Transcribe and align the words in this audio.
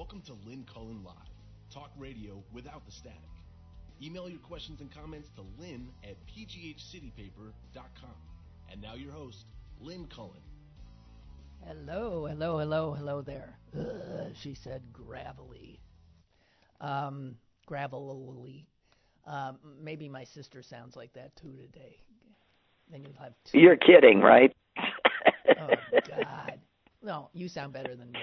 Welcome 0.00 0.22
to 0.22 0.48
Lynn 0.48 0.64
Cullen 0.72 1.04
Live, 1.04 1.14
talk 1.70 1.90
radio 1.98 2.42
without 2.54 2.86
the 2.86 2.90
static. 2.90 3.20
Email 4.02 4.30
your 4.30 4.38
questions 4.38 4.80
and 4.80 4.90
comments 4.90 5.28
to 5.36 5.42
lynn 5.58 5.88
at 6.02 6.16
pghcitypaper.com. 6.26 8.14
And 8.72 8.80
now 8.80 8.94
your 8.94 9.12
host, 9.12 9.52
Lynn 9.78 10.06
Cullen. 10.06 10.40
Hello, 11.66 12.24
hello, 12.24 12.58
hello, 12.60 12.94
hello 12.94 13.20
there. 13.20 13.58
Ugh, 13.78 14.32
she 14.34 14.54
said 14.54 14.80
gravelly. 14.90 15.78
Um, 16.80 17.36
gravelly. 17.66 18.66
Um, 19.26 19.58
maybe 19.82 20.08
my 20.08 20.24
sister 20.24 20.62
sounds 20.62 20.96
like 20.96 21.12
that 21.12 21.36
too 21.36 21.52
today. 21.58 21.98
Then 22.90 23.02
you'll 23.02 23.22
have 23.22 23.34
two. 23.44 23.58
You're 23.58 23.76
kidding, 23.76 24.22
right? 24.22 24.56
oh 24.78 25.68
God. 26.08 26.58
No, 27.02 27.30
you 27.32 27.48
sound 27.48 27.72
better 27.72 27.96
than 27.96 28.12
me. 28.12 28.20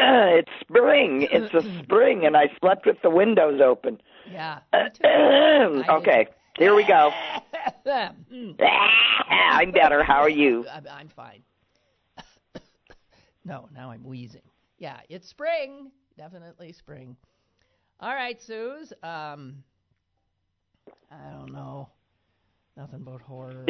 it's 0.38 0.50
spring. 0.60 1.28
It's 1.30 1.52
a 1.54 1.62
spring, 1.82 2.24
and 2.24 2.36
I 2.36 2.44
slept 2.60 2.86
with 2.86 2.96
the 3.02 3.10
windows 3.10 3.60
open. 3.60 4.00
Yeah. 4.30 4.60
okay, 4.74 6.26
here 6.56 6.74
we 6.74 6.84
go. 6.84 7.10
I'm 9.30 9.72
better. 9.72 10.02
How 10.02 10.20
are 10.20 10.30
you? 10.30 10.66
I'm 10.90 11.08
fine. 11.08 11.42
no, 13.44 13.68
now 13.74 13.90
I'm 13.90 14.04
wheezing. 14.04 14.42
Yeah, 14.78 15.00
it's 15.08 15.28
spring. 15.28 15.90
Definitely 16.16 16.72
spring. 16.72 17.16
All 18.00 18.14
right, 18.14 18.40
Suze. 18.40 18.92
Um, 19.02 19.62
I 21.10 21.30
don't 21.30 21.52
know. 21.52 21.88
Nothing 22.76 23.02
but 23.02 23.20
horror. 23.20 23.66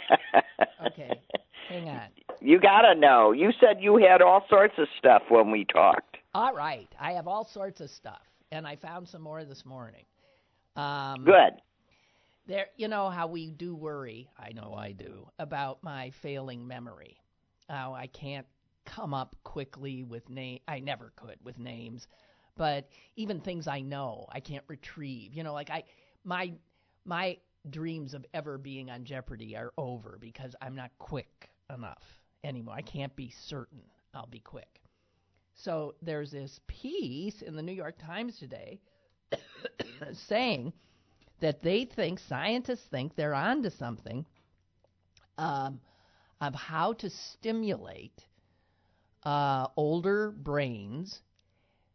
okay, 0.86 1.20
hang 1.68 1.88
on. 1.88 2.08
You 2.44 2.60
gotta 2.60 2.94
know. 2.94 3.32
You 3.32 3.52
said 3.58 3.78
you 3.80 3.96
had 3.96 4.20
all 4.20 4.44
sorts 4.50 4.74
of 4.76 4.86
stuff 4.98 5.22
when 5.30 5.50
we 5.50 5.64
talked. 5.64 6.18
All 6.34 6.52
right, 6.52 6.88
I 7.00 7.12
have 7.12 7.26
all 7.26 7.46
sorts 7.46 7.80
of 7.80 7.88
stuff, 7.88 8.20
and 8.52 8.66
I 8.66 8.76
found 8.76 9.08
some 9.08 9.22
more 9.22 9.46
this 9.46 9.64
morning. 9.64 10.04
Um, 10.76 11.24
Good. 11.24 11.62
There, 12.46 12.66
you 12.76 12.88
know 12.88 13.08
how 13.08 13.28
we 13.28 13.50
do 13.50 13.74
worry. 13.74 14.28
I 14.38 14.52
know 14.52 14.74
I 14.74 14.92
do 14.92 15.26
about 15.38 15.82
my 15.82 16.12
failing 16.20 16.68
memory. 16.68 17.16
How 17.70 17.94
I 17.94 18.08
can't 18.08 18.46
come 18.84 19.14
up 19.14 19.36
quickly 19.42 20.04
with 20.04 20.28
name. 20.28 20.58
I 20.68 20.80
never 20.80 21.14
could 21.16 21.38
with 21.42 21.58
names, 21.58 22.06
but 22.58 22.90
even 23.16 23.40
things 23.40 23.66
I 23.66 23.80
know, 23.80 24.26
I 24.30 24.40
can't 24.40 24.64
retrieve. 24.68 25.32
You 25.32 25.44
know, 25.44 25.54
like 25.54 25.70
I, 25.70 25.84
my, 26.24 26.52
my 27.06 27.38
dreams 27.70 28.12
of 28.12 28.26
ever 28.34 28.58
being 28.58 28.90
on 28.90 29.06
Jeopardy 29.06 29.56
are 29.56 29.72
over 29.78 30.18
because 30.20 30.54
I'm 30.60 30.74
not 30.74 30.90
quick 30.98 31.48
enough 31.70 32.20
anymore. 32.44 32.74
I 32.76 32.82
can't 32.82 33.14
be 33.16 33.32
certain 33.46 33.80
I'll 34.14 34.26
be 34.26 34.40
quick. 34.40 34.80
So 35.56 35.94
there's 36.02 36.30
this 36.30 36.60
piece 36.66 37.42
in 37.42 37.56
the 37.56 37.62
New 37.62 37.72
York 37.72 37.96
Times 37.98 38.38
today 38.38 38.80
saying 40.28 40.72
that 41.40 41.62
they 41.62 41.84
think 41.84 42.20
scientists 42.20 42.86
think 42.90 43.14
they're 43.14 43.34
onto 43.34 43.70
something 43.70 44.24
um, 45.38 45.80
of 46.40 46.54
how 46.54 46.92
to 46.94 47.10
stimulate 47.10 48.24
uh, 49.24 49.66
older 49.76 50.30
brains 50.30 51.20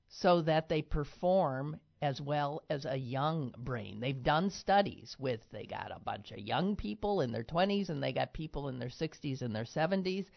so 0.09 0.41
that 0.41 0.69
they 0.69 0.81
perform 0.81 1.79
as 2.01 2.21
well 2.21 2.63
as 2.69 2.85
a 2.85 2.97
young 2.97 3.53
brain. 3.57 3.99
They've 3.99 4.23
done 4.23 4.49
studies 4.49 5.17
with 5.19 5.41
they 5.51 5.65
got 5.65 5.91
a 5.93 5.99
bunch 5.99 6.31
of 6.31 6.39
young 6.39 6.75
people 6.75 7.21
in 7.21 7.31
their 7.31 7.43
20s 7.43 7.89
and 7.89 8.01
they 8.01 8.13
got 8.13 8.33
people 8.33 8.69
in 8.69 8.79
their 8.79 8.89
60s 8.89 9.41
and 9.41 9.53
their 9.53 9.65
70s 9.65 10.27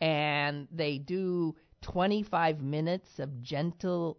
and 0.00 0.66
they 0.72 0.98
do 0.98 1.54
25 1.82 2.62
minutes 2.62 3.18
of 3.18 3.42
gentle 3.42 4.18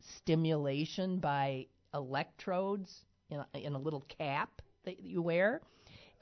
stimulation 0.00 1.18
by 1.18 1.66
electrodes 1.92 3.04
in 3.30 3.44
a, 3.54 3.58
in 3.58 3.74
a 3.74 3.78
little 3.78 4.04
cap 4.18 4.62
that 4.84 5.00
you 5.00 5.20
wear. 5.20 5.60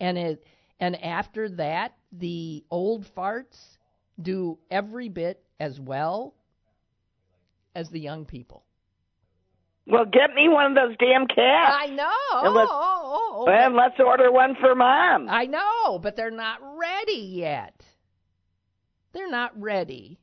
And 0.00 0.18
it 0.18 0.44
and 0.80 1.00
after 1.02 1.48
that 1.50 1.94
the 2.10 2.64
old 2.70 3.06
farts 3.14 3.78
do 4.20 4.58
every 4.70 5.08
bit 5.08 5.44
as 5.60 5.78
well 5.78 6.34
as 7.76 7.90
the 7.90 8.00
young 8.00 8.24
people 8.24 8.64
well, 9.86 10.04
get 10.06 10.34
me 10.34 10.48
one 10.48 10.66
of 10.66 10.74
those 10.74 10.96
damn 10.98 11.26
caps. 11.26 11.76
I 11.78 11.86
know. 11.86 12.46
And 12.46 12.54
let's, 12.54 12.70
oh, 12.72 13.46
and 13.48 13.74
let's 13.74 14.00
order 14.00 14.32
one 14.32 14.56
for 14.60 14.74
mom. 14.74 15.28
I 15.28 15.44
know, 15.44 15.98
but 15.98 16.16
they're 16.16 16.30
not 16.30 16.60
ready 16.78 17.20
yet. 17.20 17.84
They're 19.12 19.30
not 19.30 19.52
ready. 19.60 20.18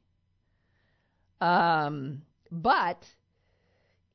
Um, 1.39 2.23
but 2.51 3.07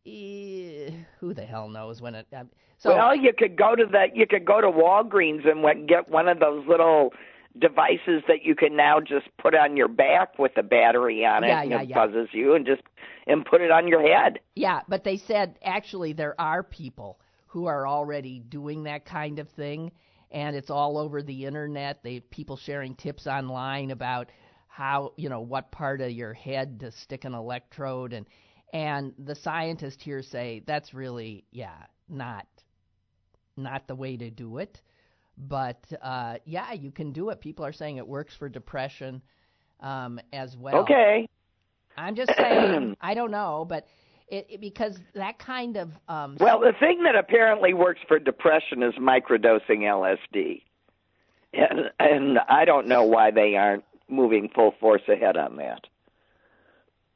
eh, 0.04 0.90
who 1.20 1.32
the 1.32 1.44
hell 1.44 1.68
knows 1.68 2.02
when 2.02 2.14
it? 2.16 2.26
Um, 2.36 2.50
so 2.78 2.94
well, 2.94 3.16
you 3.16 3.32
could 3.36 3.56
go 3.56 3.74
to 3.74 3.86
the 3.86 4.06
you 4.14 4.26
could 4.26 4.44
go 4.44 4.60
to 4.60 4.68
Walgreens 4.68 5.48
and 5.48 5.88
get 5.88 6.08
one 6.08 6.28
of 6.28 6.40
those 6.40 6.66
little 6.68 7.12
devices 7.60 8.22
that 8.28 8.42
you 8.42 8.54
can 8.54 8.76
now 8.76 9.00
just 9.00 9.26
put 9.38 9.54
on 9.54 9.76
your 9.76 9.88
back 9.88 10.38
with 10.38 10.52
a 10.56 10.62
battery 10.62 11.24
on 11.24 11.44
it 11.44 11.48
yeah, 11.48 11.62
and 11.62 11.70
yeah, 11.70 11.82
it 11.82 11.88
yeah. 11.88 12.06
buzzes 12.06 12.28
you 12.32 12.54
and 12.54 12.66
just 12.66 12.82
and 13.26 13.44
put 13.44 13.60
it 13.60 13.70
on 13.70 13.88
your 13.88 14.02
head. 14.02 14.38
Yeah, 14.54 14.80
but 14.88 15.04
they 15.04 15.16
said 15.16 15.58
actually 15.62 16.12
there 16.12 16.38
are 16.40 16.62
people 16.62 17.18
who 17.46 17.66
are 17.66 17.86
already 17.86 18.40
doing 18.40 18.84
that 18.84 19.04
kind 19.04 19.38
of 19.38 19.48
thing 19.50 19.92
and 20.30 20.56
it's 20.56 20.70
all 20.70 20.98
over 20.98 21.22
the 21.22 21.46
internet. 21.46 22.02
They 22.02 22.20
people 22.20 22.56
sharing 22.56 22.94
tips 22.94 23.26
online 23.26 23.90
about 23.90 24.30
how, 24.68 25.12
you 25.16 25.28
know, 25.28 25.40
what 25.40 25.70
part 25.70 26.00
of 26.00 26.10
your 26.10 26.34
head 26.34 26.80
to 26.80 26.92
stick 26.92 27.24
an 27.24 27.34
electrode 27.34 28.12
and 28.12 28.26
and 28.72 29.14
the 29.18 29.34
scientists 29.34 30.02
here 30.02 30.22
say 30.22 30.62
that's 30.66 30.92
really 30.92 31.44
yeah, 31.52 31.84
not 32.08 32.46
not 33.56 33.86
the 33.86 33.94
way 33.94 34.16
to 34.16 34.30
do 34.30 34.58
it. 34.58 34.80
But 35.38 35.84
uh, 36.02 36.36
yeah, 36.44 36.72
you 36.72 36.90
can 36.90 37.12
do 37.12 37.30
it. 37.30 37.40
People 37.40 37.64
are 37.64 37.72
saying 37.72 37.96
it 37.96 38.06
works 38.06 38.34
for 38.34 38.48
depression 38.48 39.22
um, 39.80 40.18
as 40.32 40.56
well. 40.56 40.76
Okay. 40.76 41.28
I'm 41.96 42.14
just 42.14 42.34
saying. 42.36 42.96
I 43.00 43.14
don't 43.14 43.30
know, 43.30 43.66
but 43.68 43.86
it, 44.28 44.46
it 44.48 44.60
because 44.60 44.98
that 45.14 45.38
kind 45.38 45.76
of. 45.76 45.90
Um, 46.08 46.36
well, 46.40 46.60
the 46.60 46.72
thing 46.78 47.02
that 47.04 47.16
apparently 47.16 47.74
works 47.74 48.00
for 48.08 48.18
depression 48.18 48.82
is 48.82 48.94
microdosing 48.94 49.80
LSD, 49.80 50.62
and 51.52 51.90
and 51.98 52.38
I 52.48 52.64
don't 52.64 52.86
know 52.88 53.04
why 53.04 53.30
they 53.30 53.56
aren't 53.56 53.84
moving 54.08 54.48
full 54.54 54.74
force 54.80 55.02
ahead 55.08 55.36
on 55.36 55.56
that. 55.56 55.86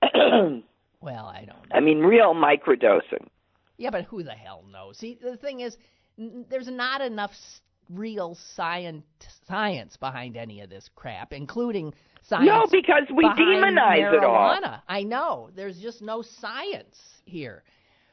well, 1.01 1.27
I 1.27 1.45
don't. 1.47 1.49
know. 1.49 1.77
I 1.77 1.81
mean, 1.81 1.99
real 2.01 2.35
microdosing. 2.35 3.29
Yeah, 3.77 3.91
but 3.91 4.05
who 4.05 4.23
the 4.23 4.33
hell 4.33 4.65
knows? 4.71 4.99
See, 4.99 5.19
the 5.21 5.37
thing 5.37 5.61
is, 5.61 5.77
n- 6.19 6.45
there's 6.51 6.69
not 6.69 7.01
enough 7.01 7.33
real 7.91 8.37
science 8.55 9.05
science 9.47 9.97
behind 9.97 10.37
any 10.37 10.61
of 10.61 10.71
this 10.71 10.89
crap, 10.95 11.33
including 11.33 11.93
science. 12.23 12.47
No, 12.47 12.67
because 12.71 13.05
we 13.15 13.25
demonize 13.25 14.01
marijuana. 14.01 14.17
it 14.17 14.25
all. 14.25 14.83
I 14.89 15.03
know. 15.03 15.51
There's 15.55 15.79
just 15.79 16.03
no 16.03 16.23
science 16.23 16.99
here. 17.25 17.65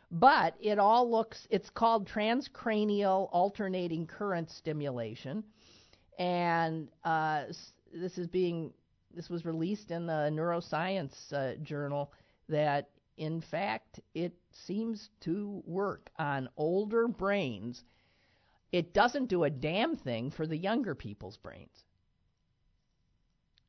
But 0.09 0.55
it 0.61 0.79
all 0.79 1.09
looks 1.11 1.47
it's 1.49 1.69
called 1.69 2.07
transcranial 2.07 3.29
alternating 3.31 4.07
current 4.07 4.49
stimulation. 4.49 5.43
And 6.17 6.87
uh, 7.03 7.43
this 7.93 8.17
is 8.17 8.27
being 8.27 8.73
this 9.13 9.29
was 9.29 9.45
released 9.45 9.91
in 9.91 10.05
the 10.05 10.29
neuroscience 10.31 11.33
uh, 11.33 11.55
journal 11.63 12.13
that 12.49 12.89
in 13.17 13.41
fact 13.41 13.99
it 14.13 14.33
seems 14.51 15.09
to 15.21 15.61
work 15.65 16.09
on 16.17 16.47
older 16.55 17.07
brains 17.07 17.83
it 18.71 18.93
doesn't 18.93 19.27
do 19.27 19.43
a 19.43 19.49
damn 19.49 19.95
thing 19.95 20.31
for 20.31 20.45
the 20.45 20.57
younger 20.57 20.95
people's 20.95 21.37
brains. 21.37 21.85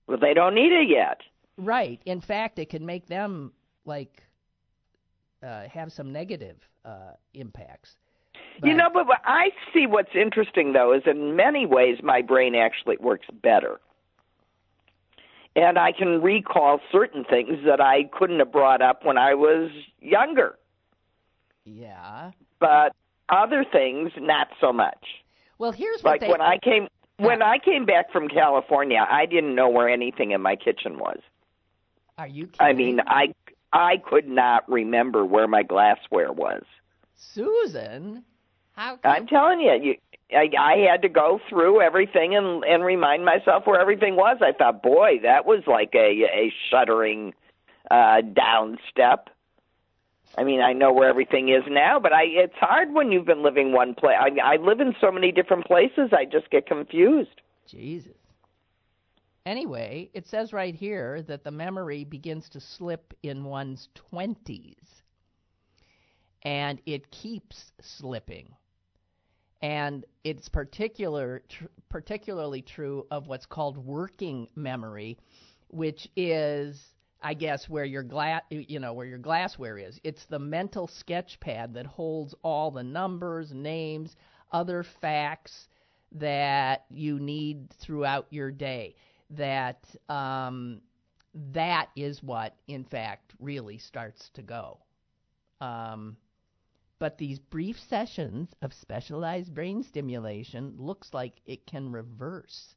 Well, 0.06 0.18
they 0.18 0.34
don't 0.34 0.54
need 0.54 0.72
it 0.72 0.88
yet. 0.88 1.20
Right. 1.56 2.00
In 2.04 2.20
fact, 2.20 2.58
it 2.58 2.70
can 2.70 2.84
make 2.84 3.06
them 3.06 3.52
like 3.84 4.22
uh, 5.42 5.68
have 5.68 5.92
some 5.92 6.12
negative 6.12 6.56
uh, 6.84 7.12
impacts. 7.34 7.96
But, 8.60 8.68
you 8.68 8.74
know, 8.74 8.88
but 8.92 9.06
what 9.06 9.20
I 9.24 9.50
see 9.72 9.86
what's 9.86 10.14
interesting 10.14 10.72
though 10.72 10.92
is 10.92 11.02
in 11.06 11.36
many 11.36 11.66
ways 11.66 11.98
my 12.02 12.22
brain 12.22 12.54
actually 12.54 12.96
works 12.98 13.26
better. 13.42 13.80
And 15.54 15.78
I 15.78 15.92
can 15.92 16.22
recall 16.22 16.80
certain 16.92 17.24
things 17.24 17.58
that 17.66 17.80
I 17.80 18.04
couldn't 18.12 18.38
have 18.38 18.52
brought 18.52 18.80
up 18.80 19.04
when 19.04 19.18
I 19.18 19.34
was 19.34 19.70
younger. 20.00 20.56
Yeah. 21.64 22.30
But 22.60 22.94
other 23.28 23.64
things, 23.70 24.12
not 24.18 24.48
so 24.60 24.72
much. 24.72 25.04
Well, 25.58 25.72
here's 25.72 26.02
what 26.02 26.12
like 26.12 26.20
they, 26.22 26.28
when 26.28 26.40
I 26.40 26.58
came 26.58 26.88
when 27.18 27.42
I 27.42 27.58
came 27.58 27.84
back 27.84 28.12
from 28.12 28.28
California, 28.28 29.04
I 29.08 29.26
didn't 29.26 29.54
know 29.54 29.68
where 29.68 29.88
anything 29.88 30.30
in 30.30 30.40
my 30.40 30.54
kitchen 30.56 30.98
was. 30.98 31.18
Are 32.16 32.28
you? 32.28 32.46
Kidding? 32.46 32.66
I 32.66 32.72
mean, 32.72 33.00
I 33.06 33.34
I 33.72 33.96
could 33.98 34.28
not 34.28 34.68
remember 34.68 35.24
where 35.24 35.48
my 35.48 35.62
glassware 35.62 36.32
was. 36.32 36.62
Susan, 37.16 38.24
how? 38.72 38.98
I'm 39.04 39.26
telling 39.26 39.60
you, 39.60 39.72
you 39.82 39.96
I, 40.30 40.50
I 40.58 40.76
had 40.90 41.02
to 41.02 41.08
go 41.08 41.40
through 41.48 41.80
everything 41.80 42.34
and 42.36 42.64
and 42.64 42.84
remind 42.84 43.24
myself 43.24 43.66
where 43.66 43.80
everything 43.80 44.16
was. 44.16 44.38
I 44.40 44.52
thought, 44.52 44.82
boy, 44.82 45.18
that 45.22 45.46
was 45.46 45.62
like 45.66 45.94
a 45.94 46.24
a 46.32 46.52
shuddering 46.70 47.34
uh, 47.90 48.20
down 48.20 48.78
step. 48.90 49.30
I 50.36 50.44
mean, 50.44 50.60
I 50.60 50.72
know 50.72 50.92
where 50.92 51.08
everything 51.08 51.48
is 51.48 51.64
now, 51.68 51.98
but 51.98 52.12
I 52.12 52.24
it's 52.24 52.54
hard 52.56 52.92
when 52.92 53.10
you've 53.10 53.24
been 53.24 53.42
living 53.42 53.72
one 53.72 53.94
place. 53.94 54.16
I, 54.20 54.54
I 54.54 54.56
live 54.56 54.80
in 54.80 54.94
so 55.00 55.10
many 55.10 55.32
different 55.32 55.66
places, 55.66 56.10
I 56.12 56.24
just 56.24 56.50
get 56.50 56.66
confused. 56.66 57.40
Jesus. 57.66 58.12
Anyway, 59.48 60.10
it 60.12 60.26
says 60.26 60.52
right 60.52 60.74
here 60.74 61.22
that 61.22 61.42
the 61.42 61.50
memory 61.50 62.04
begins 62.04 62.50
to 62.50 62.60
slip 62.60 63.14
in 63.22 63.44
one's 63.44 63.88
20s. 64.12 64.74
And 66.42 66.80
it 66.84 67.10
keeps 67.10 67.72
slipping. 67.80 68.54
And 69.62 70.04
it's 70.22 70.50
particular, 70.50 71.42
tr- 71.48 71.64
particularly 71.88 72.60
true 72.60 73.06
of 73.10 73.26
what's 73.26 73.46
called 73.46 73.78
working 73.78 74.48
memory, 74.54 75.16
which 75.68 76.08
is 76.14 76.84
I 77.20 77.34
guess 77.34 77.68
where 77.68 77.84
your 77.84 78.04
glass, 78.04 78.42
you 78.50 78.78
know, 78.78 78.92
where 78.92 79.06
your 79.06 79.18
glassware 79.18 79.78
is. 79.78 80.00
It's 80.04 80.24
the 80.26 80.38
mental 80.38 80.86
sketch 80.86 81.40
pad 81.40 81.74
that 81.74 81.86
holds 81.86 82.34
all 82.42 82.70
the 82.70 82.82
numbers, 82.82 83.52
names, 83.52 84.16
other 84.52 84.82
facts 84.82 85.68
that 86.12 86.84
you 86.90 87.18
need 87.18 87.70
throughout 87.70 88.26
your 88.30 88.50
day. 88.50 88.94
That 89.30 89.84
um, 90.08 90.80
that 91.52 91.90
is 91.96 92.22
what, 92.22 92.54
in 92.68 92.84
fact, 92.84 93.34
really 93.40 93.78
starts 93.78 94.30
to 94.30 94.42
go. 94.42 94.78
Um, 95.60 96.16
but 96.98 97.18
these 97.18 97.38
brief 97.38 97.78
sessions 97.78 98.54
of 98.62 98.72
specialized 98.72 99.54
brain 99.54 99.82
stimulation 99.82 100.74
looks 100.78 101.12
like 101.12 101.40
it 101.46 101.66
can 101.66 101.92
reverse 101.92 102.74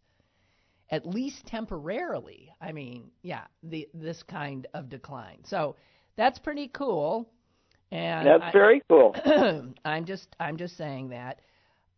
at 0.91 1.05
least 1.05 1.45
temporarily. 1.47 2.53
I 2.59 2.73
mean, 2.73 3.09
yeah, 3.23 3.45
the 3.63 3.87
this 3.93 4.21
kind 4.23 4.67
of 4.73 4.89
decline. 4.89 5.39
So 5.45 5.75
that's 6.17 6.37
pretty 6.37 6.67
cool. 6.67 7.29
And 7.91 8.27
that's 8.27 8.43
I, 8.43 8.51
very 8.51 8.83
cool. 8.89 9.15
I'm 9.85 10.05
just 10.05 10.27
I'm 10.39 10.57
just 10.57 10.77
saying 10.77 11.09
that. 11.09 11.39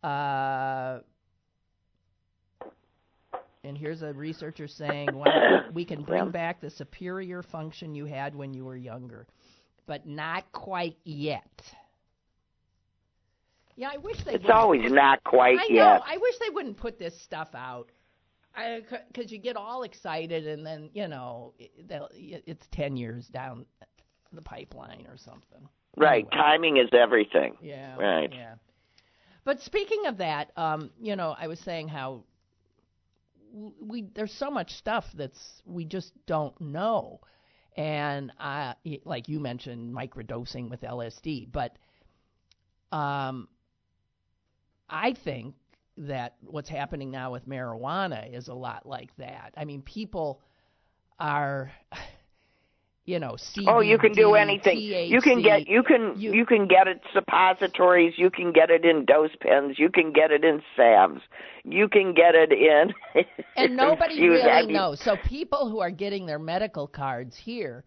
Uh, 0.07 0.99
and 3.63 3.77
here's 3.77 4.01
a 4.01 4.13
researcher 4.13 4.67
saying 4.67 5.09
well, 5.13 5.63
we 5.73 5.85
can 5.85 6.03
bring 6.07 6.29
back 6.29 6.61
the 6.61 6.69
superior 6.69 7.41
function 7.41 7.95
you 7.95 8.05
had 8.05 8.35
when 8.35 8.53
you 8.53 8.63
were 8.63 8.77
younger, 8.77 9.25
but 9.87 10.05
not 10.05 10.51
quite 10.51 10.97
yet. 11.03 11.61
Yeah, 13.75 13.89
I 13.91 13.97
wish 13.97 14.23
they. 14.23 14.35
It's 14.35 14.49
always 14.53 14.91
not 14.91 15.23
quite 15.23 15.57
I 15.57 15.65
yet. 15.67 15.83
know. 15.83 15.99
I 16.05 16.17
wish 16.17 16.35
they 16.39 16.51
wouldn't 16.51 16.77
put 16.77 16.99
this 16.99 17.19
stuff 17.23 17.49
out 17.55 17.89
because 19.07 19.31
you 19.31 19.39
get 19.39 19.55
all 19.55 19.83
excited 19.83 20.47
and 20.47 20.65
then 20.65 20.89
you 20.93 21.07
know 21.07 21.53
it, 21.57 22.43
it's 22.45 22.67
ten 22.71 22.95
years 22.95 23.27
down 23.27 23.65
the 24.31 24.41
pipeline 24.41 25.05
or 25.09 25.17
something. 25.17 25.67
Right, 25.95 26.25
anyway. 26.31 26.43
timing 26.43 26.77
is 26.77 26.89
everything. 26.93 27.55
Yeah. 27.61 27.95
Right. 27.97 28.31
Yeah. 28.33 28.55
But 29.45 29.61
speaking 29.61 30.05
of 30.07 30.17
that, 30.17 30.51
um, 30.57 30.89
you 31.01 31.15
know, 31.15 31.35
I 31.37 31.47
was 31.47 31.59
saying 31.59 31.89
how 31.89 32.23
we 33.79 34.03
there's 34.15 34.33
so 34.33 34.49
much 34.49 34.73
stuff 34.73 35.05
that's 35.13 35.61
we 35.65 35.85
just 35.85 36.13
don't 36.25 36.59
know, 36.59 37.19
and 37.75 38.31
I 38.39 38.75
like 39.05 39.27
you 39.27 39.39
mentioned 39.39 39.93
microdosing 39.93 40.69
with 40.69 40.81
LSD, 40.81 41.51
but 41.51 41.77
um, 42.91 43.47
I 44.89 45.13
think 45.13 45.55
that 45.97 46.35
what's 46.45 46.69
happening 46.69 47.11
now 47.11 47.31
with 47.31 47.47
marijuana 47.47 48.33
is 48.33 48.47
a 48.47 48.53
lot 48.53 48.85
like 48.85 49.15
that. 49.17 49.53
I 49.55 49.65
mean, 49.65 49.81
people 49.81 50.41
are 51.19 51.71
you 53.05 53.19
know, 53.19 53.33
CBD, 53.33 53.65
oh, 53.67 53.81
you 53.81 53.97
can 53.97 54.13
do 54.13 54.35
anything. 54.35 54.77
THC, 54.77 55.09
you 55.09 55.19
can 55.19 55.41
get 55.41 55.67
you 55.67 55.83
can 55.83 56.13
you, 56.15 56.33
you, 56.33 56.45
can 56.45 56.67
get 56.67 56.87
it 56.87 57.01
suppositories. 57.13 58.13
You 58.17 58.29
can 58.29 58.53
get 58.53 58.69
it 58.69 58.85
in 58.85 59.03
dose 59.03 59.31
pens. 59.41 59.75
You 59.77 59.89
can 59.89 60.13
get 60.13 60.31
it 60.31 60.45
in 60.45 60.61
sams 60.77 61.21
You 61.65 61.89
can 61.89 62.13
get 62.13 62.33
it 62.33 62.53
in. 62.53 62.93
and 63.57 63.75
nobody 63.75 64.21
really 64.29 64.71
knows. 64.71 65.01
So 65.01 65.17
people 65.27 65.69
who 65.69 65.79
are 65.81 65.91
getting 65.91 66.25
their 66.25 66.39
medical 66.39 66.87
cards 66.87 67.35
here, 67.35 67.83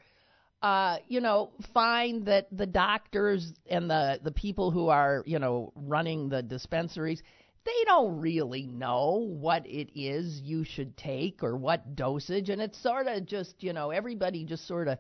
uh, 0.61 0.99
you 1.09 1.23
know, 1.23 1.51
find 1.73 2.27
that 2.27 2.49
the 2.53 2.67
doctors 2.67 3.55
and 3.71 3.89
the 3.89 4.21
the 4.23 4.33
people 4.33 4.71
who 4.71 4.89
are 4.89 5.23
you 5.25 5.39
know 5.39 5.73
running 5.75 6.29
the 6.29 6.43
dispensaries 6.43 7.23
they 7.67 7.85
don't 7.85 8.21
really 8.21 8.67
know 8.67 9.27
what 9.29 9.67
it 9.67 9.91
is 9.99 10.41
you 10.43 10.65
should 10.65 10.97
take 10.97 11.43
or 11.43 11.57
what 11.57 11.95
dosage 11.97 12.49
and 12.49 12.63
it's 12.63 12.81
sort 12.83 13.07
of 13.07 13.27
just 13.27 13.63
you 13.63 13.73
know 13.73 13.91
everybody 13.91 14.45
just 14.45 14.67
sort 14.67 14.89
of 14.89 14.99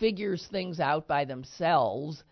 figures 0.00 0.48
things 0.50 0.80
out 0.80 1.06
by 1.06 1.24
themselves 1.24 2.24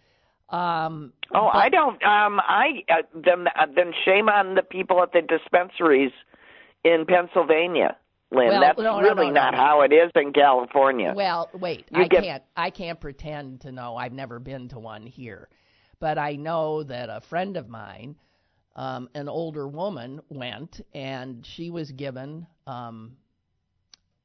um 0.48 1.12
oh 1.34 1.48
but, 1.52 1.58
i 1.58 1.68
don't 1.68 2.02
um 2.02 2.40
i 2.40 2.82
uh, 2.88 3.02
then 3.14 3.46
uh, 3.48 3.66
then 3.76 3.92
shame 4.04 4.28
on 4.28 4.54
the 4.54 4.62
people 4.62 5.02
at 5.02 5.12
the 5.12 5.20
dispensaries 5.22 6.12
in 6.84 7.04
pennsylvania 7.06 7.96
Lynn. 8.32 8.46
Well, 8.46 8.60
That's 8.60 8.78
no, 8.78 9.00
really 9.00 9.26
no, 9.26 9.32
no, 9.32 9.40
not 9.40 9.54
no. 9.54 9.58
how 9.58 9.80
it 9.82 9.92
is 9.92 10.12
in 10.14 10.32
California. 10.32 11.12
Well, 11.16 11.50
wait, 11.52 11.86
You 11.90 12.02
I 12.04 12.06
get- 12.06 12.22
can't 12.22 12.42
I 12.56 12.70
can't 12.70 13.00
pretend 13.00 13.62
to 13.62 13.72
know. 13.72 13.96
I've 13.96 14.12
never 14.12 14.38
been 14.38 14.68
to 14.68 14.78
one 14.78 15.04
here. 15.04 15.48
But 15.98 16.16
I 16.16 16.36
know 16.36 16.84
that 16.84 17.08
a 17.10 17.20
friend 17.22 17.56
of 17.56 17.68
mine, 17.68 18.14
um, 18.76 19.08
an 19.14 19.28
older 19.28 19.66
woman, 19.66 20.20
went 20.28 20.80
and 20.94 21.44
she 21.44 21.70
was 21.70 21.90
given 21.92 22.46
um, 22.66 23.16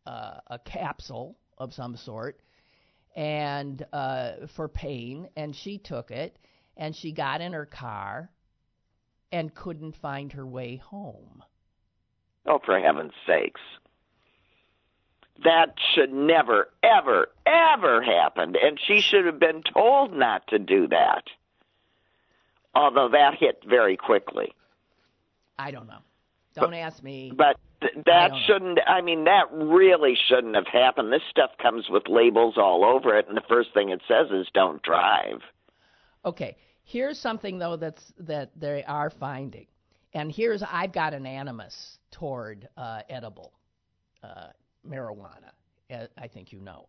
uh, 0.06 0.40
a 0.48 0.60
capsule 0.60 1.38
of 1.58 1.74
some 1.74 1.96
sort 1.96 2.40
and 3.16 3.86
uh, 3.94 4.48
for 4.56 4.68
pain, 4.68 5.30
and 5.36 5.56
she 5.56 5.78
took 5.78 6.12
it, 6.12 6.38
and 6.76 6.96
she 6.96 7.12
got 7.12 7.42
in 7.42 7.54
her 7.54 7.66
car 7.66 8.30
and 9.32 9.54
couldn't 9.56 9.96
find 9.96 10.34
her 10.34 10.46
way 10.46 10.76
home. 10.76 11.44
Oh, 12.46 12.60
for 12.64 12.80
heaven's 12.80 13.14
sakes. 13.26 13.62
That 15.44 15.76
should 15.94 16.14
never, 16.14 16.70
ever, 16.84 17.30
ever 17.46 18.02
happen. 18.02 18.56
And 18.62 18.80
she 18.86 19.02
should 19.02 19.26
have 19.26 19.40
been 19.40 19.64
told 19.74 20.14
not 20.14 20.48
to 20.48 20.60
do 20.60 20.88
that. 20.88 21.24
Although 22.76 23.10
that 23.10 23.36
hit 23.40 23.64
very 23.68 23.96
quickly. 23.98 24.54
I 25.58 25.72
don't 25.72 25.88
know. 25.88 26.00
Don't 26.54 26.74
ask 26.74 27.04
me. 27.04 27.32
But 27.36 27.58
th- 27.82 27.94
I 27.98 28.02
that 28.06 28.32
know. 28.32 28.40
shouldn't, 28.46 28.80
I 28.88 29.02
mean, 29.02 29.26
that 29.26 29.52
really 29.52 30.16
shouldn't 30.28 30.56
have 30.56 30.68
happened. 30.68 31.12
This 31.12 31.22
stuff 31.30 31.52
comes 31.62 31.86
with 31.90 32.04
labels 32.08 32.56
all 32.58 32.86
over 32.86 33.18
it, 33.18 33.28
and 33.28 33.36
the 33.36 33.44
first 33.48 33.74
thing 33.74 33.90
it 33.90 34.02
says 34.08 34.28
is 34.32 34.48
don't 34.54 34.82
drive. 34.82 35.42
Okay, 36.26 36.58
here's 36.84 37.20
something 37.20 37.60
though 37.60 37.76
that's 37.76 38.14
that 38.20 38.52
they 38.60 38.84
are 38.86 39.10
finding, 39.10 39.68
and 40.14 40.32
here's 40.32 40.64
I've 40.64 40.94
got 40.94 41.14
an 41.14 41.26
animus 41.26 42.00
toward 42.12 42.68
uh, 42.78 43.02
edible 43.10 43.54
uh, 44.24 44.48
marijuana. 44.88 45.52
I 46.18 46.28
think 46.28 46.52
you 46.52 46.60
know. 46.62 46.88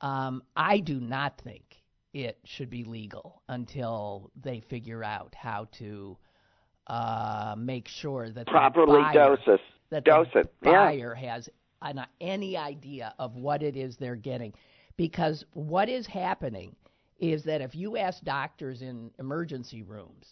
Um, 0.00 0.42
I 0.56 0.80
do 0.80 1.00
not 1.00 1.40
think 1.40 1.81
it 2.12 2.38
should 2.44 2.70
be 2.70 2.84
legal 2.84 3.42
until 3.48 4.30
they 4.42 4.60
figure 4.60 5.02
out 5.02 5.34
how 5.34 5.66
to 5.78 6.16
uh, 6.86 7.54
make 7.56 7.88
sure 7.88 8.28
that 8.30 8.46
the 8.46 8.50
Properly 8.50 9.00
buyer- 9.00 9.36
dose 9.36 9.60
that 9.90 10.04
Dose 10.04 10.26
the 10.32 10.40
it, 10.40 10.54
yeah. 10.62 10.70
buyer 10.72 11.14
has 11.14 11.48
an, 11.82 12.00
any 12.20 12.56
idea 12.56 13.14
of 13.18 13.36
what 13.36 13.62
it 13.62 13.76
is 13.76 13.96
they're 13.96 14.16
getting. 14.16 14.52
Because 14.96 15.44
what 15.52 15.88
is 15.88 16.06
happening 16.06 16.74
is 17.18 17.44
that 17.44 17.60
if 17.60 17.74
you 17.74 17.96
ask 17.96 18.22
doctors 18.24 18.82
in 18.82 19.10
emergency 19.18 19.82
rooms 19.82 20.26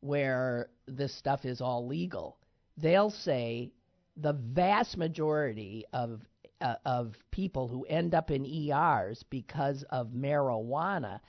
where 0.00 0.68
this 0.86 1.14
stuff 1.14 1.44
is 1.44 1.60
all 1.60 1.86
legal, 1.86 2.36
they'll 2.76 3.10
say 3.10 3.72
the 4.16 4.32
vast 4.32 4.96
majority 4.96 5.84
of 5.92 6.20
uh, 6.64 6.76
of 6.86 7.14
people 7.30 7.68
who 7.68 7.84
end 7.84 8.14
up 8.14 8.30
in 8.30 8.44
ERs 8.46 9.22
because 9.28 9.84
of 9.90 10.08
marijuana 10.08 11.20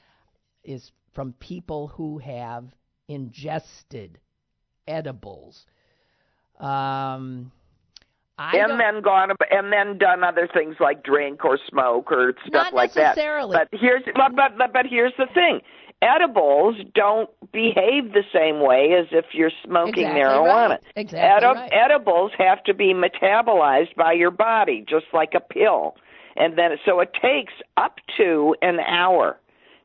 is 0.63 0.92
from 1.13 1.34
people 1.34 1.89
who 1.89 2.18
have 2.20 2.74
ingested 3.10 4.18
edibles. 4.88 5.65
Um, 6.60 7.51
I 8.38 8.58
and 8.58 8.80
then 8.80 9.01
gone 9.01 9.32
and 9.51 9.72
then 9.72 9.98
done 9.98 10.24
other 10.24 10.48
things 10.54 10.75
like 10.80 11.04
drink 11.04 11.44
or 11.46 11.60
smoke 11.70 12.12
or 12.12 12.34
stuff 12.48 12.68
like 12.74 12.94
that. 12.94 13.15
But 13.72 13.80
here's 13.80 14.04
but 14.15 14.36
but 14.36 14.74
but 14.74 14.86
here's 14.89 15.13
the 15.18 15.27
thing. 15.34 15.62
Edibles 16.06 16.76
don't 16.94 17.30
behave 17.52 18.14
the 18.14 18.24
same 18.34 18.60
way 18.60 18.94
as 18.94 19.08
if 19.12 19.26
you're 19.34 19.52
smoking 19.64 20.06
Exactly 20.06 20.22
marijuana. 20.22 20.70
right. 20.70 20.84
Exactly 20.96 21.48
right. 21.48 21.72
Edibles 21.74 22.32
have 22.38 22.64
to 22.66 22.74
be 22.74 22.94
metabolized 22.94 23.96
by 23.96 24.14
your 24.14 24.32
body 24.32 24.86
just 24.88 25.06
like 25.14 25.34
a 25.34 25.40
pill. 25.40 25.96
And 26.36 26.58
then 26.58 26.72
so 26.86 27.00
it 27.00 27.12
takes 27.20 27.54
up 27.78 27.96
to 28.18 28.56
an 28.62 28.80
hour 28.80 29.40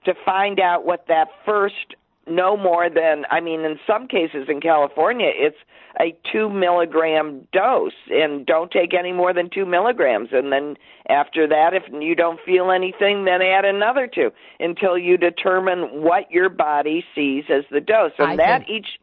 to 0.04 0.14
find 0.24 0.60
out 0.60 0.84
what 0.84 1.06
that 1.08 1.28
first 1.46 1.94
no 2.30 2.56
more 2.56 2.88
than 2.88 3.24
I 3.30 3.40
mean, 3.40 3.60
in 3.62 3.78
some 3.86 4.06
cases 4.06 4.48
in 4.48 4.60
California, 4.60 5.30
it's 5.34 5.56
a 6.00 6.16
two 6.30 6.48
milligram 6.48 7.46
dose, 7.52 7.92
and 8.10 8.46
don't 8.46 8.70
take 8.70 8.94
any 8.94 9.12
more 9.12 9.32
than 9.32 9.50
two 9.50 9.66
milligrams. 9.66 10.28
And 10.32 10.52
then 10.52 10.76
after 11.08 11.46
that, 11.48 11.74
if 11.74 11.82
you 11.92 12.14
don't 12.14 12.38
feel 12.40 12.70
anything, 12.70 13.24
then 13.24 13.42
add 13.42 13.64
another 13.64 14.06
two 14.06 14.30
until 14.60 14.96
you 14.96 15.16
determine 15.16 16.02
what 16.02 16.30
your 16.30 16.48
body 16.48 17.04
sees 17.14 17.44
as 17.50 17.64
the 17.70 17.80
dose. 17.80 18.12
And 18.18 18.28
I 18.28 18.36
that 18.36 18.66
think- 18.66 18.70
each 18.70 19.00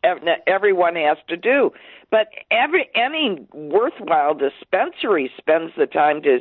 everyone 0.48 0.96
has 0.96 1.18
to 1.28 1.38
do. 1.38 1.74
But 2.10 2.30
every 2.50 2.90
any 2.96 3.46
worthwhile 3.54 4.34
dispensary 4.34 5.30
spends 5.38 5.74
the 5.76 5.88
time 5.88 6.22
to 6.22 6.40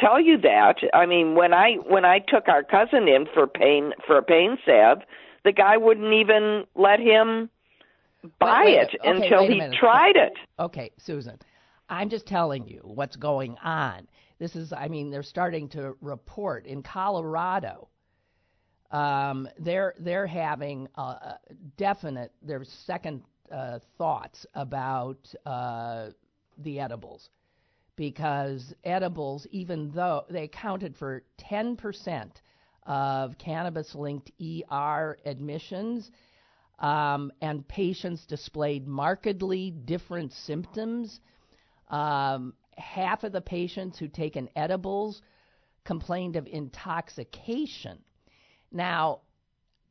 tell 0.00 0.20
you 0.20 0.38
that. 0.38 0.76
I 0.94 1.06
mean, 1.06 1.34
when 1.34 1.52
I 1.52 1.74
when 1.74 2.04
I 2.04 2.18
took 2.20 2.48
our 2.48 2.62
cousin 2.62 3.08
in 3.08 3.26
for 3.26 3.46
pain 3.46 3.92
for 4.06 4.16
a 4.16 4.22
pain 4.22 4.58
salve, 4.64 5.02
the 5.46 5.52
guy 5.52 5.76
wouldn't 5.76 6.12
even 6.12 6.64
let 6.74 6.98
him 6.98 7.48
buy 8.40 8.64
wait, 8.64 8.78
it 8.78 9.00
okay, 9.00 9.10
until 9.10 9.46
he 9.46 9.60
tried 9.78 10.16
it. 10.16 10.32
Okay, 10.58 10.90
Susan, 10.98 11.38
I'm 11.88 12.10
just 12.10 12.26
telling 12.26 12.66
you 12.66 12.80
what's 12.82 13.14
going 13.14 13.56
on. 13.62 14.08
This 14.40 14.56
is, 14.56 14.72
I 14.72 14.88
mean, 14.88 15.08
they're 15.08 15.22
starting 15.22 15.68
to 15.70 15.96
report 16.00 16.66
in 16.66 16.82
Colorado. 16.82 17.88
Um, 18.90 19.48
they're 19.58 19.94
they're 20.00 20.26
having 20.26 20.88
uh, 20.98 21.00
uh, 21.00 21.34
definite 21.76 22.32
their 22.42 22.64
second 22.64 23.22
uh, 23.52 23.78
thoughts 23.96 24.46
about 24.54 25.32
uh, 25.46 26.08
the 26.58 26.80
edibles 26.80 27.30
because 27.94 28.74
edibles, 28.82 29.46
even 29.52 29.92
though 29.92 30.24
they 30.28 30.44
accounted 30.44 30.96
for 30.96 31.22
10% 31.50 32.30
of 32.86 33.36
cannabis-linked 33.38 34.30
ER 34.40 35.18
admissions, 35.24 36.10
um, 36.78 37.32
and 37.40 37.66
patients 37.66 38.24
displayed 38.26 38.86
markedly 38.86 39.70
different 39.70 40.32
symptoms. 40.32 41.20
Um, 41.88 42.54
half 42.76 43.24
of 43.24 43.32
the 43.32 43.40
patients 43.40 43.98
who 43.98 44.08
taken 44.08 44.48
edibles 44.56 45.22
complained 45.84 46.36
of 46.36 46.46
intoxication. 46.46 47.98
Now, 48.72 49.20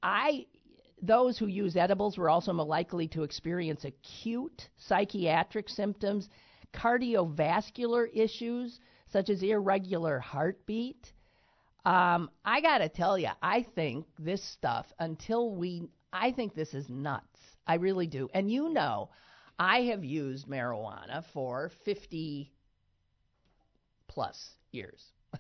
I 0.04 0.46
those 1.02 1.38
who 1.38 1.48
use 1.48 1.76
edibles 1.76 2.18
were 2.18 2.30
also 2.30 2.54
more 2.54 2.66
likely 2.66 3.08
to 3.10 3.24
experience 3.24 3.86
acute 3.86 4.70
psychiatric 4.78 5.70
symptoms, 5.70 6.30
cardiovascular 6.74 8.08
issues 8.14 8.80
such 9.12 9.30
as 9.30 9.44
irregular 9.44 10.20
heartbeat. 10.20 11.12
Um, 11.86 12.32
I 12.44 12.62
got 12.62 12.80
to 12.80 12.90
tell 12.90 13.18
you, 13.18 13.30
I 13.42 13.66
think 13.76 14.06
this 14.18 14.44
stuff 14.44 14.88
until 15.00 15.52
we 15.52 15.88
I 16.12 16.32
think 16.32 16.56
this 16.56 16.74
is 16.74 16.90
nuts. 16.90 17.40
I 17.68 17.76
really 17.76 18.08
do. 18.08 18.30
And 18.34 18.50
you 18.50 18.70
know, 18.70 19.10
I 19.60 19.82
have 19.84 20.04
used 20.04 20.48
marijuana 20.48 21.24
for 21.34 21.72
50 21.84 22.52
plus 24.08 24.52
years. 24.72 25.04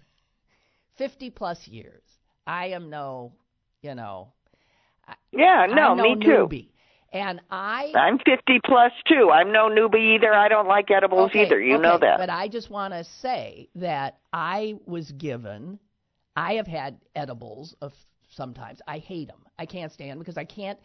50 0.98 1.30
plus 1.32 1.68
years. 1.68 2.04
I 2.46 2.68
am 2.68 2.90
no, 2.90 3.34
you 3.82 3.96
know, 3.96 4.34
Yeah, 5.32 5.68
no, 5.70 5.96
no 5.96 6.04
me 6.04 6.16
too. 6.24 6.50
And 7.14 7.40
I 7.50 7.94
I'm 7.96 8.20
50 8.20 8.60
plus 8.66 8.92
too. 9.08 9.32
I'm 9.32 9.54
no 9.54 9.70
newbie 9.70 10.16
either. 10.16 10.34
I 10.34 10.50
don't 10.50 10.68
like 10.68 10.92
edibles 10.92 11.30
okay, 11.30 11.46
either. 11.46 11.62
You 11.62 11.78
know 11.78 11.98
that. 11.98 12.18
But 12.18 12.30
I 12.30 12.50
just 12.50 12.70
want 12.70 12.94
to 12.94 13.06
say 13.22 13.70
that 13.76 14.20
I 14.34 14.76
was 14.86 15.12
given, 15.12 15.80
I 16.36 16.54
have 16.54 16.68
had 16.68 17.00
edibles 17.16 17.76
of 17.82 17.94
sometimes. 18.30 18.82
I 18.88 18.98
hate 18.98 19.28
them. 19.28 19.46
I 19.58 19.66
can't 19.66 19.92
stand 19.92 20.20
because 20.20 20.38
I 20.38 20.44
can't, 20.44 20.80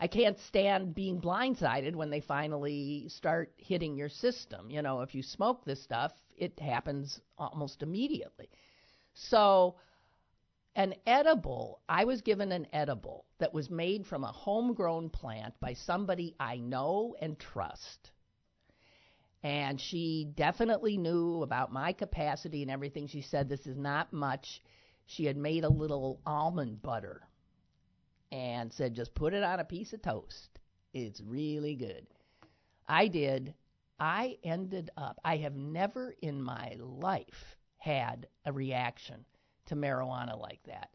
I 0.00 0.06
can't 0.06 0.38
stand 0.38 0.94
being 0.94 1.20
blindsided 1.20 1.94
when 1.94 2.10
they 2.10 2.20
finally 2.20 3.08
start 3.08 3.52
hitting 3.56 3.96
your 3.96 4.08
system. 4.08 4.70
You 4.70 4.82
know, 4.82 5.02
if 5.02 5.14
you 5.14 5.22
smoke 5.22 5.64
this 5.64 5.82
stuff, 5.82 6.12
it 6.36 6.58
happens 6.58 7.20
almost 7.38 7.82
immediately. 7.82 8.48
So, 9.12 9.76
an 10.76 10.94
edible, 11.06 11.80
I 11.88 12.04
was 12.04 12.20
given 12.20 12.50
an 12.50 12.66
edible 12.72 13.26
that 13.38 13.54
was 13.54 13.70
made 13.70 14.06
from 14.06 14.24
a 14.24 14.32
homegrown 14.32 15.10
plant 15.10 15.54
by 15.60 15.74
somebody 15.74 16.34
I 16.40 16.56
know 16.56 17.14
and 17.20 17.38
trust. 17.38 18.10
And 19.44 19.80
she 19.80 20.32
definitely 20.34 20.96
knew 20.96 21.42
about 21.42 21.72
my 21.72 21.92
capacity 21.92 22.62
and 22.62 22.70
everything. 22.70 23.06
She 23.06 23.20
said, 23.20 23.48
This 23.48 23.66
is 23.66 23.76
not 23.76 24.12
much. 24.12 24.62
She 25.06 25.24
had 25.26 25.36
made 25.36 25.64
a 25.64 25.68
little 25.68 26.20
almond 26.26 26.82
butter 26.82 27.28
and 28.32 28.72
said, 28.72 28.94
Just 28.94 29.14
put 29.14 29.34
it 29.34 29.42
on 29.42 29.60
a 29.60 29.64
piece 29.64 29.92
of 29.92 30.02
toast. 30.02 30.58
It's 30.92 31.20
really 31.20 31.74
good. 31.74 32.06
I 32.88 33.08
did. 33.08 33.54
I 33.98 34.38
ended 34.42 34.90
up, 34.96 35.20
I 35.24 35.36
have 35.38 35.54
never 35.54 36.14
in 36.20 36.42
my 36.42 36.76
life 36.78 37.56
had 37.78 38.26
a 38.44 38.52
reaction 38.52 39.24
to 39.66 39.76
marijuana 39.76 40.38
like 40.38 40.62
that. 40.64 40.90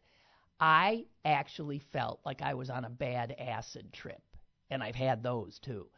I 0.60 1.06
actually 1.24 1.78
felt 1.78 2.20
like 2.24 2.42
I 2.42 2.54
was 2.54 2.68
on 2.68 2.84
a 2.84 2.90
bad 2.90 3.34
acid 3.38 3.92
trip, 3.92 4.22
and 4.68 4.82
I've 4.82 4.94
had 4.94 5.22
those 5.22 5.58
too. 5.58 5.88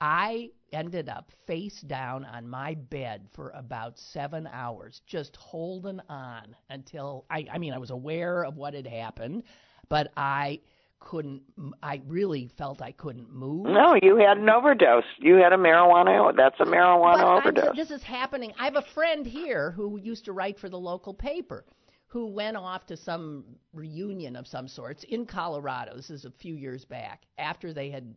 I 0.00 0.50
ended 0.72 1.08
up 1.08 1.30
face 1.46 1.80
down 1.80 2.24
on 2.24 2.48
my 2.48 2.74
bed 2.74 3.26
for 3.32 3.50
about 3.50 3.98
seven 3.98 4.48
hours, 4.52 5.02
just 5.06 5.36
holding 5.36 6.00
on 6.08 6.54
until 6.70 7.26
I, 7.30 7.46
I 7.52 7.58
mean, 7.58 7.72
I 7.72 7.78
was 7.78 7.90
aware 7.90 8.44
of 8.44 8.56
what 8.56 8.74
had 8.74 8.86
happened, 8.86 9.42
but 9.88 10.12
I 10.16 10.60
couldn't, 11.00 11.42
I 11.82 12.00
really 12.06 12.48
felt 12.58 12.80
I 12.82 12.92
couldn't 12.92 13.32
move. 13.32 13.66
no, 13.66 13.96
you 14.02 14.16
had 14.16 14.36
an 14.38 14.48
overdose. 14.50 15.04
You 15.18 15.36
had 15.36 15.52
a 15.52 15.56
marijuana. 15.56 16.34
That's 16.36 16.60
a 16.60 16.64
marijuana 16.64 17.42
But 17.42 17.58
overdose. 17.58 17.76
this 17.76 17.90
is 17.90 18.02
happening. 18.02 18.52
I 18.58 18.64
have 18.66 18.76
a 18.76 18.82
friend 18.82 19.26
here 19.26 19.70
who 19.72 19.98
used 19.98 20.26
to 20.26 20.32
write 20.32 20.58
for 20.58 20.68
the 20.68 20.78
local 20.78 21.14
paper 21.14 21.64
who 22.06 22.26
went 22.26 22.56
off 22.56 22.86
to 22.86 22.96
some 22.96 23.44
reunion 23.72 24.36
of 24.36 24.46
some 24.46 24.68
sorts 24.68 25.04
in 25.04 25.24
Colorado. 25.26 25.94
This 25.96 26.10
is 26.10 26.24
a 26.24 26.30
few 26.30 26.54
years 26.54 26.84
back 26.84 27.22
after 27.38 27.72
they 27.72 27.88
had 27.90 28.14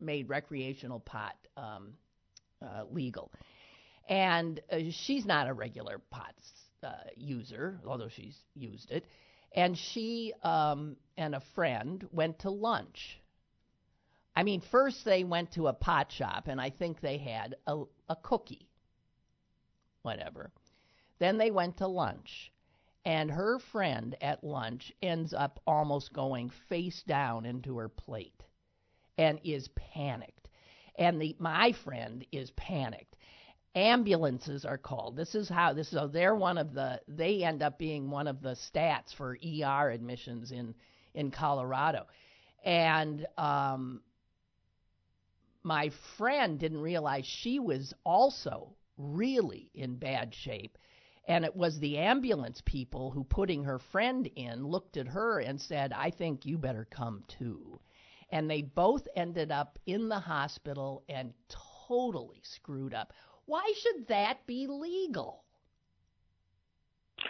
made 0.00 0.28
recreational 0.28 1.00
pot 1.00 1.36
um, 1.56 1.94
uh, 2.62 2.84
legal. 2.90 3.30
And 4.08 4.60
uh, 4.70 4.78
she's 4.90 5.26
not 5.26 5.48
a 5.48 5.52
regular 5.52 5.98
pot 6.10 6.34
uh, 6.82 6.92
user, 7.16 7.80
although 7.86 8.08
she's 8.08 8.36
used 8.54 8.90
it. 8.90 9.04
And 9.54 9.76
she 9.76 10.32
um, 10.42 10.96
and 11.16 11.34
a 11.34 11.42
friend 11.54 12.06
went 12.12 12.40
to 12.40 12.50
lunch. 12.50 13.20
I 14.34 14.42
mean, 14.42 14.60
first 14.60 15.04
they 15.04 15.24
went 15.24 15.52
to 15.52 15.68
a 15.68 15.72
pot 15.72 16.12
shop, 16.12 16.46
and 16.46 16.60
I 16.60 16.70
think 16.70 17.00
they 17.00 17.16
had 17.16 17.56
a, 17.66 17.84
a 18.08 18.16
cookie, 18.16 18.68
whatever. 20.02 20.50
Then 21.18 21.38
they 21.38 21.50
went 21.50 21.78
to 21.78 21.86
lunch, 21.86 22.52
and 23.06 23.30
her 23.30 23.58
friend 23.58 24.14
at 24.20 24.44
lunch 24.44 24.92
ends 25.00 25.32
up 25.32 25.58
almost 25.66 26.12
going 26.12 26.50
face 26.68 27.02
down 27.06 27.46
into 27.46 27.78
her 27.78 27.88
plate 27.88 28.42
and 29.18 29.40
is 29.44 29.68
panicked. 29.94 30.48
And 30.98 31.20
the 31.20 31.36
my 31.38 31.72
friend 31.84 32.24
is 32.32 32.50
panicked. 32.52 33.16
Ambulances 33.74 34.64
are 34.64 34.78
called. 34.78 35.16
This 35.16 35.34
is 35.34 35.48
how 35.48 35.72
this 35.74 35.90
so 35.90 36.08
they're 36.08 36.34
one 36.34 36.58
of 36.58 36.72
the 36.72 37.00
they 37.08 37.44
end 37.44 37.62
up 37.62 37.78
being 37.78 38.10
one 38.10 38.26
of 38.26 38.40
the 38.40 38.56
stats 38.56 39.14
for 39.14 39.36
ER 39.36 39.90
admissions 39.90 40.52
in 40.52 40.74
in 41.14 41.30
Colorado. 41.30 42.06
And 42.64 43.26
um 43.36 44.00
my 45.62 45.90
friend 46.16 46.60
didn't 46.60 46.80
realize 46.80 47.26
she 47.26 47.58
was 47.58 47.92
also 48.04 48.76
really 48.96 49.68
in 49.74 49.96
bad 49.96 50.34
shape. 50.34 50.78
And 51.28 51.44
it 51.44 51.56
was 51.56 51.78
the 51.80 51.98
ambulance 51.98 52.62
people 52.64 53.10
who, 53.10 53.24
putting 53.24 53.64
her 53.64 53.80
friend 53.80 54.30
in, 54.36 54.64
looked 54.64 54.96
at 54.96 55.08
her 55.08 55.40
and 55.40 55.60
said, 55.60 55.92
I 55.92 56.10
think 56.10 56.46
you 56.46 56.56
better 56.56 56.86
come 56.88 57.24
too. 57.26 57.80
And 58.30 58.50
they 58.50 58.62
both 58.62 59.06
ended 59.16 59.52
up 59.52 59.78
in 59.86 60.08
the 60.08 60.18
hospital 60.18 61.04
and 61.08 61.32
totally 61.86 62.40
screwed 62.42 62.94
up. 62.94 63.12
Why 63.46 63.72
should 63.76 64.08
that 64.08 64.46
be 64.46 64.66
legal? 64.66 65.44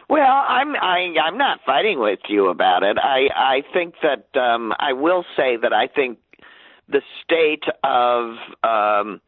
Well, 0.09 0.45
I'm 0.49 0.75
I 0.77 1.15
I'm 1.23 1.39
not 1.39 1.61
fighting 1.65 2.01
with 2.01 2.21
you 2.29 2.49
about 2.49 2.83
it. 2.83 2.97
I 2.99 3.29
I 3.35 3.63
think 3.73 3.95
that 4.03 4.39
um 4.41 4.73
I 4.79 4.93
will 4.93 5.25
say 5.37 5.57
that 5.57 5.73
I 5.73 5.87
think 5.89 6.19
the 6.89 7.03
state 7.25 7.65
of 7.83 8.37
um 8.63 9.21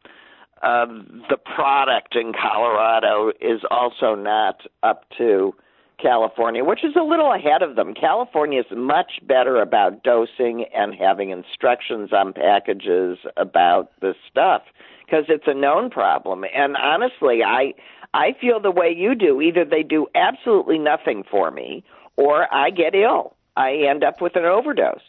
of 0.61 0.89
the 1.29 1.37
product 1.37 2.15
in 2.15 2.33
Colorado 2.33 3.31
is 3.39 3.61
also 3.69 4.15
not 4.15 4.61
up 4.83 5.05
to 5.17 5.53
California, 6.01 6.63
which 6.63 6.83
is 6.83 6.95
a 6.95 7.03
little 7.03 7.31
ahead 7.33 7.61
of 7.61 7.75
them. 7.75 7.93
California 7.93 8.61
is 8.61 8.65
much 8.75 9.19
better 9.23 9.61
about 9.61 10.03
dosing 10.03 10.65
and 10.73 10.93
having 10.93 11.29
instructions 11.29 12.11
on 12.13 12.33
packages 12.33 13.17
about 13.37 13.91
this 14.01 14.15
stuff 14.29 14.63
because 15.05 15.25
it's 15.27 15.47
a 15.47 15.53
known 15.53 15.89
problem. 15.89 16.43
And 16.55 16.75
honestly, 16.77 17.43
I 17.43 17.73
I 18.13 18.35
feel 18.39 18.59
the 18.59 18.71
way 18.71 18.93
you 18.95 19.15
do. 19.15 19.41
Either 19.41 19.65
they 19.65 19.83
do 19.83 20.07
absolutely 20.15 20.79
nothing 20.79 21.23
for 21.29 21.51
me 21.51 21.83
or 22.15 22.53
I 22.53 22.69
get 22.69 22.95
ill. 22.95 23.35
I 23.55 23.73
end 23.89 24.03
up 24.03 24.21
with 24.21 24.35
an 24.35 24.45
overdose. 24.45 25.01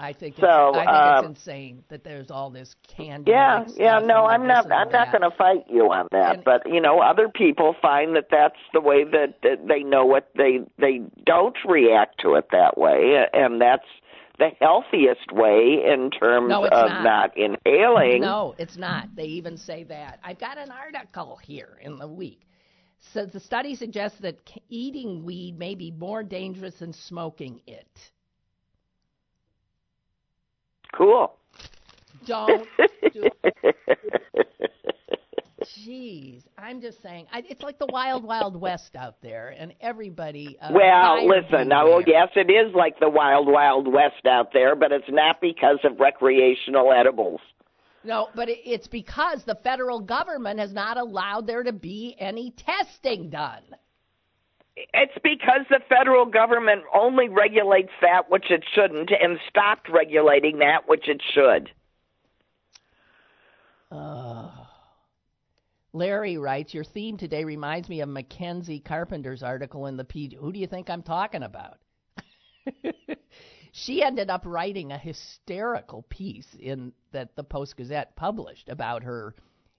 I 0.00 0.12
think 0.12 0.34
it's, 0.38 0.40
So, 0.40 0.74
I 0.74 0.84
think 0.84 0.88
it's 0.88 1.24
uh, 1.24 1.28
insane 1.28 1.84
that 1.88 2.04
there's 2.04 2.30
all 2.30 2.50
this 2.50 2.76
candy. 2.86 3.32
Yeah, 3.32 3.64
yeah, 3.76 3.98
no, 3.98 4.26
I'm 4.26 4.46
not. 4.46 4.70
I'm 4.70 4.90
not 4.90 5.10
going 5.10 5.28
to 5.28 5.36
fight 5.36 5.64
you 5.68 5.90
on 5.92 6.06
that. 6.12 6.36
And- 6.36 6.44
but 6.44 6.62
you 6.66 6.80
know, 6.80 7.00
other 7.00 7.28
people 7.28 7.74
find 7.82 8.14
that 8.14 8.26
that's 8.30 8.58
the 8.72 8.80
way 8.80 9.02
that, 9.04 9.34
that 9.42 9.66
they 9.66 9.82
know 9.82 10.06
what 10.06 10.28
they 10.36 10.60
they 10.78 11.00
don't 11.26 11.56
react 11.66 12.20
to 12.20 12.34
it 12.34 12.46
that 12.52 12.78
way, 12.78 13.26
and 13.32 13.60
that's 13.60 13.86
the 14.38 14.50
healthiest 14.60 15.32
way 15.32 15.82
in 15.84 16.10
terms 16.12 16.50
No, 16.50 16.64
of 16.64 16.90
not. 17.02 17.36
inhaling. 17.36 18.20
No, 18.20 18.54
it's 18.56 18.76
not. 18.76 19.08
They 19.16 19.24
even 19.24 19.56
say 19.56 19.82
that. 19.84 20.20
I've 20.22 20.38
got 20.38 20.58
an 20.58 20.70
article 20.70 21.36
here 21.42 21.76
in 21.82 21.98
the 21.98 22.06
week. 22.06 22.42
So 23.12 23.26
the 23.26 23.40
study 23.40 23.74
suggests 23.74 24.20
that 24.20 24.36
c- 24.48 24.62
eating 24.68 25.24
weed 25.24 25.58
may 25.58 25.74
be 25.74 25.90
more 25.90 26.22
dangerous 26.22 26.76
than 26.76 26.92
smoking 26.92 27.60
it. 27.66 28.12
Cool. 30.94 31.34
Don't 32.26 32.66
do 33.12 33.28
Jeez, 35.64 36.42
I'm 36.56 36.80
just 36.80 37.02
saying. 37.02 37.26
I, 37.32 37.42
it's 37.48 37.62
like 37.62 37.78
the 37.78 37.86
wild, 37.86 38.24
wild 38.24 38.58
west 38.58 38.96
out 38.96 39.16
there, 39.22 39.54
and 39.58 39.74
everybody. 39.80 40.56
Uh, 40.60 40.70
Well, 40.72 41.26
listen. 41.26 41.68
Now, 41.68 41.84
beware. 41.84 42.04
yes, 42.06 42.28
it 42.36 42.50
is 42.50 42.74
like 42.74 42.98
the 43.00 43.08
wild, 43.08 43.48
wild 43.48 43.86
west 43.92 44.24
out 44.26 44.52
there, 44.52 44.74
but 44.76 44.92
it's 44.92 45.08
not 45.08 45.40
because 45.40 45.78
of 45.84 45.98
recreational 46.00 46.92
edibles. 46.92 47.40
No, 48.04 48.28
but 48.34 48.48
it, 48.48 48.58
it's 48.64 48.86
because 48.86 49.44
the 49.44 49.56
federal 49.56 50.00
government 50.00 50.58
has 50.60 50.72
not 50.72 50.96
allowed 50.96 51.46
there 51.46 51.62
to 51.62 51.72
be 51.72 52.16
any 52.18 52.52
testing 52.52 53.28
done. 53.28 53.62
It's 54.94 55.18
because 55.22 55.62
the 55.70 55.80
federal 55.88 56.26
government 56.26 56.82
only 56.94 57.28
regulates 57.28 57.92
that 58.00 58.30
which 58.30 58.50
it 58.50 58.64
shouldn't 58.74 59.10
and 59.10 59.38
stopped 59.48 59.88
regulating 59.88 60.58
that 60.58 60.88
which 60.88 61.08
it 61.08 61.20
should. 61.34 61.70
Uh, 63.90 64.50
Larry 65.92 66.36
writes, 66.38 66.74
Your 66.74 66.84
theme 66.84 67.16
today 67.16 67.44
reminds 67.44 67.88
me 67.88 68.00
of 68.00 68.08
Mackenzie 68.08 68.80
Carpenter's 68.80 69.42
article 69.42 69.86
in 69.86 69.96
the 69.96 70.04
P. 70.04 70.36
Who 70.38 70.52
do 70.52 70.58
you 70.58 70.66
think 70.66 70.90
I'm 70.90 71.02
talking 71.02 71.42
about? 71.42 71.78
she 73.72 74.02
ended 74.02 74.30
up 74.30 74.42
writing 74.44 74.92
a 74.92 74.98
hysterical 74.98 76.02
piece 76.08 76.48
in 76.58 76.92
that 77.12 77.34
the 77.36 77.44
Post 77.44 77.76
Gazette 77.76 78.16
published 78.16 78.68
about 78.68 79.02
her 79.02 79.34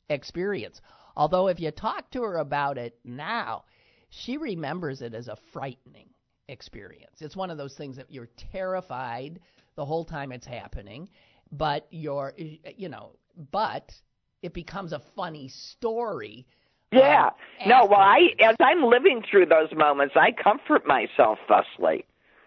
experience. 0.10 0.82
Although 1.16 1.48
if 1.48 1.60
you 1.60 1.72
talk 1.72 2.10
to 2.12 2.24
her 2.24 2.38
about 2.38 2.78
it 2.78 2.98
now, 3.04 3.66
she 4.10 4.38
remembers 4.38 5.02
it 5.02 5.14
as 5.14 5.28
a 5.28 5.38
frightening 5.54 6.10
experience. 6.48 7.22
It's 7.22 7.36
one 7.36 7.50
of 7.52 7.58
those 7.58 7.76
things 7.76 7.96
that 7.98 8.10
you're 8.10 8.30
terrified 8.52 9.40
the 9.76 9.86
whole 9.86 10.04
time 10.04 10.32
it's 10.32 10.48
happening, 10.48 11.10
but 11.52 11.88
you're 11.92 12.34
you 12.76 12.90
know, 12.90 13.12
but 13.52 13.94
it 14.42 14.54
becomes 14.54 14.94
a 14.94 15.02
funny 15.16 15.48
story. 15.48 16.46
Yeah. 16.92 17.28
um, 17.62 17.70
no, 17.70 17.86
well, 17.86 18.00
I 18.00 18.30
as 18.44 18.56
I'm 18.60 18.84
living 18.84 19.22
through 19.30 19.46
those 19.46 19.70
moments, 19.76 20.16
I 20.18 20.32
comfort 20.32 20.88
myself 20.88 21.38
thusly. 21.48 22.06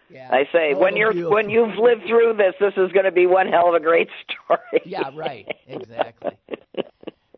Yeah. 0.09 0.29
I 0.31 0.43
say, 0.51 0.73
Oh, 0.75 0.79
when 0.79 0.95
you're 0.97 1.13
beautiful. 1.13 1.33
when 1.33 1.49
you've 1.49 1.77
lived 1.77 2.03
through 2.07 2.33
this, 2.37 2.53
this 2.59 2.73
is 2.77 2.91
going 2.91 3.05
to 3.05 3.11
be 3.11 3.25
one 3.25 3.47
hell 3.47 3.69
of 3.69 3.75
a 3.75 3.79
great 3.79 4.09
story. 4.45 4.81
Yeah, 4.85 5.09
right. 5.15 5.47
Exactly. 5.67 6.37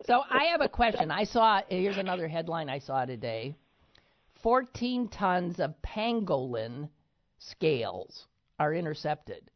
So 0.08 0.22
I 0.30 0.44
have 0.52 0.62
a 0.62 0.70
question. 0.70 1.10
I 1.10 1.24
saw 1.24 1.62
here's 1.68 1.98
another 1.98 2.28
headline 2.28 2.70
I 2.70 2.78
saw 2.78 3.06
today. 3.06 3.56
14 4.46 5.08
tons 5.08 5.60
of 5.60 5.74
pangolin 5.82 6.88
scales 7.40 8.28
are 8.60 8.76
intercepted. 8.76 9.50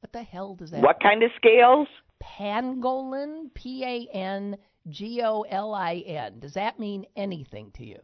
What 0.00 0.12
the 0.14 0.22
hell 0.22 0.54
does 0.54 0.70
that 0.70 0.80
what 0.80 0.98
kind 1.02 1.22
of 1.22 1.30
scales? 1.36 1.88
Pangolin, 2.24 3.52
P 3.52 3.84
A 3.84 4.16
N 4.16 4.56
G 4.88 5.20
O 5.22 5.42
L 5.42 5.74
I 5.74 5.96
N. 6.06 6.38
Does 6.38 6.54
that 6.54 6.78
mean 6.78 7.04
anything 7.14 7.70
to 7.72 7.84
you? 7.84 7.98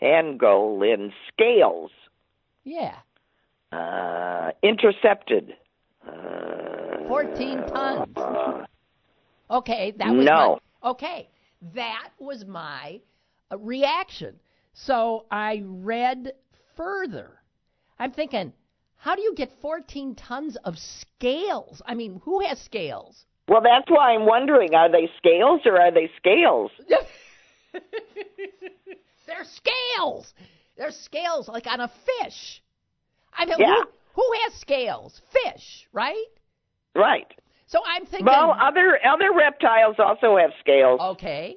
Pangolin 0.00 1.12
scales. 1.30 1.90
Yeah. 2.64 2.94
Uh, 3.70 4.52
intercepted. 4.62 5.52
Uh, 6.08 7.06
14 7.06 7.64
tons. 7.66 8.16
uh, 8.16 8.64
Okay, 9.50 9.92
that 9.98 10.10
was 10.10 10.24
No. 10.24 10.58
my, 10.82 10.90
okay. 10.92 11.28
That 11.74 12.10
was 12.18 12.44
my 12.44 13.00
uh, 13.50 13.58
reaction. 13.58 14.38
So 14.72 15.26
I 15.30 15.62
read 15.64 16.32
further. 16.76 17.40
I'm 17.98 18.12
thinking, 18.12 18.52
how 18.96 19.14
do 19.14 19.22
you 19.22 19.34
get 19.34 19.50
14 19.60 20.14
tons 20.14 20.56
of 20.64 20.78
scales? 20.78 21.80
I 21.86 21.94
mean, 21.94 22.20
who 22.24 22.40
has 22.40 22.58
scales? 22.60 23.24
well, 23.48 23.60
that's 23.62 23.88
why 23.90 24.14
I'm 24.14 24.26
wondering: 24.26 24.74
are 24.74 24.90
they 24.90 25.08
scales 25.18 25.60
or 25.66 25.78
are 25.80 25.90
they 25.92 26.10
scales? 26.16 26.70
They're 29.26 29.44
scales. 29.44 30.32
They're 30.76 30.90
scales 30.90 31.48
like 31.48 31.66
on 31.66 31.80
a 31.80 31.88
fish. 32.20 32.62
I 33.36 33.46
mean, 33.46 33.56
Yeah. 33.58 33.74
who, 34.14 34.22
who 34.22 34.32
has 34.44 34.54
scales? 34.54 35.20
Fish, 35.32 35.86
right? 35.92 36.26
Right. 36.94 37.26
So 37.74 37.80
I'm 37.84 38.06
thinking, 38.06 38.26
Well, 38.26 38.56
other 38.62 39.00
other 39.04 39.32
reptiles 39.36 39.96
also 39.98 40.36
have 40.36 40.50
scales. 40.60 41.00
okay, 41.02 41.56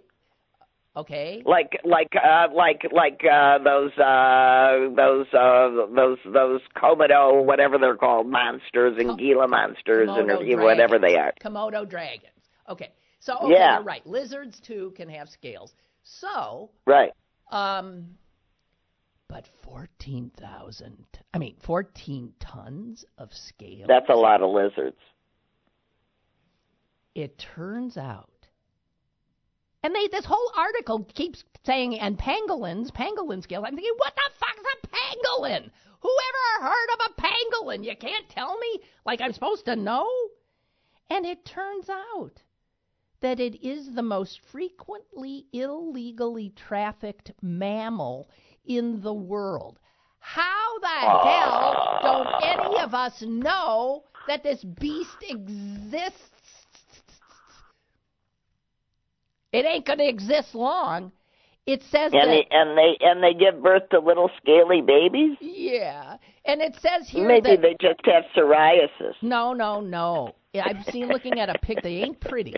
okay, 0.96 1.44
like 1.46 1.80
like 1.86 2.12
uh 2.16 2.48
like 2.56 2.82
like 2.92 3.22
uh 3.24 3.60
those 3.60 3.92
uh 4.00 4.90
those 4.96 5.28
uh 5.32 5.86
those 5.96 6.18
those 6.26 6.62
komodo 6.76 7.46
whatever 7.46 7.78
they're 7.78 7.96
called 7.96 8.26
monsters 8.26 8.96
and 8.98 9.10
Ko- 9.10 9.16
gila 9.16 9.48
monsters 9.48 10.10
and 10.12 10.28
Komodo 10.28 10.58
or 10.58 10.66
whatever 10.66 10.98
they 10.98 11.18
are. 11.18 11.34
Komodo 11.40 11.88
dragons. 11.88 12.50
Okay. 12.68 12.92
So 13.20 13.38
okay, 13.44 13.54
Yeah. 13.54 13.76
you're 13.76 13.84
right. 13.84 14.06
Lizards 14.08 14.60
too 14.60 14.94
can 14.98 15.10
have 15.10 15.30
scales. 15.30 15.76
So, 16.02 16.72
right 16.88 17.12
um 17.52 18.18
but 19.30 19.46
14,000 19.64 21.06
I 21.34 21.38
mean 21.38 21.56
14 21.60 22.34
tons 22.40 23.06
of 23.20 23.32
scales. 23.34 23.86
that's 23.88 24.10
a 24.10 24.16
lot 24.16 24.42
of 24.42 24.50
lizards 24.50 24.98
It 27.18 27.38
turns 27.40 27.98
out 27.98 28.38
and 29.88 29.96
they 29.96 30.08
this 30.08 30.26
whole 30.26 30.52
article 30.56 31.04
keeps 31.06 31.44
saying 31.66 32.00
and 32.00 32.18
pangolins, 32.18 32.92
pangolin 32.92 33.42
scales. 33.42 33.64
I'm 33.66 33.76
thinking 33.76 33.94
what 33.98 34.14
the 34.16 34.32
fuck's 34.38 34.60
a 34.60 34.88
pangolin? 34.88 35.72
Whoever 36.02 36.70
heard 36.70 36.90
of 36.94 37.00
a 37.08 37.22
pangolin? 37.22 37.84
You 37.84 37.96
can't 37.96 38.30
tell 38.30 38.58
me 38.60 38.82
like 39.06 39.22
I'm 39.22 39.34
supposed 39.34 39.66
to 39.66 39.76
know? 39.76 40.08
And 41.10 41.26
it 41.26 41.46
turns 41.46 41.90
out 41.90 42.44
that 43.22 43.40
it 43.40 43.66
is 43.66 43.96
the 43.96 44.04
most 44.04 44.42
frequently 44.52 45.46
illegally 45.54 46.50
trafficked 46.56 47.32
mammal 47.42 48.30
in 48.66 49.02
the 49.02 49.14
world. 49.14 49.80
How 50.20 50.80
the 50.80 50.88
hell 50.88 52.00
don't 52.04 52.44
any 52.44 52.80
of 52.82 52.94
us 52.94 53.22
know 53.22 54.04
that 54.28 54.44
this 54.44 54.64
beast 54.64 55.18
exists? 55.22 56.37
It 59.58 59.66
ain't 59.66 59.86
going 59.86 60.00
to 60.00 60.08
exist 60.08 60.56
long. 60.56 61.12
It 61.66 61.84
says 61.92 62.14
and 62.14 62.22
that 62.22 62.28
they 62.28 62.48
and 62.50 62.78
they 62.78 62.98
and 63.02 63.22
they 63.22 63.34
give 63.34 63.62
birth 63.62 63.90
to 63.92 64.00
little 64.00 64.30
scaly 64.42 64.80
babies 64.82 65.36
yeah, 65.42 66.16
and 66.46 66.62
it 66.62 66.78
says 66.80 67.10
here 67.10 67.28
maybe 67.28 67.58
that 67.58 67.62
they 67.62 67.76
just 67.82 68.00
have 68.06 68.24
psoriasis 68.36 69.16
No, 69.22 69.52
no, 69.52 69.82
no. 69.82 70.34
I've 70.56 70.86
seen 70.86 71.10
looking 71.10 71.40
at 71.40 71.50
a 71.50 71.60
pic. 71.60 71.84
They 71.84 71.98
ain't 71.98 72.22
pretty, 72.22 72.56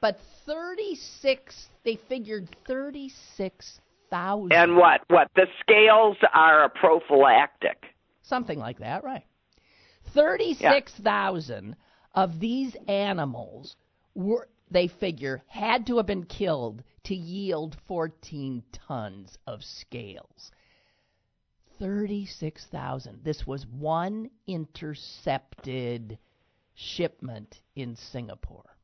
but 0.00 0.16
thirty-six. 0.46 1.66
They 1.84 1.98
figured 2.08 2.54
thirty-six 2.66 3.80
thousand. 4.10 4.52
and 4.52 4.76
what 4.76 5.00
what 5.08 5.28
the 5.34 5.46
scales 5.60 6.16
are 6.32 6.62
a 6.64 6.68
prophylactic 6.68 7.82
something 8.22 8.60
like 8.60 8.78
that, 8.78 9.02
right? 9.02 9.24
Thirty-six 10.14 10.92
thousand 11.02 11.74
of 12.14 12.38
these 12.38 12.76
animals 12.86 13.74
were. 14.14 14.48
They 14.72 14.88
figure 14.88 15.42
had 15.48 15.86
to 15.86 15.98
have 15.98 16.06
been 16.06 16.24
killed 16.24 16.82
to 17.04 17.14
yield 17.14 17.76
fourteen 17.86 18.62
tons 18.72 19.36
of 19.46 19.62
scales. 19.62 20.50
36,000. 21.78 23.24
This 23.24 23.44
was 23.44 23.66
one 23.66 24.30
intercepted 24.46 26.16
shipment 26.74 27.60
in 27.74 27.96
Singapore. 27.96 28.76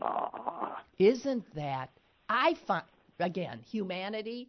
Aw. 0.00 0.82
Isn't 0.98 1.52
that 1.56 1.90
I 2.28 2.54
find 2.66 2.84
again, 3.18 3.60
humanity 3.68 4.48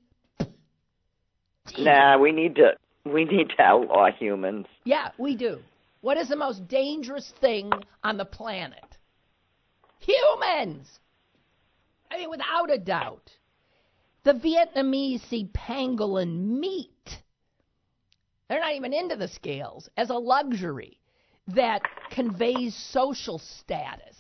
nah 1.77 2.17
we 2.17 2.31
need 2.31 2.55
to 2.55 2.71
we 3.05 3.25
need 3.25 3.49
to 3.49 3.61
outlaw 3.61 4.09
humans 4.11 4.65
Yeah, 4.83 5.09
we 5.17 5.35
do. 5.35 5.59
What 6.01 6.17
is 6.17 6.29
the 6.29 6.35
most 6.35 6.67
dangerous 6.67 7.33
thing 7.39 7.71
on 8.03 8.17
the 8.17 8.25
planet? 8.25 8.92
Humans. 10.05 10.99
I 12.11 12.17
mean 12.17 12.29
without 12.29 12.71
a 12.71 12.77
doubt. 12.77 13.31
The 14.23 14.33
Vietnamese 14.33 15.21
see 15.29 15.49
pangolin 15.53 16.59
meat. 16.59 17.21
They're 18.47 18.59
not 18.59 18.75
even 18.75 18.93
into 18.93 19.15
the 19.15 19.27
scales 19.27 19.89
as 19.97 20.09
a 20.09 20.15
luxury 20.15 20.99
that 21.47 21.81
conveys 22.11 22.75
social 22.75 23.39
status. 23.39 24.15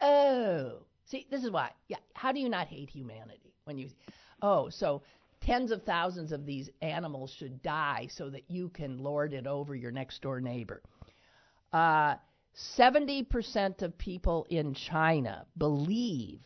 Oh, 0.00 0.82
see, 1.06 1.26
this 1.30 1.42
is 1.42 1.50
why. 1.50 1.70
Yeah, 1.88 1.96
how 2.14 2.32
do 2.32 2.40
you 2.40 2.48
not 2.48 2.68
hate 2.68 2.90
humanity 2.90 3.54
when 3.64 3.78
you? 3.78 3.88
Oh, 4.42 4.68
so 4.68 5.02
tens 5.40 5.70
of 5.70 5.82
thousands 5.82 6.32
of 6.32 6.46
these 6.46 6.70
animals 6.82 7.34
should 7.38 7.62
die 7.62 8.08
so 8.10 8.30
that 8.30 8.44
you 8.48 8.68
can 8.68 8.98
lord 8.98 9.32
it 9.32 9.46
over 9.46 9.74
your 9.74 9.90
next 9.90 10.22
door 10.22 10.40
neighbor. 10.40 10.82
Uh, 11.72 12.14
70% 12.54 13.82
of 13.82 13.98
people 13.98 14.46
in 14.48 14.74
China 14.74 15.46
believe 15.58 16.40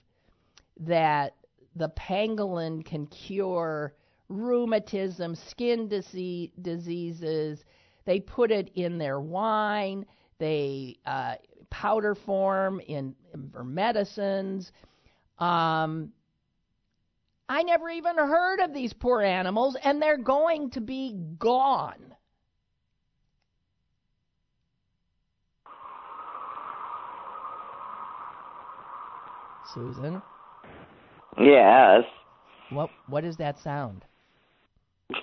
that 0.81 1.35
the 1.77 1.91
pangolin 1.91 2.85
can 2.85 3.07
cure 3.07 3.95
rheumatism, 4.29 5.35
skin 5.35 5.89
disease, 5.89 6.51
diseases. 6.61 7.65
They 8.05 8.21
put 8.21 8.51
it 8.51 8.71
in 8.75 8.99
their 8.99 9.21
wine. 9.21 10.07
They 10.39 10.99
uh, 11.05 11.35
powder 11.71 12.15
form 12.15 12.81
in, 12.81 13.15
in 13.35 13.51
for 13.51 13.65
medicines. 13.65 14.73
Um, 15.39 16.13
I 17.49 17.63
never 17.63 17.89
even 17.89 18.17
heard 18.17 18.61
of 18.61 18.75
these 18.75 18.93
poor 18.93 19.23
animals, 19.23 19.77
and 19.83 20.03
they're 20.03 20.19
going 20.19 20.71
to 20.71 20.81
be 20.81 21.15
gone. 21.39 22.15
Susan? 29.75 30.23
Yes. 31.41 32.05
What 32.71 32.91
what 33.09 33.25
is 33.25 33.37
that 33.37 33.59
sound? 33.59 34.05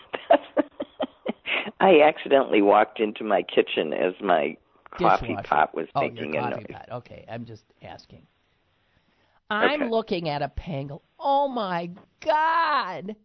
I 1.79 2.01
accidentally 2.01 2.61
walked 2.61 2.99
into 2.99 3.23
my 3.23 3.41
kitchen 3.43 3.93
as 3.93 4.13
my 4.21 4.57
coffee 4.91 5.27
Dishwasher. 5.27 5.47
pot 5.47 5.75
was 5.75 5.87
oh, 5.95 6.01
making 6.01 6.33
your 6.33 6.43
a 6.47 6.51
coffee 6.51 6.61
noise. 6.61 6.67
pot. 6.71 6.87
Okay, 6.91 7.25
I'm 7.29 7.45
just 7.45 7.65
asking. 7.83 8.25
I'm 9.49 9.83
Okay. 9.83 9.91
looking 9.91 10.29
at 10.29 10.41
a 10.41 10.49
pangolin. 10.49 11.01
Oh 11.19 11.47
my 11.47 11.89
god! 12.21 13.15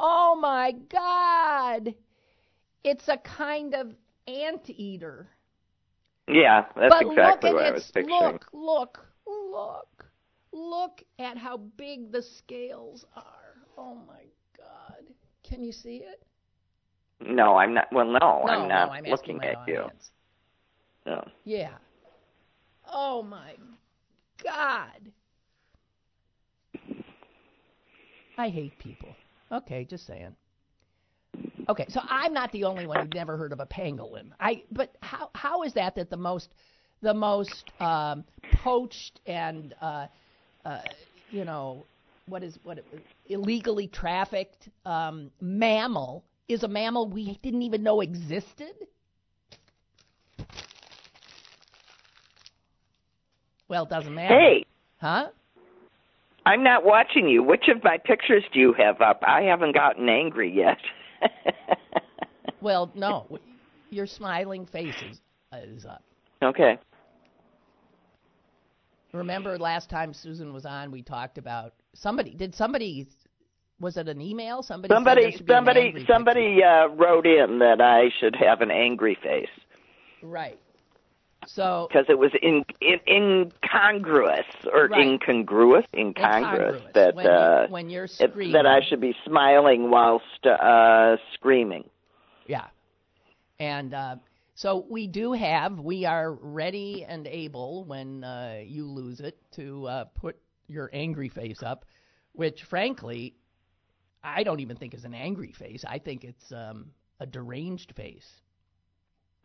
Oh 0.00 0.36
my 0.40 0.72
god! 0.90 1.94
It's 2.84 3.08
a 3.08 3.18
kind 3.18 3.74
of 3.74 3.94
anteater. 4.26 5.28
Yeah, 6.26 6.64
that's 6.76 6.94
but 6.94 7.06
exactly 7.06 7.50
look 7.50 7.56
what 7.56 7.64
at 7.66 7.72
I 7.72 7.74
was 7.74 7.90
picturing. 7.92 8.18
look, 8.20 8.46
look, 8.52 9.06
look, 9.26 9.97
look 10.58 11.02
at 11.18 11.36
how 11.36 11.56
big 11.56 12.12
the 12.12 12.22
scales 12.22 13.04
are. 13.14 13.24
Oh 13.76 13.94
my 14.06 14.24
god! 14.56 15.04
Can 15.42 15.62
you 15.62 15.72
see 15.72 15.98
it? 15.98 16.24
No, 17.20 17.56
I'm 17.56 17.74
not. 17.74 17.86
Well, 17.92 18.06
no, 18.06 18.18
no, 18.18 18.42
I'm 18.46 18.68
not 18.68 18.88
no, 18.88 18.92
I'm 18.94 19.04
looking 19.04 19.42
at 19.44 19.56
you. 19.66 19.84
No. 21.06 21.26
Yeah. 21.44 21.74
Oh 22.90 23.22
my 23.22 23.54
God. 24.42 25.12
I 28.36 28.48
hate 28.48 28.78
people. 28.78 29.08
Okay, 29.50 29.84
just 29.84 30.06
saying. 30.06 30.36
Okay, 31.68 31.86
so 31.88 32.00
I'm 32.08 32.32
not 32.32 32.52
the 32.52 32.64
only 32.64 32.86
one 32.86 33.00
who's 33.00 33.14
never 33.14 33.36
heard 33.36 33.52
of 33.52 33.60
a 33.60 33.66
pangolin. 33.66 34.30
I 34.40 34.62
but 34.70 34.96
how 35.02 35.30
how 35.34 35.62
is 35.64 35.74
that 35.74 35.94
that 35.96 36.08
the 36.08 36.16
most 36.16 36.54
the 37.02 37.14
most 37.14 37.70
um, 37.80 38.24
poached 38.62 39.20
and 39.26 39.74
uh, 39.80 40.06
uh, 40.68 40.80
you 41.30 41.44
know 41.44 41.84
what 42.26 42.42
is 42.42 42.58
what 42.62 42.78
illegally 43.28 43.86
trafficked 43.88 44.68
um, 44.84 45.30
mammal 45.40 46.24
is 46.48 46.62
a 46.62 46.68
mammal 46.68 47.08
we 47.08 47.38
didn't 47.42 47.62
even 47.62 47.82
know 47.82 48.00
existed? 48.00 48.74
Well, 53.68 53.84
it 53.84 53.90
doesn't 53.90 54.14
matter. 54.14 54.34
Hey, 54.34 54.64
Huh? 55.00 55.28
I'm 56.46 56.64
not 56.64 56.84
watching 56.84 57.28
you. 57.28 57.42
Which 57.42 57.68
of 57.68 57.84
my 57.84 57.98
pictures 57.98 58.42
do 58.52 58.58
you 58.58 58.72
have 58.72 59.00
up? 59.00 59.22
I 59.26 59.42
haven't 59.42 59.74
gotten 59.74 60.08
angry 60.08 60.50
yet. 60.50 60.78
Well, 62.60 62.90
no. 62.94 63.38
Your 63.90 64.06
smiling 64.06 64.66
face 64.66 64.94
is, 65.08 65.20
is 65.54 65.86
up. 65.86 66.02
okay. 66.42 66.78
Remember 69.12 69.58
last 69.58 69.88
time 69.88 70.12
Susan 70.12 70.52
was 70.52 70.66
on, 70.66 70.90
we 70.90 71.02
talked 71.02 71.38
about 71.38 71.74
somebody. 71.94 72.34
Did 72.34 72.54
somebody? 72.54 73.08
Was 73.80 73.96
it 73.96 74.08
an 74.08 74.20
email? 74.20 74.62
Somebody. 74.62 74.92
Somebody, 74.92 75.30
should 75.32 75.46
be 75.46 75.52
an 75.52 75.56
somebody, 75.58 76.06
somebody 76.06 76.62
uh, 76.62 76.88
wrote 76.88 77.26
in 77.26 77.58
that 77.60 77.80
I 77.80 78.10
should 78.20 78.36
have 78.36 78.60
an 78.60 78.70
angry 78.70 79.16
face 79.22 79.48
Right. 80.22 80.58
So 81.46 81.86
because 81.88 82.06
it 82.08 82.18
was 82.18 82.32
in, 82.42 82.64
in 82.80 82.98
incongruous 83.06 84.44
or 84.72 84.88
Right. 84.88 85.00
incongruous, 85.06 85.84
incongruous, 85.96 86.82
incongruous 86.82 86.92
that 86.94 87.14
when, 87.14 87.24
you, 87.24 87.30
uh, 87.30 87.66
when 87.68 87.90
you're 87.90 88.04
it- 88.04 88.52
that 88.52 88.66
I 88.66 88.80
should 88.86 89.00
be 89.00 89.14
smiling 89.24 89.90
whilst 89.90 90.44
uh, 90.44 91.16
screaming. 91.34 91.88
Yeah. 92.46 92.66
And 93.60 93.94
uh, 93.94 94.16
so 94.58 94.84
we 94.90 95.06
do 95.06 95.34
have, 95.34 95.78
we 95.78 96.04
are 96.04 96.32
ready 96.32 97.06
and 97.08 97.28
able 97.28 97.84
when 97.84 98.24
uh, 98.24 98.58
you 98.66 98.86
lose 98.86 99.20
it 99.20 99.38
to 99.52 99.86
uh, 99.86 100.04
put 100.16 100.36
your 100.66 100.90
angry 100.92 101.28
face 101.28 101.62
up, 101.62 101.84
which 102.32 102.64
frankly, 102.64 103.36
I 104.24 104.42
don't 104.42 104.58
even 104.58 104.74
think 104.74 104.94
is 104.94 105.04
an 105.04 105.14
angry 105.14 105.52
face. 105.52 105.84
I 105.86 106.00
think 106.00 106.24
it's 106.24 106.50
um, 106.50 106.90
a 107.20 107.26
deranged 107.26 107.92
face. 107.94 108.28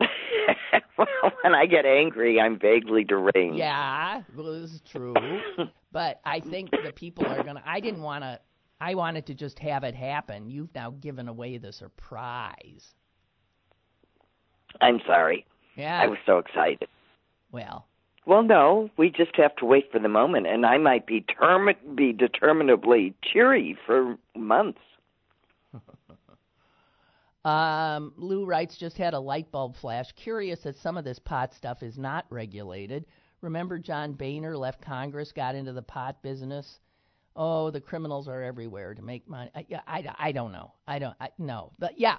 well, 0.00 1.06
when 1.44 1.54
I 1.54 1.66
get 1.66 1.86
angry, 1.86 2.40
I'm 2.40 2.58
vaguely 2.58 3.04
deranged. 3.04 3.56
Yeah, 3.56 4.22
well, 4.36 4.60
this 4.60 4.72
is 4.72 4.80
true. 4.80 5.14
but 5.92 6.20
I 6.24 6.40
think 6.40 6.72
the 6.72 6.92
people 6.92 7.24
are 7.24 7.44
going 7.44 7.54
to, 7.54 7.62
I 7.64 7.78
didn't 7.78 8.02
want 8.02 8.24
to, 8.24 8.40
I 8.80 8.96
wanted 8.96 9.26
to 9.26 9.34
just 9.34 9.60
have 9.60 9.84
it 9.84 9.94
happen. 9.94 10.50
You've 10.50 10.74
now 10.74 10.90
given 10.90 11.28
away 11.28 11.58
the 11.58 11.72
surprise. 11.72 12.96
I'm 14.80 15.00
sorry. 15.06 15.46
Yeah. 15.76 16.00
I 16.02 16.06
was 16.06 16.18
so 16.26 16.38
excited. 16.38 16.88
well, 17.52 17.86
Well, 18.26 18.42
no, 18.42 18.90
we 18.96 19.10
just 19.10 19.34
have 19.36 19.54
to 19.56 19.64
wait 19.64 19.90
for 19.92 19.98
the 19.98 20.08
moment, 20.08 20.46
and 20.46 20.64
I 20.64 20.78
might 20.78 21.06
be 21.06 21.20
term- 21.22 21.68
be 21.94 22.12
determinably 22.12 23.14
cheery 23.22 23.76
for 23.86 24.16
months. 24.36 24.80
Um, 27.44 28.14
Lou 28.16 28.46
writes, 28.46 28.76
just 28.78 28.96
had 28.96 29.12
a 29.12 29.20
light 29.20 29.50
bulb 29.52 29.76
flash. 29.76 30.10
Curious 30.12 30.60
that 30.60 30.76
some 30.76 30.96
of 30.96 31.04
this 31.04 31.18
pot 31.18 31.52
stuff 31.52 31.82
is 31.82 31.98
not 31.98 32.24
regulated. 32.30 33.04
Remember 33.42 33.78
John 33.78 34.14
Boehner 34.14 34.56
left 34.56 34.80
Congress, 34.80 35.30
got 35.30 35.54
into 35.54 35.72
the 35.72 35.82
pot 35.82 36.22
business. 36.22 36.80
Oh, 37.36 37.70
the 37.70 37.80
criminals 37.80 38.28
are 38.28 38.42
everywhere 38.42 38.94
to 38.94 39.02
make 39.02 39.28
money. 39.28 39.50
I, 39.54 39.66
yeah, 39.68 39.80
I, 39.86 40.04
I 40.18 40.32
don't 40.32 40.52
know. 40.52 40.72
I 40.86 40.98
don't. 40.98 41.14
I, 41.20 41.28
no, 41.36 41.72
but 41.78 41.98
yeah, 41.98 42.16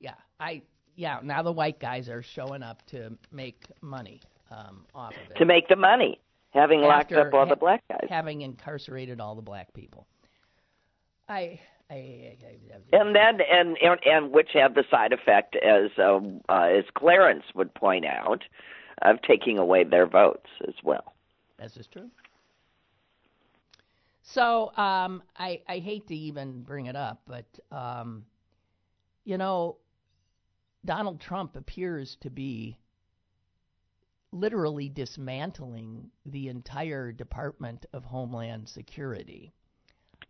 yeah. 0.00 0.14
I 0.40 0.62
yeah. 0.98 1.20
Now 1.22 1.42
the 1.42 1.52
white 1.52 1.78
guys 1.78 2.08
are 2.08 2.22
showing 2.22 2.62
up 2.62 2.84
to 2.86 3.16
make 3.30 3.66
money 3.80 4.20
um, 4.50 4.84
off 4.94 5.12
of 5.12 5.30
it. 5.30 5.38
To 5.38 5.44
make 5.44 5.68
the 5.68 5.76
money, 5.76 6.20
having 6.50 6.80
locked 6.80 7.12
up 7.12 7.32
all 7.32 7.44
ha- 7.44 7.50
the 7.50 7.56
black 7.56 7.84
guys. 7.88 8.08
having 8.10 8.42
incarcerated 8.42 9.20
all 9.20 9.36
the 9.36 9.42
black 9.42 9.72
people. 9.72 10.06
I, 11.28 11.60
I, 11.88 11.94
I, 11.94 12.36
I 12.74 12.96
and 12.96 13.14
then 13.14 13.38
and, 13.48 13.78
and 13.80 14.00
and 14.04 14.32
which 14.32 14.50
have 14.54 14.74
the 14.74 14.84
side 14.90 15.12
effect 15.12 15.56
as 15.56 15.90
um, 15.98 16.40
uh, 16.48 16.68
as 16.76 16.84
Clarence 16.94 17.44
would 17.54 17.72
point 17.74 18.04
out 18.04 18.42
of 19.02 19.22
taking 19.22 19.56
away 19.56 19.84
their 19.84 20.06
votes 20.06 20.48
as 20.66 20.74
well. 20.82 21.14
This 21.60 21.76
is 21.76 21.86
true. 21.86 22.10
So 24.22 24.72
um, 24.76 25.22
I 25.36 25.62
I 25.68 25.78
hate 25.78 26.08
to 26.08 26.16
even 26.16 26.62
bring 26.62 26.86
it 26.86 26.96
up, 26.96 27.20
but 27.26 27.46
um, 27.70 28.24
you 29.24 29.38
know, 29.38 29.76
Donald 30.88 31.20
Trump 31.20 31.54
appears 31.54 32.16
to 32.22 32.30
be 32.30 32.78
literally 34.32 34.88
dismantling 34.88 36.08
the 36.24 36.48
entire 36.48 37.12
Department 37.12 37.84
of 37.92 38.04
Homeland 38.04 38.66
Security, 38.70 39.52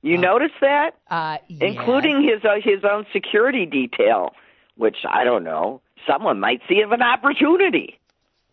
You 0.02 0.16
Uh, 0.18 0.20
notice 0.20 0.50
that, 0.60 0.96
uh, 1.10 1.38
yeah. 1.46 1.64
including 1.66 2.22
his 2.24 2.44
uh, 2.44 2.56
his 2.60 2.82
own 2.84 3.06
security 3.12 3.66
detail, 3.66 4.34
which 4.76 4.96
I 5.08 5.22
don't 5.22 5.44
know. 5.44 5.80
Someone 6.08 6.40
might 6.40 6.60
see 6.68 6.80
of 6.82 6.90
an 6.90 7.02
opportunity. 7.02 7.96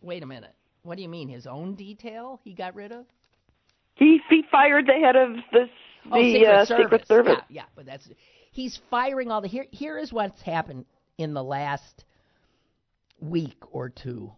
Wait 0.04 0.22
a 0.22 0.28
minute. 0.28 0.54
What 0.84 0.98
do 0.98 1.02
you 1.02 1.10
mean? 1.10 1.28
His 1.28 1.48
own 1.48 1.74
detail 1.74 2.40
he 2.44 2.54
got 2.54 2.76
rid 2.76 2.92
of? 2.92 3.06
He 3.96 4.22
he 4.30 4.44
fired 4.52 4.86
the 4.86 4.94
head 4.94 5.16
of 5.16 5.30
the 5.52 5.70
Oh, 6.12 6.22
the 6.22 6.34
Secret 6.34 6.48
uh, 6.54 6.66
Service. 6.66 6.84
Secret 6.86 7.08
Service. 7.08 7.38
Yeah, 7.50 7.62
yeah, 7.64 7.66
but 7.76 7.88
that's 7.88 8.08
he's 8.52 8.80
firing 8.92 9.32
all 9.32 9.42
the 9.42 9.48
here. 9.48 9.66
Here 9.72 9.98
is 9.98 10.14
what's 10.14 10.42
happened 10.44 10.86
in 11.18 11.34
the 11.34 11.44
last 11.44 12.06
week 13.20 13.58
or 13.72 13.90
two. 13.90 14.32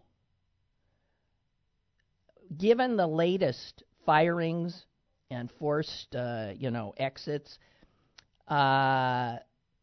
Given 2.56 2.96
the 2.96 3.06
latest 3.06 3.82
firings 4.06 4.86
and 5.30 5.50
forced, 5.58 6.14
uh, 6.14 6.52
you 6.56 6.70
know, 6.70 6.94
exits, 6.96 7.58
uh, 8.48 9.36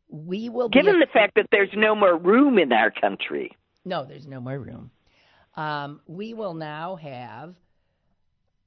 We 0.10 0.50
will 0.50 0.70
Given 0.70 1.00
the 1.00 1.08
fact 1.12 1.36
that 1.36 1.48
there's 1.52 1.74
no 1.76 1.96
more 1.96 2.18
room 2.18 2.58
in 2.60 2.72
our 2.72 2.92
country. 2.92 3.52
No, 3.84 4.06
there's 4.06 4.28
no 4.28 4.40
more 4.40 4.60
room. 4.60 4.92
Um, 5.56 6.02
we 6.08 6.34
will 6.34 6.54
now 6.54 6.96
have 6.96 7.56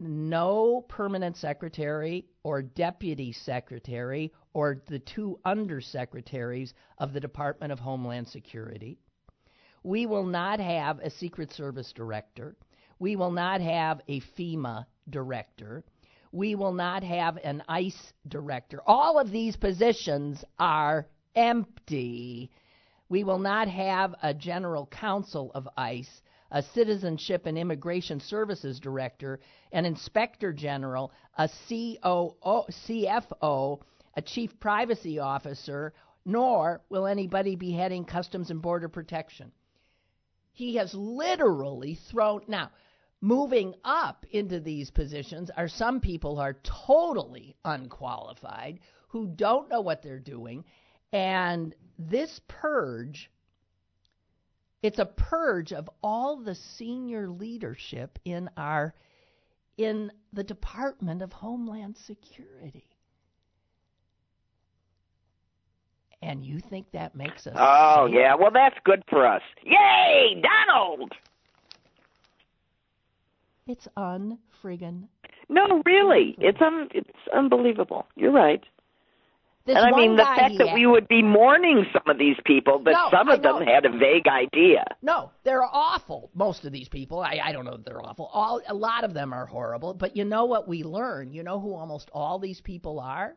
no 0.00 0.84
permanent 0.88 1.36
secretary 1.36 2.26
or 2.42 2.62
deputy 2.62 3.32
secretary 3.32 4.32
or 4.58 4.82
the 4.88 4.98
two 4.98 5.38
undersecretaries 5.46 6.72
of 6.98 7.12
the 7.12 7.20
Department 7.20 7.70
of 7.70 7.78
Homeland 7.78 8.26
Security. 8.26 8.98
We 9.84 10.04
will 10.04 10.26
not 10.26 10.58
have 10.58 10.98
a 10.98 11.10
Secret 11.10 11.52
Service 11.52 11.92
director. 11.92 12.56
We 12.98 13.14
will 13.14 13.30
not 13.30 13.60
have 13.60 14.00
a 14.08 14.20
FEMA 14.36 14.84
director. 15.08 15.84
We 16.32 16.56
will 16.56 16.72
not 16.72 17.04
have 17.04 17.38
an 17.44 17.62
ICE 17.68 18.12
director. 18.26 18.80
All 18.84 19.20
of 19.20 19.30
these 19.30 19.56
positions 19.56 20.44
are 20.58 21.06
empty. 21.36 22.50
We 23.08 23.22
will 23.22 23.38
not 23.38 23.68
have 23.68 24.16
a 24.24 24.34
general 24.34 24.86
counsel 24.86 25.52
of 25.54 25.68
ICE, 25.76 26.20
a 26.50 26.64
citizenship 26.64 27.46
and 27.46 27.56
immigration 27.56 28.18
services 28.18 28.80
director, 28.80 29.38
an 29.70 29.84
inspector 29.84 30.52
general, 30.52 31.12
a 31.36 31.48
COO, 31.68 32.34
CFO, 32.42 33.82
a 34.18 34.22
chief 34.22 34.58
privacy 34.58 35.20
officer, 35.20 35.94
nor 36.24 36.80
will 36.88 37.06
anybody 37.06 37.54
be 37.54 37.70
heading 37.70 38.04
customs 38.04 38.50
and 38.50 38.60
border 38.60 38.88
protection. 38.88 39.52
He 40.50 40.74
has 40.74 40.92
literally 40.92 41.94
thrown 42.10 42.42
now 42.48 42.72
moving 43.20 43.74
up 43.84 44.26
into 44.32 44.58
these 44.58 44.90
positions 44.90 45.52
are 45.56 45.68
some 45.68 46.00
people 46.00 46.34
who 46.34 46.40
are 46.40 46.58
totally 46.64 47.54
unqualified 47.64 48.80
who 49.08 49.28
don't 49.28 49.68
know 49.68 49.80
what 49.80 50.02
they're 50.02 50.18
doing 50.18 50.64
and 51.12 51.74
this 51.98 52.40
purge 52.46 53.30
it's 54.82 55.00
a 55.00 55.04
purge 55.04 55.72
of 55.72 55.90
all 56.02 56.36
the 56.36 56.54
senior 56.54 57.28
leadership 57.28 58.18
in 58.24 58.48
our 58.56 58.94
in 59.76 60.12
the 60.32 60.44
Department 60.44 61.22
of 61.22 61.32
Homeland 61.32 61.96
Security. 61.96 62.87
And 66.28 66.44
you 66.44 66.60
think 66.60 66.90
that 66.92 67.14
makes 67.16 67.46
us 67.46 67.54
Oh, 67.58 68.04
yeah. 68.04 68.34
Well, 68.34 68.50
that's 68.52 68.76
good 68.84 69.02
for 69.08 69.26
us. 69.26 69.40
Yay, 69.64 70.42
Donald! 70.42 71.12
It's 73.66 73.88
unfriggin' 73.96 75.08
No, 75.48 75.82
really. 75.86 76.36
It's 76.38 76.60
un- 76.60 76.88
it's 76.92 77.08
unbelievable. 77.34 78.06
You're 78.14 78.32
right. 78.32 78.62
this 79.64 79.76
and 79.76 79.86
I 79.86 79.96
mean, 79.96 80.16
the 80.16 80.22
fact 80.22 80.58
that 80.58 80.68
had- 80.68 80.74
we 80.74 80.86
would 80.86 81.08
be 81.08 81.22
mourning 81.22 81.86
some 81.92 82.02
of 82.06 82.18
these 82.18 82.36
people, 82.44 82.78
but 82.78 82.92
No, 82.92 83.08
some 83.10 83.30
of 83.30 83.42
them 83.42 83.62
had 83.62 83.86
a 83.86 83.90
vague 83.90 84.28
idea. 84.28 84.84
No, 85.00 85.30
they're 85.44 85.64
awful. 85.64 86.30
Most 86.34 86.66
of 86.66 86.72
these 86.72 86.88
people, 86.90 87.20
I, 87.20 87.40
I 87.42 87.52
don't 87.52 87.64
know 87.64 87.74
if 87.74 87.84
they're 87.84 88.04
awful. 88.04 88.26
All 88.34 88.60
a 88.68 88.74
lot 88.74 89.04
of 89.04 89.14
them 89.14 89.32
are 89.32 89.46
horrible. 89.46 89.94
But 89.94 90.14
you 90.14 90.24
know 90.26 90.44
what 90.44 90.68
we 90.68 90.84
learn? 90.84 91.32
You 91.32 91.42
know 91.42 91.58
who 91.58 91.74
almost 91.74 92.10
all 92.12 92.38
these 92.38 92.60
people 92.60 93.00
are? 93.00 93.34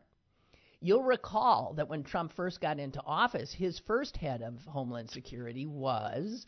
You'll 0.84 1.04
recall 1.04 1.74
that 1.74 1.88
when 1.88 2.02
Trump 2.02 2.32
first 2.32 2.60
got 2.60 2.80
into 2.80 3.00
office, 3.04 3.52
his 3.52 3.78
first 3.78 4.16
head 4.16 4.42
of 4.42 4.64
Homeland 4.64 5.10
Security 5.10 5.64
was 5.64 6.44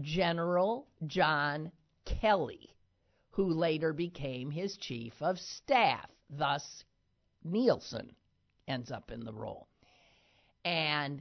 General 0.00 0.86
John 1.08 1.72
Kelly, 2.04 2.72
who 3.30 3.48
later 3.48 3.92
became 3.92 4.52
his 4.52 4.76
chief 4.76 5.20
of 5.20 5.40
staff. 5.40 6.08
Thus, 6.30 6.84
Nielsen 7.42 8.14
ends 8.68 8.92
up 8.92 9.10
in 9.10 9.24
the 9.24 9.32
role. 9.32 9.66
And 10.64 11.20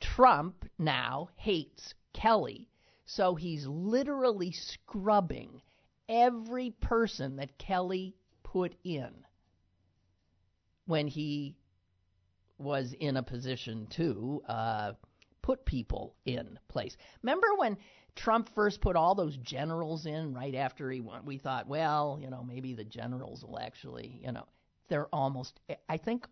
Trump 0.00 0.64
now 0.78 1.28
hates 1.36 1.92
Kelly, 2.14 2.70
so 3.04 3.34
he's 3.34 3.66
literally 3.66 4.52
scrubbing 4.52 5.60
every 6.08 6.70
person 6.70 7.36
that 7.36 7.58
Kelly 7.58 8.16
put 8.42 8.74
in 8.82 9.12
when 10.86 11.06
he 11.06 11.54
was 12.62 12.94
in 12.98 13.16
a 13.16 13.22
position 13.22 13.86
to 13.96 14.42
uh, 14.48 14.92
put 15.42 15.64
people 15.64 16.14
in 16.24 16.58
place. 16.68 16.96
Remember 17.22 17.48
when 17.56 17.76
Trump 18.14 18.48
first 18.54 18.80
put 18.80 18.96
all 18.96 19.14
those 19.14 19.36
generals 19.38 20.06
in 20.06 20.34
right 20.34 20.54
after 20.54 20.90
he 20.90 21.00
won? 21.00 21.24
We 21.24 21.38
thought, 21.38 21.68
well, 21.68 22.18
you 22.20 22.30
know, 22.30 22.42
maybe 22.42 22.74
the 22.74 22.84
generals 22.84 23.44
will 23.44 23.58
actually, 23.58 24.20
you 24.24 24.32
know, 24.32 24.46
they're 24.88 25.08
almost, 25.12 25.58
I 25.88 25.96
think, 25.96 26.26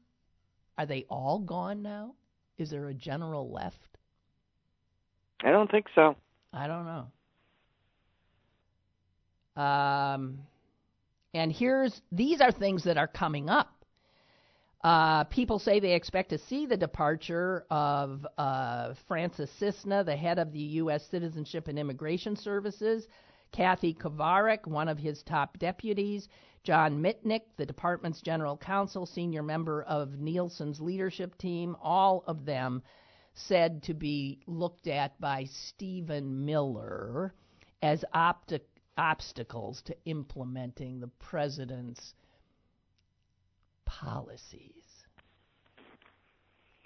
are 0.78 0.86
they 0.86 1.04
all 1.08 1.38
gone 1.40 1.82
now? 1.82 2.14
Is 2.58 2.70
there 2.70 2.88
a 2.88 2.94
general 2.94 3.50
left? 3.50 3.98
I 5.42 5.50
don't 5.50 5.70
think 5.70 5.86
so. 5.94 6.16
I 6.52 6.66
don't 6.66 6.84
know. 6.86 7.06
Um, 9.62 10.38
and 11.34 11.52
here's 11.52 12.00
these 12.12 12.40
are 12.40 12.52
things 12.52 12.84
that 12.84 12.96
are 12.96 13.08
coming 13.08 13.48
up. 13.48 13.79
Uh, 14.82 15.24
people 15.24 15.58
say 15.58 15.78
they 15.78 15.94
expect 15.94 16.30
to 16.30 16.38
see 16.38 16.64
the 16.64 16.76
departure 16.76 17.66
of 17.70 18.26
uh, 18.38 18.94
Francis 19.06 19.50
Cissna, 19.58 20.02
the 20.04 20.16
head 20.16 20.38
of 20.38 20.52
the 20.52 20.58
U.S. 20.58 21.04
Citizenship 21.10 21.68
and 21.68 21.78
Immigration 21.78 22.34
Services, 22.34 23.06
Kathy 23.52 23.92
Kovarik, 23.92 24.66
one 24.66 24.88
of 24.88 24.98
his 24.98 25.22
top 25.22 25.58
deputies, 25.58 26.28
John 26.62 27.02
Mitnick, 27.02 27.42
the 27.58 27.66
department's 27.66 28.22
general 28.22 28.56
counsel, 28.56 29.04
senior 29.04 29.42
member 29.42 29.82
of 29.82 30.18
Nielsen's 30.18 30.80
leadership 30.80 31.36
team, 31.36 31.76
all 31.82 32.24
of 32.26 32.46
them 32.46 32.82
said 33.34 33.82
to 33.82 33.94
be 33.94 34.40
looked 34.46 34.86
at 34.86 35.18
by 35.20 35.44
Stephen 35.44 36.46
Miller 36.46 37.34
as 37.82 38.04
opti- 38.14 38.60
obstacles 38.96 39.82
to 39.82 39.96
implementing 40.04 41.00
the 41.00 41.08
president's 41.08 42.14
policies. 43.90 44.70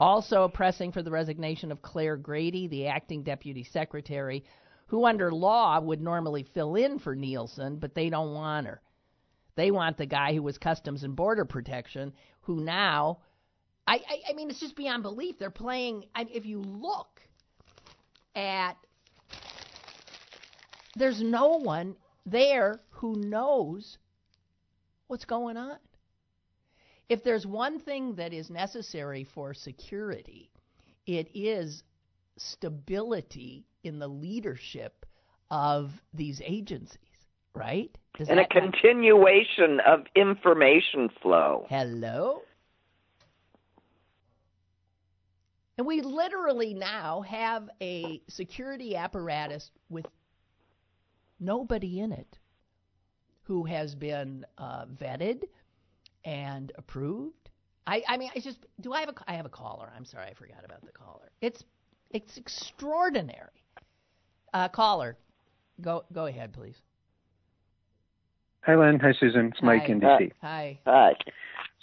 Also 0.01 0.49
pressing 0.49 0.91
for 0.91 1.03
the 1.03 1.11
resignation 1.11 1.71
of 1.71 1.83
Claire 1.83 2.17
Grady, 2.17 2.67
the 2.67 2.87
acting 2.87 3.23
deputy 3.23 3.63
secretary, 3.63 4.45
who 4.87 5.05
under 5.05 5.31
law 5.31 5.79
would 5.81 6.01
normally 6.01 6.47
fill 6.55 6.75
in 6.77 6.99
for 6.99 7.15
Nielsen, 7.15 7.77
but 7.77 7.95
they 7.95 8.09
don't 8.09 8.33
want 8.33 8.67
her. 8.67 8.81
They 9.55 9.71
want 9.71 9.99
the 9.99 10.07
guy 10.07 10.35
who 10.35 10.43
was 10.43 10.59
Customs 10.59 11.05
and 11.05 11.15
Border 11.15 11.45
Protection, 11.45 12.13
who 12.41 12.61
now, 12.61 13.19
I, 13.87 13.97
I, 13.97 14.31
I 14.31 14.33
mean, 14.33 14.51
it's 14.51 14.61
just 14.61 14.75
beyond 14.75 15.03
belief. 15.03 15.39
They're 15.39 15.51
playing. 15.51 16.07
I, 16.15 16.27
if 16.33 16.45
you 16.47 16.61
look 16.61 17.21
at, 18.35 18.77
there's 20.97 21.23
no 21.23 21.59
one 21.59 21.97
there 22.27 22.81
who 22.91 23.15
knows 23.15 23.99
what's 25.07 25.27
going 25.27 25.57
on. 25.57 25.77
If 27.09 27.23
there's 27.23 27.47
one 27.47 27.79
thing 27.81 28.15
that 28.15 28.33
is 28.33 28.51
necessary 28.51 29.25
for 29.25 29.53
security, 29.55 30.51
it 31.07 31.29
is 31.35 31.83
stability 32.37 33.67
in 33.83 33.99
the 33.99 34.09
leadership 34.09 35.05
of 35.51 35.93
these 36.15 36.41
agencies, 36.45 36.99
right? 37.55 37.97
Does 38.19 38.29
And 38.29 38.39
a 38.39 38.43
not- 38.43 38.51
continuation 38.51 39.81
of 39.81 40.07
information 40.15 41.11
flow. 41.21 41.67
Hello? 41.69 42.43
And 45.77 45.87
we 45.87 46.01
literally 46.03 46.73
now 46.73 47.23
have 47.23 47.69
a 47.83 48.23
security 48.29 48.95
apparatus 48.97 49.71
with 49.91 50.07
nobody 51.41 52.01
in 52.01 52.13
it 52.13 52.39
who 53.43 53.65
has 53.65 53.95
been 53.95 54.47
uh, 54.57 54.87
vetted 54.87 55.43
and 56.25 56.73
approved. 56.77 57.51
I, 57.87 58.03
I 58.09 58.17
mean, 58.17 58.31
I 58.35 58.41
just 58.41 58.67
do. 58.81 58.93
I 58.93 59.01
have 59.01 59.11
a 59.11 59.15
I 59.27 59.35
have 59.35 59.47
a 59.47 59.51
caller. 59.51 59.91
I'm 59.95 60.05
sorry, 60.05 60.27
I 60.27 60.35
forgot 60.35 60.65
about 60.65 60.83
the 60.83 60.93
caller. 60.93 61.31
It's 61.41 61.65
it's 62.11 62.37
extraordinary. 62.39 63.51
Uh, 64.55 64.69
caller, 64.69 65.19
go 65.81 66.05
go 66.13 66.27
ahead, 66.27 66.53
please. 66.53 66.77
Hi, 68.63 68.77
Lynn. 68.77 68.99
Hi, 69.01 69.13
Susan. 69.19 69.49
It's 69.49 69.63
Mike 69.63 69.83
Hi. 69.83 69.87
in 69.89 70.01
DC. 70.01 70.33
Hi. 70.41 70.79
Hi. 70.87 71.15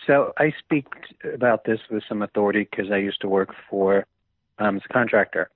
So 0.08 0.34
I 0.38 0.52
speak 0.58 0.88
about 1.32 1.66
this 1.66 1.80
with 1.92 2.04
some 2.10 2.24
authority 2.24 2.68
because 2.70 2.92
I 2.92 2.98
used 2.98 3.22
to 3.22 3.30
work 3.30 3.50
for 3.70 4.08
um, 4.58 4.78
as 4.78 4.82
a 4.90 4.94
contractor. 4.94 5.52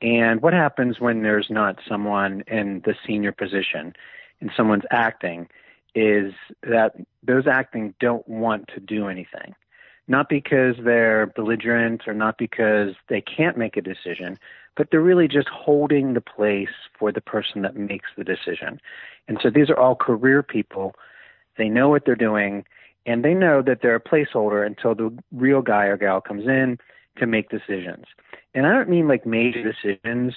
And 0.00 0.40
what 0.40 0.54
happens 0.54 0.98
when 0.98 1.22
there's 1.22 1.48
not 1.50 1.78
someone 1.86 2.42
in 2.46 2.82
the 2.84 2.94
senior 3.06 3.32
position 3.32 3.94
and 4.40 4.50
someone's 4.56 4.84
acting 4.90 5.48
is 5.94 6.32
that 6.62 6.94
those 7.22 7.46
acting 7.46 7.94
don't 8.00 8.26
want 8.28 8.68
to 8.74 8.80
do 8.80 9.08
anything. 9.08 9.54
Not 10.08 10.28
because 10.28 10.76
they're 10.84 11.26
belligerent 11.26 12.06
or 12.06 12.14
not 12.14 12.38
because 12.38 12.94
they 13.08 13.20
can't 13.20 13.58
make 13.58 13.76
a 13.76 13.82
decision, 13.82 14.38
but 14.76 14.90
they're 14.90 15.00
really 15.00 15.26
just 15.26 15.48
holding 15.48 16.14
the 16.14 16.20
place 16.20 16.68
for 16.96 17.10
the 17.10 17.20
person 17.20 17.62
that 17.62 17.76
makes 17.76 18.10
the 18.16 18.22
decision. 18.22 18.80
And 19.26 19.38
so 19.42 19.50
these 19.50 19.68
are 19.68 19.78
all 19.78 19.96
career 19.96 20.42
people. 20.42 20.94
They 21.56 21.68
know 21.68 21.88
what 21.88 22.04
they're 22.04 22.14
doing 22.14 22.64
and 23.06 23.24
they 23.24 23.34
know 23.34 23.62
that 23.62 23.80
they're 23.80 23.94
a 23.94 24.00
placeholder 24.00 24.66
until 24.66 24.94
the 24.94 25.16
real 25.32 25.62
guy 25.62 25.84
or 25.84 25.96
gal 25.96 26.20
comes 26.20 26.46
in 26.46 26.78
to 27.18 27.26
make 27.26 27.48
decisions. 27.48 28.04
And 28.54 28.66
I 28.66 28.72
don't 28.72 28.88
mean 28.88 29.08
like 29.08 29.24
major 29.24 29.62
decisions, 29.62 30.34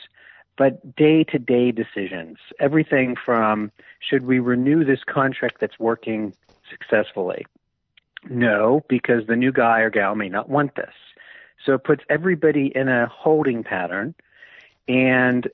but 0.59 0.97
day 0.97 1.23
to 1.23 1.39
day 1.39 1.71
decisions. 1.71 2.37
Everything 2.59 3.15
from 3.15 3.71
should 3.99 4.25
we 4.25 4.39
renew 4.39 4.83
this 4.83 4.99
contract 5.05 5.55
that's 5.61 5.79
working 5.79 6.33
successfully? 6.69 7.45
No, 8.29 8.83
because 8.89 9.25
the 9.25 9.37
new 9.37 9.53
guy 9.53 9.79
or 9.79 9.89
gal 9.89 10.15
may 10.15 10.27
not 10.27 10.49
want 10.49 10.75
this. 10.75 10.93
So 11.65 11.75
it 11.75 11.85
puts 11.85 12.03
everybody 12.09 12.73
in 12.75 12.89
a 12.89 13.07
holding 13.07 13.63
pattern. 13.63 14.13
And 14.89 15.47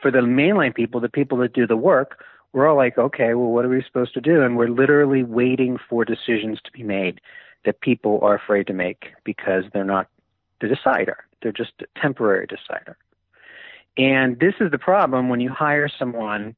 for 0.00 0.12
the 0.12 0.20
mainline 0.20 0.74
people, 0.74 1.00
the 1.00 1.08
people 1.08 1.38
that 1.38 1.52
do 1.52 1.66
the 1.66 1.76
work, 1.76 2.24
we're 2.52 2.68
all 2.68 2.76
like, 2.76 2.96
okay, 2.98 3.34
well, 3.34 3.50
what 3.50 3.64
are 3.64 3.68
we 3.68 3.82
supposed 3.82 4.14
to 4.14 4.20
do? 4.20 4.42
And 4.42 4.56
we're 4.56 4.68
literally 4.68 5.24
waiting 5.24 5.76
for 5.88 6.04
decisions 6.04 6.60
to 6.62 6.70
be 6.70 6.84
made 6.84 7.20
that 7.64 7.80
people 7.80 8.20
are 8.22 8.36
afraid 8.36 8.68
to 8.68 8.72
make 8.72 9.06
because 9.24 9.64
they're 9.72 9.82
not 9.82 10.06
the 10.60 10.68
decider. 10.68 11.24
They're 11.42 11.50
just 11.50 11.72
a 11.80 12.00
temporary 12.00 12.46
decider. 12.46 12.96
And 13.96 14.38
this 14.38 14.54
is 14.60 14.70
the 14.70 14.78
problem 14.78 15.28
when 15.28 15.40
you 15.40 15.50
hire 15.50 15.88
someone, 15.88 16.54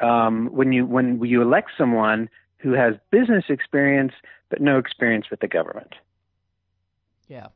um, 0.00 0.48
when 0.52 0.72
you 0.72 0.86
when 0.86 1.22
you 1.24 1.42
elect 1.42 1.70
someone 1.76 2.28
who 2.58 2.72
has 2.72 2.94
business 3.10 3.44
experience 3.48 4.12
but 4.50 4.60
no 4.60 4.78
experience 4.78 5.26
with 5.30 5.40
the 5.40 5.48
government. 5.48 5.94
Yeah. 7.28 7.46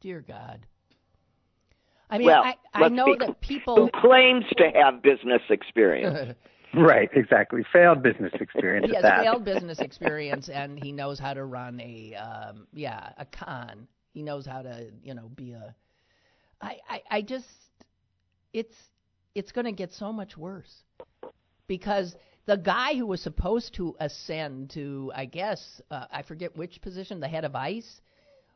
Dear 0.00 0.20
God. 0.20 0.66
I 2.10 2.18
mean, 2.18 2.26
well, 2.26 2.44
I, 2.44 2.56
I 2.74 2.88
know 2.88 3.16
that 3.18 3.40
people 3.40 3.76
who 3.76 4.00
claims 4.00 4.44
to 4.58 4.70
have 4.74 5.02
business 5.02 5.40
experience. 5.48 6.36
right, 6.74 7.08
exactly. 7.14 7.64
Failed 7.72 8.02
business 8.02 8.32
experience. 8.38 8.86
He 8.88 8.94
has 8.94 9.02
that. 9.02 9.22
failed 9.22 9.44
business 9.44 9.78
experience, 9.78 10.48
and 10.48 10.82
he 10.82 10.92
knows 10.92 11.18
how 11.18 11.32
to 11.32 11.44
run 11.44 11.80
a 11.80 12.14
um, 12.14 12.66
yeah 12.72 13.10
a 13.16 13.24
con. 13.24 13.88
He 14.12 14.22
knows 14.22 14.44
how 14.44 14.62
to 14.62 14.88
you 15.02 15.14
know 15.14 15.30
be 15.34 15.52
a. 15.52 15.74
I 16.60 16.78
I, 16.88 17.02
I 17.10 17.22
just 17.22 17.46
it's 18.52 18.76
it's 19.34 19.52
going 19.52 19.66
to 19.66 19.72
get 19.72 19.92
so 19.92 20.12
much 20.12 20.36
worse 20.36 20.82
because 21.66 22.14
the 22.46 22.56
guy 22.56 22.94
who 22.94 23.06
was 23.06 23.20
supposed 23.20 23.74
to 23.74 23.96
ascend 24.00 24.70
to 24.70 25.12
I 25.14 25.24
guess 25.24 25.80
uh, 25.90 26.06
I 26.10 26.22
forget 26.22 26.56
which 26.56 26.80
position 26.80 27.20
the 27.20 27.28
head 27.28 27.44
of 27.44 27.54
ICE 27.54 28.00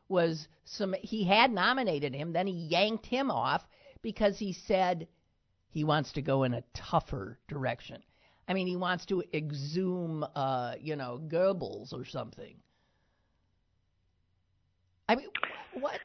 was 0.07 0.47
some 0.65 0.95
he 1.01 1.23
had 1.23 1.51
nominated 1.51 2.13
him 2.13 2.33
then 2.33 2.47
he 2.47 2.53
yanked 2.53 3.05
him 3.05 3.29
off 3.29 3.67
because 4.01 4.37
he 4.37 4.53
said 4.53 5.07
he 5.69 5.83
wants 5.83 6.11
to 6.13 6.21
go 6.21 6.43
in 6.43 6.53
a 6.53 6.63
tougher 6.73 7.39
direction. 7.47 8.01
I 8.47 8.53
mean, 8.53 8.65
he 8.65 8.75
wants 8.75 9.05
to 9.07 9.23
exhume, 9.33 10.25
uh, 10.35 10.73
you 10.81 10.95
know, 10.95 11.21
Goebbels 11.27 11.93
or 11.93 12.05
something. 12.05 12.55
I 15.07 15.15
mean, 15.15 15.27
what? 15.73 15.99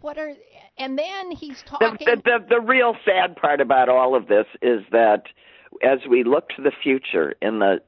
What 0.00 0.18
are? 0.18 0.32
And 0.78 0.98
then 0.98 1.30
he's 1.32 1.62
talking. 1.62 1.96
The, 1.98 2.16
the, 2.16 2.22
the, 2.24 2.46
the 2.56 2.60
real 2.60 2.96
sad 3.04 3.36
part 3.36 3.60
about 3.60 3.88
all 3.88 4.14
of 4.14 4.28
this 4.28 4.46
is 4.60 4.82
that 4.92 5.24
as 5.82 6.00
we 6.08 6.24
look 6.24 6.50
to 6.50 6.62
the 6.62 6.72
future, 6.82 7.34
in 7.40 7.60
the 7.60 7.80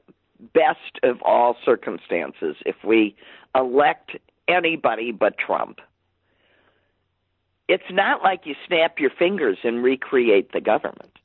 best 0.53 0.99
of 1.03 1.21
all 1.21 1.55
circumstances, 1.63 2.55
if 2.65 2.75
we 2.83 3.15
elect 3.55 4.17
anybody 4.47 5.11
but 5.11 5.37
Trump. 5.37 5.79
It's 7.67 7.83
not 7.89 8.21
like 8.23 8.41
you 8.45 8.55
snap 8.67 8.99
your 8.99 9.09
fingers 9.09 9.57
and 9.63 9.83
recreate 9.83 10.51
the 10.51 10.61
government. 10.61 11.17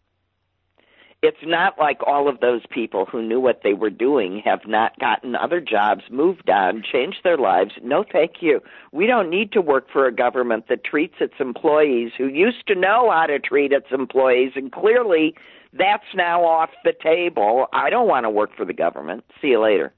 It's 1.21 1.45
not 1.45 1.79
like 1.81 1.99
all 2.07 2.29
of 2.29 2.39
those 2.39 2.63
people 2.71 3.05
who 3.05 3.23
knew 3.23 3.41
what 3.41 3.63
they 3.65 3.75
were 3.75 3.91
doing 3.91 4.41
have 4.45 4.61
not 4.67 4.97
gotten 5.01 5.35
other 5.35 5.61
jobs, 5.61 6.05
moved 6.11 6.49
on, 6.49 6.85
changed 6.85 7.19
their 7.25 7.37
lives. 7.37 7.73
No, 7.83 8.05
thank 8.11 8.35
you. 8.41 8.61
We 8.93 9.07
don't 9.07 9.29
need 9.29 9.51
to 9.53 9.61
work 9.61 9.89
for 9.93 10.07
a 10.07 10.15
government 10.15 10.69
that 10.69 10.85
treats 10.85 11.17
its 11.19 11.35
employees 11.41 12.13
who 12.17 12.29
used 12.29 12.69
to 12.69 12.77
know 12.77 13.11
how 13.11 13.27
to 13.27 13.41
treat 13.41 13.73
its 13.73 13.89
employees, 13.91 14.53
and 14.55 14.71
clearly 14.71 15.35
that's 15.73 16.05
now 16.15 16.45
off 16.45 16.71
the 16.85 16.93
table. 17.03 17.67
I 17.73 17.91
don't 17.91 18.07
want 18.07 18.25
to 18.25 18.31
work 18.31 18.51
for 18.57 18.65
the 18.65 18.73
government. 18.73 19.25
See 19.43 19.49
you 19.49 19.61
later. 19.61 19.93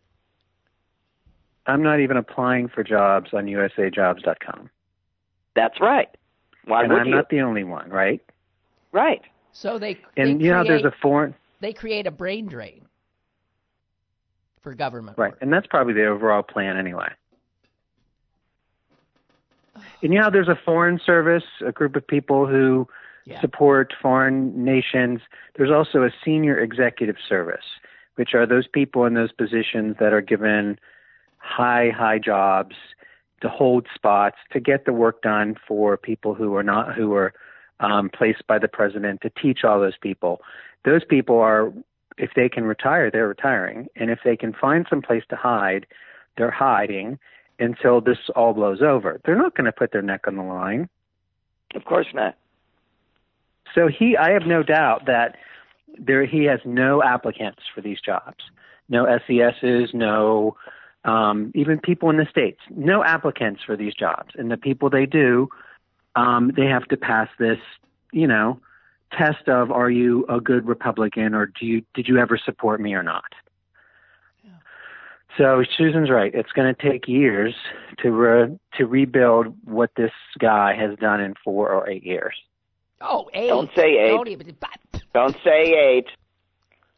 I'm 1.66 1.82
not 1.82 2.00
even 2.00 2.16
applying 2.16 2.68
for 2.68 2.82
jobs 2.82 3.34
on 3.34 3.44
USAJobs.com. 3.44 4.70
That's 5.54 5.80
right. 5.80 6.08
Why 6.64 6.84
and 6.84 6.92
I'm 6.94 7.06
you? 7.06 7.14
not 7.14 7.28
the 7.28 7.40
only 7.42 7.64
one, 7.64 7.90
right? 7.90 8.22
Right. 8.92 9.22
So 9.52 9.78
they 9.78 9.98
and 10.16 10.40
they 10.40 10.44
you 10.44 10.52
know 10.52 10.64
there's 10.64 10.84
a 10.84 10.92
foreign 11.02 11.34
they 11.60 11.72
create 11.72 12.06
a 12.06 12.10
brain 12.10 12.46
drain 12.46 12.86
for 14.62 14.74
government 14.74 15.18
right, 15.18 15.32
work. 15.32 15.38
and 15.40 15.52
that's 15.52 15.66
probably 15.66 15.94
the 15.94 16.06
overall 16.06 16.42
plan 16.42 16.76
anyway. 16.76 17.08
And 20.02 20.12
you 20.12 20.20
know, 20.20 20.30
there's 20.30 20.48
a 20.48 20.58
foreign 20.64 20.98
service, 21.04 21.44
a 21.64 21.72
group 21.72 21.96
of 21.96 22.06
people 22.06 22.46
who 22.46 22.88
Yeah. 23.24 23.40
support 23.40 23.92
foreign 24.00 24.64
nations. 24.64 25.20
There's 25.54 25.70
also 25.70 26.04
a 26.04 26.10
senior 26.24 26.58
executive 26.58 27.16
service, 27.20 27.64
which 28.16 28.34
are 28.34 28.46
those 28.46 28.66
people 28.66 29.04
in 29.04 29.14
those 29.14 29.32
positions 29.32 29.96
that 29.98 30.12
are 30.12 30.22
given 30.22 30.78
high, 31.38 31.90
high 31.90 32.18
jobs 32.18 32.76
to 33.40 33.48
hold 33.48 33.86
spots 33.94 34.38
to 34.50 34.60
get 34.60 34.84
the 34.84 34.92
work 34.92 35.22
done 35.22 35.54
for 35.66 35.96
people 35.96 36.34
who 36.34 36.54
are 36.56 36.62
not 36.62 36.94
who 36.94 37.14
are 37.14 37.32
um, 37.80 38.10
placed 38.10 38.46
by 38.46 38.58
the 38.58 38.68
president 38.68 39.20
to 39.22 39.30
teach 39.30 39.64
all 39.64 39.80
those 39.80 39.96
people. 40.00 40.40
Those 40.84 41.04
people 41.04 41.38
are, 41.38 41.72
if 42.18 42.30
they 42.36 42.48
can 42.48 42.64
retire, 42.64 43.10
they're 43.10 43.28
retiring, 43.28 43.88
and 43.96 44.10
if 44.10 44.20
they 44.24 44.36
can 44.36 44.52
find 44.52 44.86
some 44.88 45.02
place 45.02 45.24
to 45.30 45.36
hide, 45.36 45.86
they're 46.36 46.50
hiding 46.50 47.18
until 47.58 48.00
this 48.00 48.18
all 48.36 48.54
blows 48.54 48.80
over. 48.80 49.20
They're 49.24 49.36
not 49.36 49.56
going 49.56 49.66
to 49.66 49.72
put 49.72 49.92
their 49.92 50.02
neck 50.02 50.26
on 50.26 50.36
the 50.36 50.42
line. 50.42 50.88
Of 51.74 51.84
course 51.84 52.06
not. 52.14 52.36
So 53.74 53.88
he, 53.88 54.16
I 54.16 54.30
have 54.32 54.46
no 54.46 54.62
doubt 54.62 55.06
that 55.06 55.36
there 55.98 56.24
he 56.24 56.44
has 56.44 56.60
no 56.64 57.02
applicants 57.02 57.62
for 57.74 57.80
these 57.80 58.00
jobs, 58.00 58.44
no 58.88 59.06
SESs, 59.26 59.90
no 59.92 60.56
um, 61.04 61.52
even 61.54 61.78
people 61.78 62.10
in 62.10 62.16
the 62.16 62.26
states, 62.30 62.60
no 62.70 63.02
applicants 63.04 63.62
for 63.64 63.76
these 63.76 63.94
jobs, 63.94 64.30
and 64.36 64.50
the 64.50 64.56
people 64.56 64.90
they 64.90 65.06
do, 65.06 65.48
um, 66.16 66.52
they 66.56 66.66
have 66.66 66.86
to 66.88 66.96
pass 66.96 67.28
this, 67.38 67.58
you 68.12 68.26
know, 68.26 68.60
test 69.16 69.48
of 69.48 69.70
are 69.70 69.90
you 69.90 70.24
a 70.28 70.40
good 70.40 70.66
Republican 70.66 71.34
or 71.34 71.46
do 71.46 71.66
you 71.66 71.82
did 71.94 72.08
you 72.08 72.18
ever 72.18 72.38
support 72.38 72.80
me 72.80 72.94
or 72.94 73.02
not? 73.02 73.24
So 75.38 75.62
Susan's 75.78 76.10
right. 76.10 76.34
It's 76.34 76.50
going 76.52 76.74
to 76.74 76.90
take 76.90 77.06
years 77.06 77.54
to 77.98 78.10
re- 78.10 78.58
to 78.76 78.86
rebuild 78.86 79.54
what 79.64 79.90
this 79.96 80.10
guy 80.38 80.74
has 80.74 80.98
done 80.98 81.20
in 81.20 81.34
four 81.44 81.70
or 81.70 81.88
eight 81.88 82.04
years. 82.04 82.34
Oh, 83.00 83.30
eight. 83.32 83.48
Don't 83.48 83.70
say 83.74 83.96
eight. 83.98 84.08
Don't 84.08 84.28
even. 84.28 84.56
Don't 85.14 85.36
say 85.44 85.72
eight. 85.72 86.06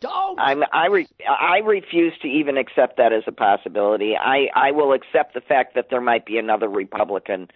Don't. 0.01 0.41
I'm, 0.41 0.65
I 0.73 0.87
re, 0.87 1.07
I 1.29 1.59
refuse 1.59 2.15
to 2.23 2.29
even 2.29 2.57
accept 2.57 2.97
that 2.97 3.13
as 3.13 3.23
a 3.27 3.33
possibility. 3.33 4.17
I 4.17 4.49
I 4.55 4.73
will 4.73 4.93
accept 4.93 5.35
the 5.35 5.41
fact 5.41 5.75
that 5.77 5.91
there 5.91 6.01
might 6.01 6.27
be 6.27 6.39
another 6.39 6.69
Republican. 6.69 7.49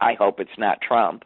I 0.00 0.14
hope 0.14 0.40
it's 0.40 0.58
not 0.58 0.80
Trump. 0.80 1.24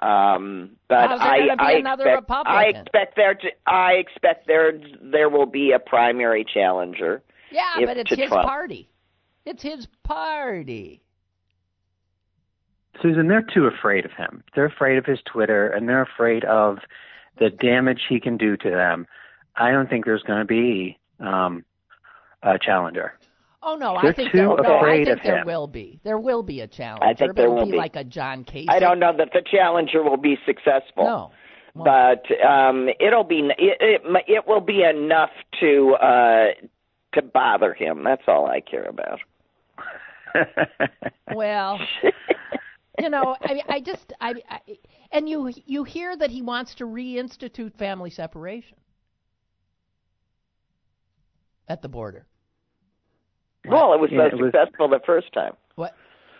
Um, 0.00 0.76
but 0.88 1.08
How's 1.08 1.18
there 1.20 1.28
I 1.28 1.40
be 1.40 1.50
I 1.58 1.72
another 1.72 2.08
expect, 2.08 2.30
I 2.46 2.64
expect 2.66 3.16
there 3.16 3.34
to 3.34 3.48
I 3.66 3.92
expect 3.94 4.46
there 4.46 4.72
there 5.02 5.28
will 5.28 5.46
be 5.46 5.72
a 5.72 5.78
primary 5.80 6.44
challenger. 6.44 7.22
yeah, 7.50 7.80
if 7.80 7.86
but 7.86 7.96
it's 7.96 8.10
his 8.10 8.28
Trump. 8.28 8.46
party. 8.46 8.88
It's 9.44 9.62
his 9.62 9.88
party. 10.04 11.02
Susan, 13.02 13.28
they're 13.28 13.42
too 13.42 13.66
afraid 13.66 14.04
of 14.04 14.12
him. 14.12 14.42
They're 14.54 14.66
afraid 14.66 14.98
of 14.98 15.04
his 15.06 15.20
Twitter 15.24 15.68
and 15.68 15.88
they're 15.88 16.02
afraid 16.02 16.44
of 16.44 16.78
the 17.38 17.50
damage 17.50 18.02
he 18.08 18.20
can 18.20 18.36
do 18.36 18.56
to 18.56 18.70
them. 18.70 19.06
I 19.56 19.70
don't 19.70 19.88
think 19.88 20.04
there's 20.04 20.22
going 20.22 20.40
to 20.40 20.44
be 20.44 20.98
um, 21.20 21.64
a 22.42 22.58
challenger. 22.58 23.14
Oh 23.68 23.76
no, 23.76 23.96
I 23.96 24.02
They're 24.02 24.12
think 24.14 24.32
too 24.32 24.38
there, 24.38 24.46
no, 24.46 24.78
I 24.78 25.04
think 25.04 25.08
of 25.08 25.18
there 25.22 25.38
him. 25.40 25.46
will 25.46 25.66
be. 25.66 26.00
There 26.02 26.18
will 26.18 26.42
be 26.42 26.62
a 26.62 26.66
challenger. 26.66 27.04
I 27.04 27.12
think 27.12 27.34
there 27.34 27.44
It'll 27.44 27.66
be, 27.66 27.72
be. 27.72 27.76
like 27.76 27.96
a 27.96 28.04
John 28.04 28.44
Kasich. 28.44 28.64
I 28.70 28.78
don't 28.78 28.98
know 28.98 29.14
that 29.14 29.28
the 29.34 29.42
challenger 29.50 30.02
will 30.02 30.16
be 30.16 30.38
successful. 30.46 31.04
No. 31.04 31.30
Well, 31.74 31.84
but 32.24 32.46
um, 32.46 32.88
it'll 32.98 33.24
be 33.24 33.50
it, 33.58 33.76
it 33.80 34.24
it 34.26 34.46
will 34.46 34.62
be 34.62 34.82
enough 34.84 35.30
to 35.60 35.96
uh, 36.00 36.46
to 37.12 37.22
bother 37.22 37.74
him. 37.74 38.04
That's 38.04 38.22
all 38.26 38.46
I 38.46 38.60
care 38.60 38.84
about. 38.86 39.20
well, 41.34 41.78
you 42.98 43.10
know, 43.10 43.36
I 43.42 43.60
I 43.68 43.80
just, 43.80 44.14
I, 44.18 44.34
I, 44.48 44.60
and 45.12 45.28
you, 45.28 45.52
you 45.66 45.84
hear 45.84 46.16
that 46.16 46.30
he 46.30 46.40
wants 46.40 46.74
to 46.76 46.84
reinstitute 46.84 47.76
family 47.76 48.10
separation 48.10 48.78
at 51.68 51.82
the 51.82 51.88
border. 51.88 52.26
Well, 53.70 53.92
it 53.92 54.00
was 54.00 54.10
so 54.10 54.20
it 54.22 54.34
was- 54.34 54.52
successful 54.52 54.88
the 54.88 55.00
first 55.04 55.32
time. 55.32 55.52
What? 55.76 55.94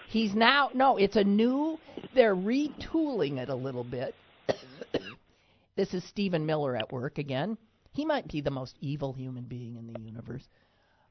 He's 0.09 0.35
now 0.35 0.71
no. 0.75 0.97
It's 0.97 1.17
a 1.17 1.25
new. 1.25 1.79
They're 2.15 2.37
retooling 2.37 3.39
it 3.39 3.49
a 3.49 3.55
little 3.55 3.85
bit. 3.85 4.15
this 5.77 5.93
is 5.93 6.03
Stephen 6.05 6.47
Miller 6.47 6.77
at 6.77 6.91
work 6.91 7.19
again. 7.19 7.59
He 7.93 8.05
might 8.05 8.29
be 8.29 8.41
the 8.41 8.51
most 8.51 8.77
evil 8.81 9.13
human 9.13 9.45
being 9.45 9.77
in 9.77 9.93
the 9.93 10.01
universe. 10.01 10.45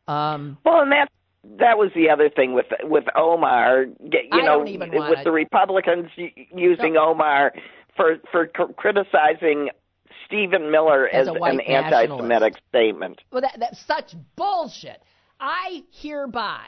Um, 0.08 0.58
Well, 0.64 0.82
and 0.82 0.92
that's 0.92 1.12
that 1.60 1.78
was 1.78 1.92
the 1.96 2.10
other 2.10 2.30
thing 2.30 2.54
with 2.54 2.68
with 2.84 3.06
Omar. 3.16 3.84
You 3.84 4.20
I 4.32 4.38
know, 4.38 4.60
don't 4.60 4.68
even 4.68 4.92
with 4.92 5.24
the 5.24 5.32
Republicans 5.32 6.10
using 6.16 6.98
Omar 6.98 7.54
for 7.96 8.18
for 8.32 8.48
criticizing 8.48 9.70
Stephen 10.26 10.72
Miller 10.72 11.08
As 11.08 11.28
as, 11.28 11.36
an 11.36 11.62
anti-Semitic 11.62 12.56
statement. 12.70 13.22
Well, 13.32 13.42
that, 13.42 13.58
that's 13.60 13.80
such 13.86 14.14
bullshit. 14.36 15.02
I 15.40 15.84
hereby 15.92 16.68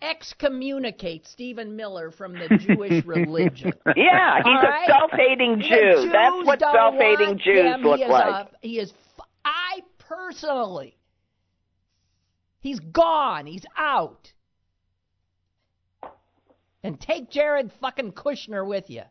excommunicate 0.00 1.26
Stephen 1.26 1.76
Miller 1.76 2.10
from 2.10 2.34
the 2.34 2.56
Jewish 2.58 3.04
religion. 3.04 3.72
Yeah, 3.96 4.36
he's 4.44 4.62
a 4.62 4.86
self-hating 4.86 5.60
Jew. 5.60 6.10
That's 6.12 6.46
what 6.46 6.60
self-hating 6.60 7.38
Jews 7.38 7.74
him. 7.74 7.82
look 7.82 8.00
he 8.00 8.06
like. 8.06 8.46
A, 8.46 8.48
he 8.60 8.78
is. 8.78 8.92
I 9.44 9.80
personally. 9.98 10.96
He's 12.60 12.80
gone. 12.80 13.46
He's 13.46 13.64
out. 13.76 14.32
And 16.82 17.00
take 17.00 17.30
Jared 17.30 17.72
fucking 17.80 18.12
Kushner 18.12 18.66
with 18.66 18.88
you. 18.88 19.02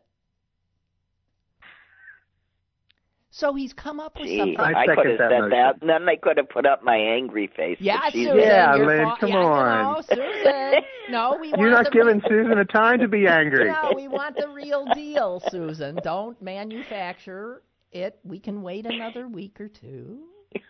So 3.38 3.54
he's 3.54 3.72
come 3.72 4.00
up 4.00 4.16
with 4.18 4.26
Gee, 4.26 4.38
something. 4.38 4.58
I 4.58 4.80
I 4.80 4.86
second 4.86 4.96
could 4.96 5.06
have 5.10 5.18
that 5.18 5.30
said 5.30 5.38
motion. 5.42 5.50
that, 5.50 5.80
and 5.80 5.88
then 5.90 6.08
I 6.08 6.16
could 6.16 6.36
have 6.38 6.48
put 6.48 6.66
up 6.66 6.82
my 6.82 6.96
angry 6.96 7.46
face. 7.46 7.76
but 7.78 7.84
Yeah, 7.84 8.08
Susan. 8.10 8.36
Yeah, 8.36 8.74
you're 8.74 8.86
Lynn, 8.86 9.08
fa- 9.10 9.16
come 9.20 9.28
yeah, 9.30 9.36
on. 9.36 9.94
No, 9.94 10.00
Susan. 10.00 10.82
No, 11.10 11.38
we 11.40 11.48
You're 11.56 11.58
want 11.58 11.70
not 11.70 11.84
the 11.84 11.90
giving 11.90 12.20
Susan 12.28 12.58
a 12.58 12.64
time 12.64 12.98
to 12.98 13.06
be 13.06 13.28
angry. 13.28 13.66
No, 13.70 13.92
we 13.94 14.08
want 14.08 14.36
the 14.36 14.48
real 14.48 14.86
deal, 14.92 15.40
Susan. 15.50 16.00
Don't 16.02 16.40
manufacture 16.42 17.62
it. 17.92 18.18
We 18.24 18.40
can 18.40 18.60
wait 18.60 18.86
another 18.86 19.28
week 19.28 19.60
or 19.60 19.68
two. 19.68 20.18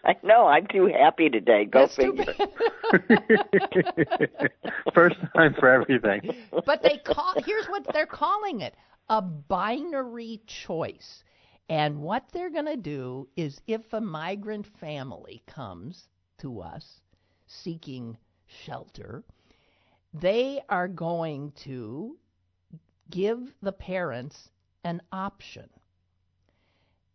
I 0.04 0.14
know. 0.22 0.46
I'm 0.46 0.66
too 0.66 0.86
happy 0.86 1.30
today. 1.30 1.64
Go 1.64 1.86
That's 1.86 1.96
figure. 1.96 2.26
First 4.94 5.16
time 5.34 5.54
for 5.58 5.70
everything. 5.70 6.20
but 6.66 6.82
they 6.82 6.98
call 6.98 7.32
here's 7.46 7.66
what 7.66 7.86
they're 7.94 8.06
calling 8.06 8.60
it 8.60 8.74
a 9.08 9.22
binary 9.22 10.42
choice 10.46 11.24
and 11.68 12.00
what 12.00 12.24
they're 12.32 12.50
going 12.50 12.66
to 12.66 12.76
do 12.76 13.28
is 13.36 13.60
if 13.66 13.92
a 13.92 14.00
migrant 14.00 14.66
family 14.80 15.42
comes 15.46 16.08
to 16.38 16.60
us 16.60 17.00
seeking 17.46 18.16
shelter 18.46 19.22
they 20.14 20.60
are 20.68 20.88
going 20.88 21.52
to 21.52 22.16
give 23.10 23.38
the 23.62 23.72
parents 23.72 24.48
an 24.84 25.00
option 25.12 25.68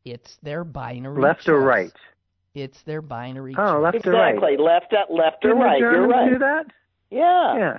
it's 0.06 0.38
their 0.44 0.64
binary 0.64 1.22
Left 1.22 1.48
or 1.48 1.60
right? 1.62 1.92
it's 2.54 2.82
their 2.84 3.02
binary 3.02 3.56
Oh, 3.58 3.76
choice. 3.82 3.94
left 3.94 4.08
or 4.08 4.12
right? 4.12 4.36
Exactly. 4.36 4.58
Left 4.58 4.94
at 4.94 5.12
left 5.12 5.44
or 5.46 5.50
Didn't 5.50 5.64
right. 5.64 5.74
the 5.76 5.80
You're 5.80 6.08
right. 6.08 6.30
do 6.34 6.40
that? 6.40 6.66
Yeah. 7.10 7.58
Yeah. 7.58 7.78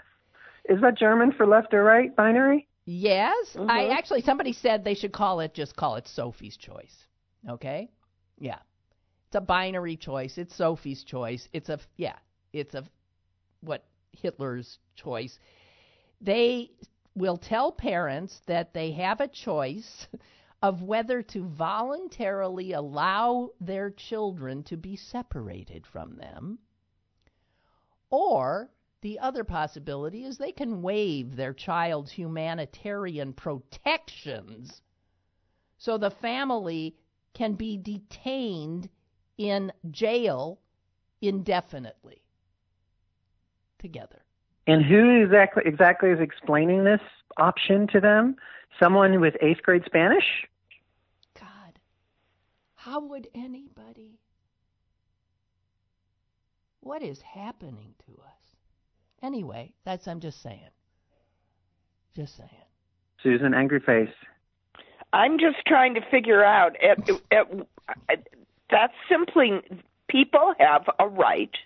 Is 0.74 0.80
that 0.80 0.96
German 0.98 1.32
for 1.32 1.46
left 1.46 1.72
or 1.74 1.84
right 1.84 2.14
binary? 2.16 2.66
Yes, 2.86 3.56
I 3.56 3.84
Mhm. 3.84 3.96
actually 3.96 4.20
somebody 4.22 4.52
said 4.52 4.84
they 4.84 4.94
should 4.94 5.12
call 5.12 5.40
it 5.40 5.54
just 5.54 5.74
call 5.74 5.96
it 5.96 6.06
Sophie's 6.06 6.56
choice. 6.56 7.08
Okay? 7.48 7.90
Yeah. 8.38 8.58
It's 9.26 9.36
a 9.36 9.40
binary 9.40 9.96
choice. 9.96 10.36
It's 10.38 10.54
Sophie's 10.54 11.02
choice. 11.02 11.48
It's 11.52 11.68
a 11.70 11.78
yeah, 11.96 12.18
it's 12.52 12.74
a 12.74 12.84
what 13.60 13.84
Hitler's 14.12 14.78
choice. 14.94 15.38
They 16.20 16.70
will 17.14 17.38
tell 17.38 17.72
parents 17.72 18.40
that 18.46 18.74
they 18.74 18.92
have 18.92 19.20
a 19.20 19.28
choice 19.28 20.08
of 20.62 20.82
whether 20.82 21.22
to 21.22 21.44
voluntarily 21.44 22.72
allow 22.72 23.50
their 23.60 23.90
children 23.90 24.62
to 24.64 24.76
be 24.76 24.96
separated 24.96 25.86
from 25.86 26.16
them 26.16 26.58
or 28.10 28.70
the 29.04 29.18
other 29.18 29.44
possibility 29.44 30.24
is 30.24 30.38
they 30.38 30.50
can 30.50 30.80
waive 30.80 31.36
their 31.36 31.52
child's 31.52 32.10
humanitarian 32.10 33.34
protections 33.34 34.80
so 35.76 35.98
the 35.98 36.10
family 36.10 36.96
can 37.34 37.52
be 37.52 37.76
detained 37.76 38.88
in 39.36 39.70
jail 39.90 40.58
indefinitely 41.20 42.22
together. 43.78 44.24
And 44.66 44.82
who 44.82 45.22
exactly 45.22 45.64
exactly 45.66 46.08
is 46.08 46.20
explaining 46.20 46.84
this 46.84 47.02
option 47.36 47.86
to 47.88 48.00
them? 48.00 48.36
Someone 48.80 49.20
with 49.20 49.34
eighth 49.42 49.62
grade 49.62 49.82
Spanish? 49.84 50.24
God, 51.38 51.78
how 52.74 53.04
would 53.04 53.28
anybody? 53.34 54.18
What 56.80 57.02
is 57.02 57.20
happening 57.20 57.92
to 58.06 58.12
us? 58.12 58.33
Anyway, 59.24 59.72
that's 59.84 60.06
I'm 60.06 60.20
just 60.20 60.42
saying. 60.42 60.68
Just 62.14 62.36
saying. 62.36 62.50
Susan, 63.22 63.54
angry 63.54 63.80
face. 63.80 64.14
I'm 65.14 65.38
just 65.38 65.64
trying 65.66 65.94
to 65.94 66.02
figure 66.10 66.44
out. 66.44 66.76
It, 66.78 67.10
it, 67.30 67.66
it, 68.10 68.28
that's 68.70 68.92
simply 69.08 69.62
people 70.08 70.52
have 70.58 70.90
a 70.98 71.08
right 71.08 71.56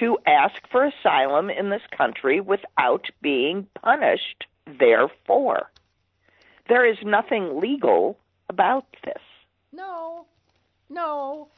to 0.00 0.16
ask 0.26 0.54
for 0.70 0.84
asylum 0.84 1.50
in 1.50 1.68
this 1.68 1.82
country 1.94 2.40
without 2.40 3.06
being 3.20 3.66
punished. 3.82 4.46
Therefore, 4.78 5.70
there 6.68 6.90
is 6.90 6.96
nothing 7.04 7.60
legal 7.60 8.18
about 8.48 8.86
this. 9.04 9.22
No, 9.70 10.24
no. 10.88 11.48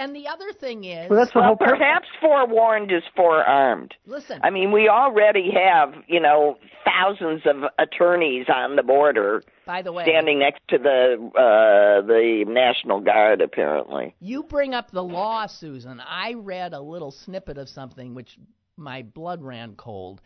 And 0.00 0.16
the 0.16 0.28
other 0.28 0.50
thing 0.54 0.84
is, 0.84 1.10
Well, 1.10 1.18
that's 1.18 1.32
the 1.34 1.40
Well, 1.40 1.48
whole 1.48 1.56
perhaps 1.58 2.08
forewarned 2.22 2.90
is 2.90 3.02
forearmed. 3.14 3.94
listen. 4.06 4.40
I 4.42 4.48
mean, 4.48 4.72
we 4.72 4.88
already 4.88 5.50
have, 5.52 5.92
you 6.08 6.20
know, 6.20 6.56
thousands 6.86 7.42
of 7.44 7.64
attorneys 7.78 8.46
on 8.48 8.76
the 8.76 8.82
border 8.82 9.42
by 9.66 9.82
the 9.82 9.92
way, 9.92 10.04
standing 10.04 10.38
next 10.38 10.62
to 10.68 10.78
the 10.78 11.16
uh 11.36 12.06
the 12.06 12.46
National 12.48 13.00
Guard 13.00 13.42
apparently. 13.42 14.14
You 14.20 14.42
bring 14.44 14.72
up 14.72 14.90
the 14.90 15.04
law, 15.04 15.46
Susan. 15.46 16.00
I 16.00 16.32
read 16.32 16.72
a 16.72 16.80
little 16.80 17.10
snippet 17.10 17.58
of 17.58 17.68
something 17.68 18.14
which 18.14 18.38
my 18.78 19.02
blood 19.02 19.42
ran 19.42 19.74
cold. 19.74 20.22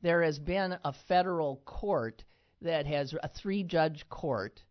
There 0.00 0.22
has 0.22 0.38
been 0.38 0.78
a 0.84 0.92
federal 0.92 1.56
court 1.64 2.22
that 2.62 2.86
has 2.86 3.14
a 3.20 3.28
three 3.28 3.64
judge 3.64 4.08
court. 4.08 4.62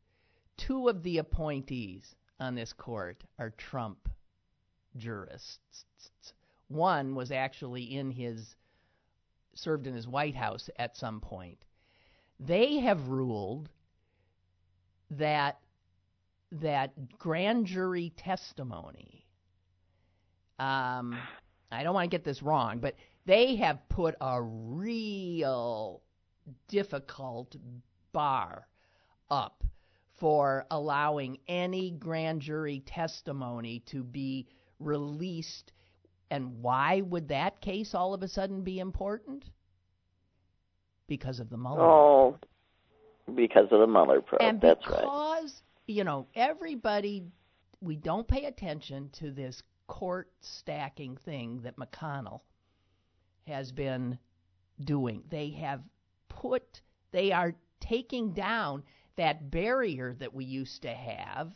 Two 0.56 0.88
of 0.88 1.04
the 1.04 1.18
appointees 1.18 2.16
on 2.40 2.56
this 2.56 2.72
court 2.72 3.26
are 3.38 3.50
Trump 3.50 4.08
jurists. 4.98 5.86
One 6.68 7.16
was 7.16 7.32
actually 7.32 7.84
in 7.84 8.12
his 8.12 8.56
served 9.54 9.88
in 9.88 9.94
his 9.94 10.08
White 10.08 10.36
House 10.36 10.70
at 10.78 10.96
some 10.96 11.20
point. 11.20 11.66
They 12.40 12.80
have 12.80 13.08
ruled 13.08 13.70
that 15.12 15.60
that 16.52 17.18
grand 17.18 17.66
jury 17.66 18.14
testimony. 18.16 19.26
Um, 20.60 21.18
I 21.72 21.84
don't 21.84 21.94
want 21.94 22.10
to 22.10 22.16
get 22.16 22.24
this 22.24 22.42
wrong, 22.42 22.80
but 22.80 22.96
they 23.26 23.56
have 23.58 23.88
put 23.90 24.16
a 24.22 24.42
real 24.42 26.02
difficult 26.68 27.56
bar 28.14 28.68
up 29.30 29.64
for 30.14 30.66
allowing 30.72 31.38
any 31.48 31.92
grand 31.92 32.42
jury 32.42 32.80
testimony 32.86 33.80
to 33.88 34.04
be 34.04 34.48
released. 34.80 35.72
And 36.30 36.62
why 36.62 37.02
would 37.02 37.30
that 37.30 37.62
case 37.62 37.94
all 37.96 38.14
of 38.14 38.22
a 38.22 38.28
sudden 38.28 38.64
be 38.64 38.80
important? 38.80 39.46
Because 41.08 41.40
of 41.40 41.50
the 41.50 41.58
Mueller 41.58 41.82
Oh, 41.82 42.38
because 43.36 43.68
of 43.72 43.80
the 43.80 43.88
Mueller 43.88 44.22
probe. 44.22 44.42
and 44.42 44.60
That's 44.62 44.84
because 44.84 45.44
right. 45.44 45.62
you 45.88 46.04
know 46.04 46.28
everybody 46.36 47.24
we 47.82 47.96
don't 47.96 48.28
pay 48.28 48.46
attention 48.46 49.10
to 49.20 49.32
this 49.32 49.62
court 49.88 50.30
stacking 50.42 51.18
thing 51.18 51.62
that 51.64 51.78
mcconnell 51.78 52.42
has 53.48 53.72
been 53.72 54.18
doing 54.82 55.24
they 55.30 55.50
have 55.52 55.82
put 56.30 56.82
they 57.12 57.32
are 57.32 57.54
taking 57.80 58.34
down 58.34 58.84
that 59.18 59.50
barrier 59.52 60.14
that 60.20 60.34
we 60.34 60.44
used 60.46 60.82
to 60.82 60.90
have 60.94 61.52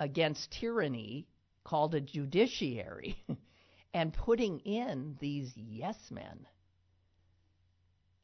against 0.00 0.50
tyranny 0.52 1.26
called 1.64 1.94
a 1.94 2.00
judiciary 2.00 3.24
and 3.94 4.12
putting 4.12 4.60
in 4.60 5.16
these 5.20 5.52
yes 5.56 6.10
men 6.10 6.46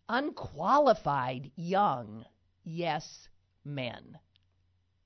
unqualified 0.08 1.50
young 1.56 2.24
yes 2.64 3.28
men. 3.64 4.18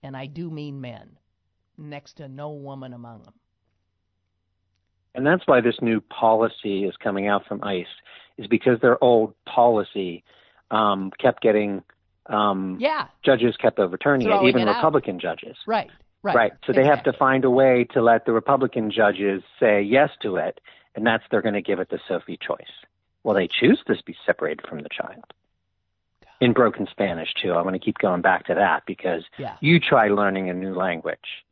And 0.03 0.17
I 0.17 0.27
do 0.27 0.51
mean 0.51 0.81
men. 0.81 1.19
Next 1.79 2.15
to 2.19 2.29
no 2.29 2.51
woman 2.51 2.93
among 2.93 3.23
them. 3.23 3.35
And 5.15 5.27
that's 5.27 5.47
why 5.47 5.61
this 5.61 5.77
new 5.83 6.01
policy 6.01 6.85
is 6.85 6.95
coming 7.03 7.29
out 7.29 7.47
from 7.47 7.63
ICE, 7.63 7.87
is 8.39 8.47
because 8.47 8.81
their 8.81 9.03
old 9.03 9.35
policy 9.45 10.25
um, 10.71 11.11
kept 11.19 11.43
getting 11.43 11.83
um, 12.27 12.79
Yeah, 12.81 13.09
judges 13.25 13.57
kept 13.61 13.79
overturning 13.79 14.27
Throwing 14.27 14.47
it, 14.47 14.49
even 14.51 14.63
it 14.63 14.69
out. 14.69 14.77
Republican 14.77 15.19
judges. 15.21 15.57
right, 15.67 15.91
right. 16.23 16.35
Right. 16.35 16.53
So 16.67 16.73
they 16.73 16.85
have 16.85 17.03
to 17.05 17.13
find 17.13 17.45
a 17.45 17.51
way 17.51 17.85
to 17.93 18.03
let 18.03 18.27
the 18.27 18.33
Republican 18.33 18.91
judges 18.91 19.43
say 19.59 19.83
yes 19.83 20.11
to 20.23 20.37
it, 20.37 20.61
and 20.95 21.07
that's 21.07 21.25
they're 21.31 21.43
going 21.43 21.55
to 21.55 21.63
give 21.63 21.81
it 21.81 21.91
the 21.91 22.01
Sophie 22.09 22.39
choice. 22.41 22.73
Well, 23.25 23.35
they 23.35 23.49
choose 23.49 23.81
to 23.87 23.97
be 24.05 24.17
separated 24.27 24.67
from 24.67 24.81
the 24.81 24.89
child. 24.89 25.25
In 26.41 26.53
broken 26.53 26.89
Spanish, 26.91 27.33
too. 27.35 27.53
I'm 27.53 27.63
going 27.63 27.79
to 27.79 27.85
keep 27.85 27.99
going 27.99 28.21
back 28.21 28.47
to 28.47 28.55
that 28.55 28.85
because 28.87 29.23
Yeah. 29.39 29.57
you 29.61 29.79
try 29.79 30.09
learning 30.09 30.51
a 30.51 30.55
new 30.55 30.75
language. 30.75 31.45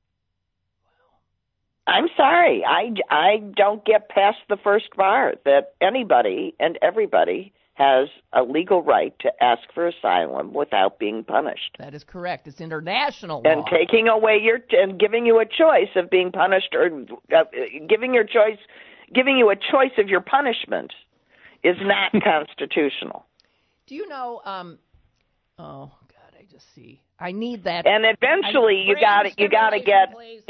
I'm 1.86 2.08
sorry. 2.16 2.64
I, 2.64 2.94
I 3.08 3.38
don't 3.56 3.84
get 3.84 4.08
past 4.08 4.38
the 4.48 4.56
first 4.56 4.94
bar 4.96 5.34
that 5.44 5.74
anybody 5.80 6.54
and 6.60 6.78
everybody 6.82 7.52
has 7.74 8.08
a 8.32 8.42
legal 8.42 8.82
right 8.82 9.14
to 9.20 9.30
ask 9.42 9.62
for 9.74 9.86
asylum 9.86 10.52
without 10.52 10.98
being 10.98 11.24
punished. 11.24 11.76
That 11.78 11.94
is 11.94 12.04
correct. 12.04 12.46
It's 12.46 12.60
international 12.60 13.42
law. 13.42 13.50
And 13.50 13.64
taking 13.66 14.08
away 14.08 14.38
your 14.42 14.58
and 14.72 14.98
giving 14.98 15.24
you 15.24 15.38
a 15.40 15.46
choice 15.46 15.88
of 15.96 16.10
being 16.10 16.30
punished 16.30 16.74
or 16.74 17.06
uh, 17.34 17.44
giving 17.88 18.12
your 18.12 18.24
choice 18.24 18.58
giving 19.14 19.36
you 19.38 19.50
a 19.50 19.56
choice 19.56 19.92
of 19.98 20.08
your 20.08 20.20
punishment 20.20 20.92
is 21.64 21.76
not 21.80 22.12
constitutional. 22.24 23.26
Do 23.86 23.94
you 23.94 24.06
know? 24.08 24.40
Um, 24.44 24.78
oh 25.58 25.90
God, 26.08 26.38
I 26.38 26.44
just 26.50 26.66
see. 26.74 27.00
I 27.18 27.32
need 27.32 27.64
that. 27.64 27.86
And 27.86 28.04
eventually 28.04 28.84
you 28.86 28.96
got 29.00 29.22
to 29.22 29.32
you 29.38 29.48
got 29.48 29.70
to 29.70 29.80
get 29.80 30.12
please. 30.12 30.42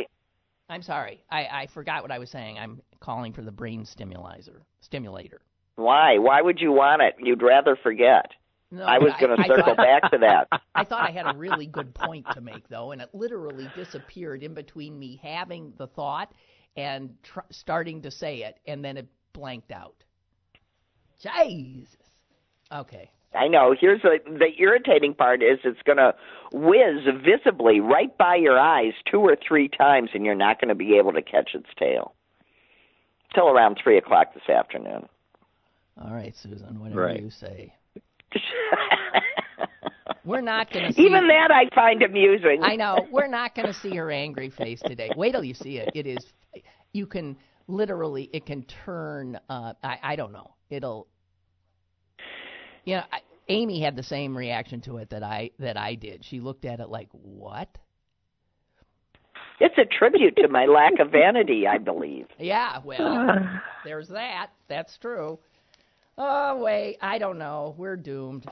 I'm 0.69 0.83
sorry. 0.83 1.25
I, 1.29 1.47
I 1.47 1.67
forgot 1.75 2.03
what 2.03 2.13
I 2.13 2.19
was 2.21 2.31
saying. 2.31 2.57
I'm 2.57 2.81
calling 3.01 3.33
for 3.33 3.43
the 3.43 3.51
brain 3.51 3.85
stimulator. 3.85 4.63
Stimulator. 4.81 5.41
Why? 5.81 6.19
Why 6.19 6.41
would 6.41 6.61
you 6.61 6.73
want 6.73 7.03
it? 7.03 7.15
You'd 7.19 7.43
rather 7.43 7.77
forget. 7.77 8.31
No, 8.73 8.85
I 8.85 8.99
was 8.99 9.13
going 9.19 9.37
to 9.37 9.43
circle 9.49 9.75
thought- 9.75 9.77
back 9.77 10.11
to 10.13 10.19
that. 10.19 10.49
I 10.75 10.85
thought 10.85 11.09
I 11.09 11.11
had 11.11 11.27
a 11.27 11.37
really 11.37 11.67
good 11.67 11.93
point 11.93 12.27
to 12.35 12.41
make, 12.41 12.69
though, 12.69 12.93
and 12.93 13.03
it 13.03 13.09
literally 13.13 13.69
disappeared 13.75 14.43
in 14.43 14.55
between 14.55 14.99
me 14.99 15.21
having 15.23 15.73
the 15.77 15.89
thought 15.89 16.33
and 16.77 17.15
tr- 17.23 17.41
starting 17.51 18.03
to 18.03 18.11
say 18.11 18.43
it, 18.43 18.59
and 18.67 18.85
then 18.85 18.97
it 18.97 19.09
blanked 19.33 19.73
out. 19.73 19.97
Jesus. 21.21 21.97
Okay. 22.73 23.11
I 23.35 23.49
know. 23.49 23.75
Here's 23.79 24.03
the 24.03 24.19
the 24.27 24.51
irritating 24.61 25.15
part 25.15 25.43
is 25.43 25.59
it's 25.65 25.83
going 25.83 25.99
to 25.99 26.15
whiz 26.53 27.05
visibly 27.25 27.81
right 27.81 28.17
by 28.17 28.37
your 28.37 28.59
eyes 28.59 28.93
two 29.11 29.21
or 29.21 29.37
three 29.37 29.69
times, 29.69 30.11
and 30.15 30.25
you're 30.25 30.35
not 30.35 30.61
going 30.61 30.69
to 30.69 30.75
be 30.75 30.97
able 30.97 31.13
to 31.13 31.23
catch 31.23 31.55
its 31.55 31.69
tail 31.79 32.15
till 33.35 33.49
around 33.49 33.79
three 33.83 33.99
o'clock 33.99 34.35
this 34.35 34.49
afternoon. 34.49 35.09
All 36.01 36.13
right, 36.15 36.35
Susan. 36.43 36.81
Whatever 36.81 37.03
Right. 37.07 37.21
you 37.23 37.31
say. 37.31 37.75
We're 40.25 40.41
not 40.41 40.71
going 40.73 40.87
to 40.87 40.93
see. 40.93 41.03
Even 41.03 41.27
that 41.29 41.51
I 41.51 41.75
find 41.75 42.03
amusing. 42.03 42.61
I 42.63 42.77
know. 42.77 43.07
We're 43.11 43.27
not 43.27 43.55
going 43.55 43.67
to 43.67 43.75
see 43.75 43.95
her 43.97 44.11
angry 44.11 44.51
face 44.51 44.81
today. 44.85 45.11
Wait 45.17 45.33
till 45.33 45.43
you 45.45 45.55
see 45.55 45.79
it. 45.79 45.91
It 45.95 46.07
is. 46.07 46.25
You 46.93 47.07
can 47.07 47.37
literally. 47.69 48.29
It 48.33 48.47
can 48.47 48.63
turn. 48.85 49.39
Uh, 49.49 49.73
I. 49.83 49.99
I 50.03 50.17
don't 50.17 50.33
know. 50.33 50.55
It'll. 50.69 51.07
You 52.85 52.97
know, 52.97 53.03
I, 53.13 53.21
Amy 53.49 53.81
had 53.83 53.97
the 53.97 54.03
same 54.03 54.37
reaction 54.37 54.81
to 54.83 54.99
it 54.99 55.11
that 55.11 55.23
I 55.23 55.51
that 55.59 55.77
I 55.77 55.95
did. 55.95 56.25
She 56.25 56.41
looked 56.41 56.65
at 56.65 56.81
it 56.81 56.89
like, 56.89 57.09
"What?" 57.13 57.69
It's 59.59 59.77
a 59.79 59.85
tribute 59.85 60.37
to 60.37 60.49
my 60.49 60.65
lack 60.67 60.99
of 61.01 61.11
vanity, 61.13 61.67
I 61.67 61.79
believe. 61.79 62.27
Yeah. 62.39 62.79
Well, 62.85 63.37
there's 63.85 64.09
that. 64.09 64.49
That's 64.69 64.97
true. 64.99 65.39
Oh 66.23 66.59
wait, 66.59 66.99
I 67.01 67.17
don't 67.17 67.39
know. 67.39 67.75
We're 67.79 67.97
doomed. 67.97 68.45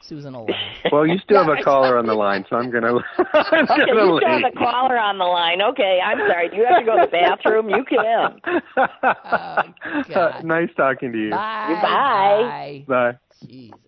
Susan 0.00 0.34
will 0.34 0.46
laugh. 0.46 0.58
Well, 0.92 1.06
you 1.06 1.16
still 1.18 1.44
have 1.44 1.56
a 1.56 1.62
caller 1.62 1.96
on 1.96 2.06
the 2.06 2.14
line, 2.14 2.44
so 2.50 2.56
I'm 2.56 2.68
going 2.72 2.82
to. 2.82 2.88
I'm 3.32 3.64
Okay, 3.64 3.86
gonna 3.86 4.06
you 4.06 4.18
still 4.18 4.28
have 4.28 4.52
a 4.52 4.58
caller 4.58 4.98
on 4.98 5.18
the 5.18 5.24
line. 5.24 5.62
Okay, 5.62 6.00
I'm 6.04 6.18
sorry. 6.28 6.48
Do 6.48 6.56
you 6.56 6.66
have 6.66 6.80
to 6.80 6.84
go 6.84 6.96
to 6.96 7.06
the 7.06 7.12
bathroom? 7.12 7.70
You 7.70 7.84
can. 7.84 8.40
Uh, 8.76 9.62
oh, 9.84 10.02
God. 10.12 10.44
nice 10.44 10.68
talking 10.76 11.12
to 11.12 11.18
you. 11.18 11.30
Bye. 11.30 11.66
Goodbye. 11.68 12.84
Bye. 12.88 13.12
Bye. 13.12 13.18
Jesus 13.46 13.78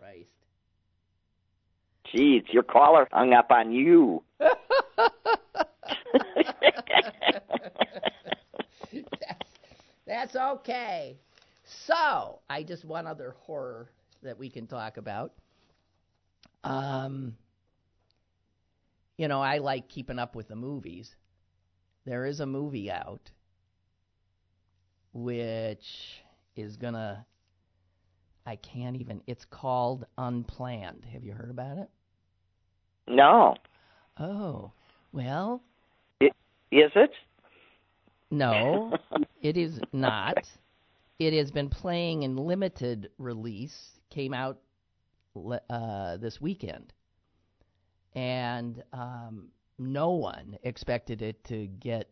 Christ. 0.00 0.30
Jeez, 2.14 2.50
your 2.54 2.62
caller 2.62 3.06
hung 3.12 3.34
up 3.34 3.50
on 3.50 3.70
you. 3.70 4.22
that's, 9.02 9.50
that's 10.06 10.36
okay. 10.36 11.16
So, 11.66 12.40
I 12.48 12.62
just 12.62 12.84
one 12.84 13.06
other 13.06 13.34
horror 13.40 13.90
that 14.22 14.38
we 14.38 14.50
can 14.50 14.66
talk 14.66 14.96
about. 14.96 15.32
Um, 16.64 17.36
you 19.16 19.28
know, 19.28 19.40
I 19.40 19.58
like 19.58 19.88
keeping 19.88 20.18
up 20.18 20.34
with 20.34 20.48
the 20.48 20.56
movies. 20.56 21.14
There 22.04 22.26
is 22.26 22.40
a 22.40 22.46
movie 22.46 22.90
out 22.90 23.30
which 25.12 26.22
is 26.56 26.76
gonna. 26.76 27.24
I 28.44 28.56
can't 28.56 28.96
even. 28.96 29.22
It's 29.26 29.44
called 29.46 30.06
Unplanned. 30.18 31.06
Have 31.12 31.24
you 31.24 31.32
heard 31.32 31.50
about 31.50 31.78
it? 31.78 31.88
No, 33.08 33.56
Oh, 34.18 34.72
well, 35.12 35.60
is 36.20 36.30
it? 36.94 37.10
No, 38.30 38.96
it 39.42 39.56
is 39.56 39.80
not. 39.92 40.38
It 41.18 41.32
has 41.32 41.50
been 41.50 41.70
playing 41.70 42.22
in 42.24 42.36
limited 42.36 43.10
release. 43.18 43.92
Came 44.10 44.34
out 44.34 44.58
uh, 45.70 46.16
this 46.18 46.40
weekend, 46.40 46.92
and 48.14 48.82
um, 48.92 49.48
no 49.78 50.10
one 50.10 50.56
expected 50.62 51.22
it 51.22 51.42
to 51.44 51.66
get 51.66 52.08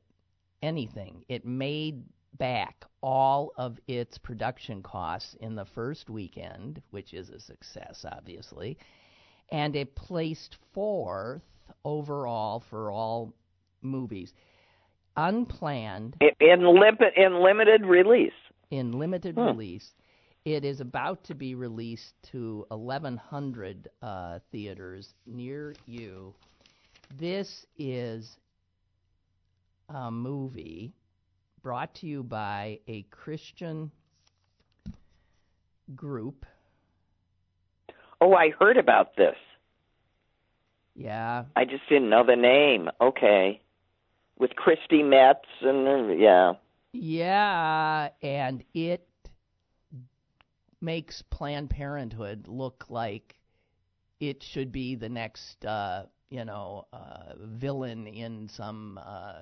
anything. 0.62 1.24
It 1.28 1.46
made 1.46 2.02
back 2.38 2.84
all 3.02 3.52
of 3.56 3.78
its 3.86 4.18
production 4.18 4.82
costs 4.82 5.36
in 5.40 5.54
the 5.54 5.64
first 5.64 6.10
weekend, 6.10 6.82
which 6.90 7.14
is 7.14 7.30
a 7.30 7.38
success, 7.38 8.04
obviously, 8.10 8.76
and 9.52 9.76
it 9.76 9.94
placed 9.94 10.56
fourth 10.72 11.42
overall 11.84 12.62
for 12.70 12.90
all 12.90 13.34
movies. 13.82 14.32
Unplanned 15.16 16.16
In, 16.20 16.30
in, 16.40 16.64
limit, 16.64 17.12
in 17.16 17.42
limited 17.42 17.86
release. 17.86 18.32
In 18.74 18.90
limited 18.98 19.36
Hmm. 19.36 19.46
release. 19.46 19.94
It 20.44 20.64
is 20.64 20.80
about 20.80 21.22
to 21.24 21.34
be 21.34 21.54
released 21.54 22.12
to 22.32 22.66
1,100 22.70 23.88
uh, 24.02 24.40
theaters 24.50 25.14
near 25.26 25.76
you. 25.86 26.34
This 27.16 27.66
is 27.78 28.36
a 29.88 30.10
movie 30.10 30.92
brought 31.62 31.94
to 31.94 32.08
you 32.08 32.24
by 32.24 32.80
a 32.88 33.02
Christian 33.12 33.92
group. 35.94 36.44
Oh, 38.20 38.34
I 38.34 38.50
heard 38.50 38.76
about 38.76 39.14
this. 39.16 39.36
Yeah, 40.96 41.44
I 41.54 41.64
just 41.64 41.88
didn't 41.88 42.10
know 42.10 42.24
the 42.26 42.34
name. 42.36 42.90
Okay. 43.00 43.60
With 44.36 44.56
Chrissy 44.56 45.04
Metz 45.04 45.46
and 45.60 45.86
uh, 45.86 46.12
yeah. 46.14 46.54
Yeah, 46.94 48.10
and 48.22 48.62
it 48.72 49.08
makes 50.80 51.22
Planned 51.22 51.70
Parenthood 51.70 52.46
look 52.46 52.86
like 52.88 53.34
it 54.20 54.44
should 54.44 54.70
be 54.70 54.94
the 54.94 55.08
next, 55.08 55.64
uh, 55.64 56.04
you 56.30 56.44
know, 56.44 56.86
uh, 56.92 57.34
villain 57.40 58.06
in 58.06 58.48
some. 58.48 59.00
Uh, 59.04 59.40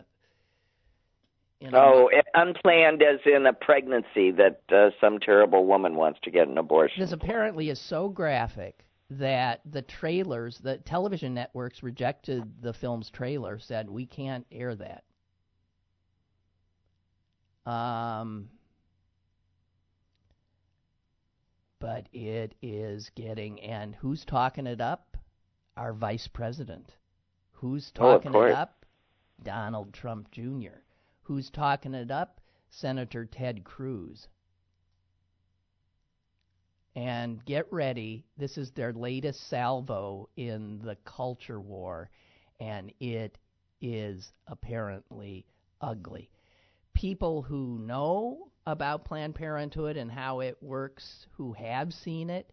in 1.60 1.74
Oh, 1.74 2.10
unplanned 2.34 3.02
as 3.02 3.20
in 3.26 3.46
a 3.46 3.52
pregnancy 3.52 4.30
that 4.32 4.62
uh, 4.72 4.90
some 4.98 5.20
terrible 5.20 5.66
woman 5.66 5.94
wants 5.94 6.20
to 6.24 6.30
get 6.30 6.48
an 6.48 6.56
abortion. 6.56 7.02
this 7.02 7.12
apparently 7.12 7.68
is 7.68 7.78
so 7.78 8.08
graphic 8.08 8.84
that 9.10 9.60
the 9.70 9.82
trailers, 9.82 10.58
the 10.58 10.78
television 10.78 11.34
networks 11.34 11.82
rejected 11.82 12.62
the 12.62 12.72
film's 12.72 13.10
trailer, 13.10 13.58
said 13.58 13.90
we 13.90 14.06
can't 14.06 14.46
air 14.50 14.74
that. 14.74 15.04
Um, 17.66 18.48
but 21.78 22.08
it 22.12 22.54
is 22.62 23.10
getting, 23.14 23.60
and 23.60 23.94
who's 23.96 24.24
talking 24.24 24.66
it 24.66 24.80
up? 24.80 25.16
Our 25.76 25.92
vice 25.92 26.28
president. 26.28 26.96
Who's 27.52 27.92
Oh, 27.98 28.18
talking 28.18 28.32
course. 28.32 28.50
it 28.50 28.56
up? 28.56 28.84
Donald 29.42 29.92
Trump 29.92 30.30
Jr. 30.30 30.80
Who's 31.22 31.50
talking 31.50 31.94
it 31.94 32.10
up? 32.10 32.40
Senator 32.68 33.24
Ted 33.26 33.64
Cruz. 33.64 34.28
And 36.94 37.44
get 37.44 37.72
ready, 37.72 38.26
this 38.36 38.58
is 38.58 38.70
their 38.72 38.92
latest 38.92 39.40
salvo 39.48 40.28
in 40.36 40.78
the 40.80 40.96
culture 41.04 41.60
war, 41.60 42.10
and 42.60 42.92
it 43.00 43.38
is 43.80 44.32
apparently 44.46 45.46
ugly. 45.80 46.30
People 46.94 47.42
who 47.42 47.78
know 47.78 48.50
about 48.66 49.04
Planned 49.04 49.34
Parenthood 49.34 49.96
and 49.96 50.10
how 50.10 50.40
it 50.40 50.56
works, 50.62 51.26
who 51.36 51.52
have 51.52 51.92
seen 51.92 52.30
it, 52.30 52.50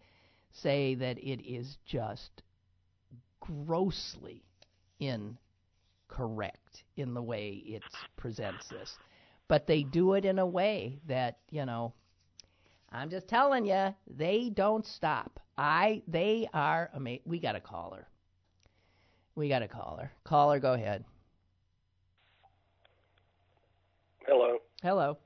say 0.51 0.95
that 0.95 1.17
it 1.19 1.45
is 1.47 1.77
just 1.85 2.41
grossly 3.39 4.43
incorrect 4.99 6.83
in 6.97 7.13
the 7.13 7.21
way 7.21 7.61
it 7.65 7.83
presents 8.17 8.67
this. 8.69 8.97
But 9.47 9.67
they 9.67 9.83
do 9.83 10.13
it 10.13 10.25
in 10.25 10.39
a 10.39 10.45
way 10.45 10.99
that, 11.07 11.39
you 11.49 11.65
know, 11.65 11.93
I'm 12.91 13.09
just 13.09 13.27
telling 13.27 13.65
you, 13.65 13.93
they 14.07 14.49
don't 14.49 14.85
stop. 14.85 15.39
I 15.57 16.01
they 16.07 16.49
are 16.53 16.89
amazing. 16.93 17.23
We 17.25 17.39
got 17.39 17.55
a 17.55 17.59
caller. 17.59 18.07
We 19.35 19.49
got 19.49 19.61
a 19.61 19.67
caller. 19.67 20.11
Caller, 20.23 20.59
go 20.59 20.73
ahead. 20.73 21.05
Hello. 24.29 24.57
Hello. 24.83 25.17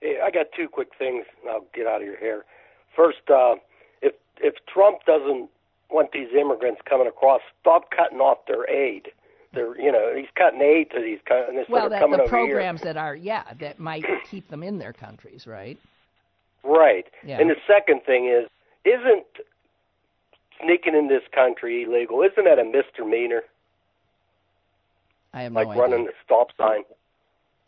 Hey, 0.00 0.18
I 0.24 0.30
got 0.30 0.46
two 0.56 0.68
quick 0.68 0.90
things, 0.96 1.24
and 1.42 1.50
I'll 1.50 1.66
get 1.74 1.86
out 1.86 2.00
of 2.00 2.06
your 2.06 2.16
hair. 2.16 2.44
First, 2.94 3.28
uh, 3.28 3.56
if 4.00 4.14
if 4.38 4.54
Trump 4.72 4.98
doesn't 5.04 5.50
want 5.90 6.12
these 6.12 6.28
immigrants 6.32 6.80
coming 6.88 7.08
across, 7.08 7.40
stop 7.60 7.90
cutting 7.90 8.20
off 8.20 8.38
their 8.46 8.70
aid. 8.70 9.08
They're, 9.52 9.76
you 9.80 9.90
know, 9.90 10.14
he's 10.16 10.28
cutting 10.36 10.60
aid 10.62 10.92
to 10.92 11.02
these 11.02 11.18
of 11.28 11.68
well, 11.68 11.90
that 11.90 11.98
the 11.98 12.04
over 12.06 12.28
programs 12.28 12.82
here. 12.82 12.92
that 12.92 12.96
are 13.00 13.16
yeah 13.16 13.42
that 13.58 13.80
might 13.80 14.04
keep 14.30 14.48
them 14.48 14.62
in 14.62 14.78
their 14.78 14.92
countries, 14.92 15.44
right? 15.46 15.76
Right. 16.62 17.06
Yeah. 17.24 17.40
And 17.40 17.50
the 17.50 17.56
second 17.66 18.02
thing 18.04 18.26
is, 18.26 18.48
isn't 18.84 19.26
sneaking 20.62 20.94
in 20.94 21.08
this 21.08 21.22
country 21.34 21.82
illegal? 21.82 22.22
Isn't 22.22 22.44
that 22.44 22.60
a 22.60 22.64
misdemeanor? 22.64 23.42
I 25.34 25.42
have 25.42 25.52
Like 25.52 25.68
no 25.68 25.74
running 25.74 26.00
idea. 26.00 26.06
the 26.08 26.12
stop 26.24 26.48
sign? 26.56 26.82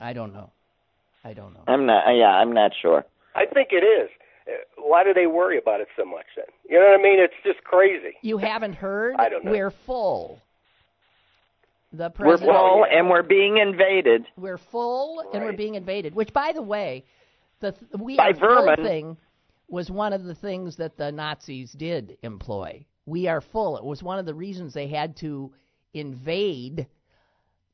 I 0.03 0.12
don't 0.12 0.32
know. 0.34 0.50
I 1.24 1.32
don't 1.32 1.55
know. 1.55 1.61
I'm 1.68 1.86
not. 1.86 2.05
Yeah, 2.14 2.26
I'm 2.30 2.53
not 2.53 2.72
sure. 2.80 3.05
I 3.34 3.46
think 3.46 3.68
it 3.70 3.84
is. 3.84 4.11
Uh, 4.46 4.50
Why 4.76 5.05
do 5.05 5.14
they 5.14 5.26
worry 5.26 5.57
about 5.57 5.80
it 5.80 5.88
so 5.96 6.05
much 6.05 6.26
then? 6.36 6.46
You 6.68 6.78
know 6.80 6.86
what 6.90 6.98
I 6.98 7.03
mean? 7.03 7.20
It's 7.20 7.32
just 7.44 7.62
crazy. 7.64 8.16
You 8.22 8.38
haven't 8.38 8.74
heard? 8.74 9.14
I 9.18 9.28
don't 9.28 9.44
know. 9.44 9.53
We're 9.53 9.70
full. 9.70 10.40
The 11.92 12.05
We're 12.05 12.11
president. 12.11 12.57
full 12.57 12.86
and 12.90 13.09
we're 13.11 13.22
being 13.22 13.59
invaded. 13.59 14.26
We're 14.36 14.59
full 14.59 15.22
and 15.32 15.44
we're 15.44 15.53
being 15.53 15.74
invaded. 15.76 16.14
Which, 16.14 16.32
by 16.32 16.53
the 16.53 16.62
way, 16.62 17.05
the 17.61 17.72
th- 17.72 17.90
we 17.98 18.16
By 18.16 18.30
are 18.30 18.34
full 18.34 18.74
thing 18.76 19.16
was 19.68 19.90
one 19.90 20.12
of 20.12 20.24
the 20.24 20.34
things 20.34 20.76
that 20.76 20.96
the 20.96 21.12
Nazis 21.12 21.72
did 21.72 22.16
employ. 22.22 22.84
We 23.07 23.28
are 23.28 23.40
full. 23.40 23.76
It 23.76 23.84
was 23.84 24.03
one 24.03 24.18
of 24.18 24.26
the 24.26 24.34
reasons 24.34 24.74
they 24.74 24.88
had 24.88 25.16
to 25.18 25.53
invade 25.94 26.86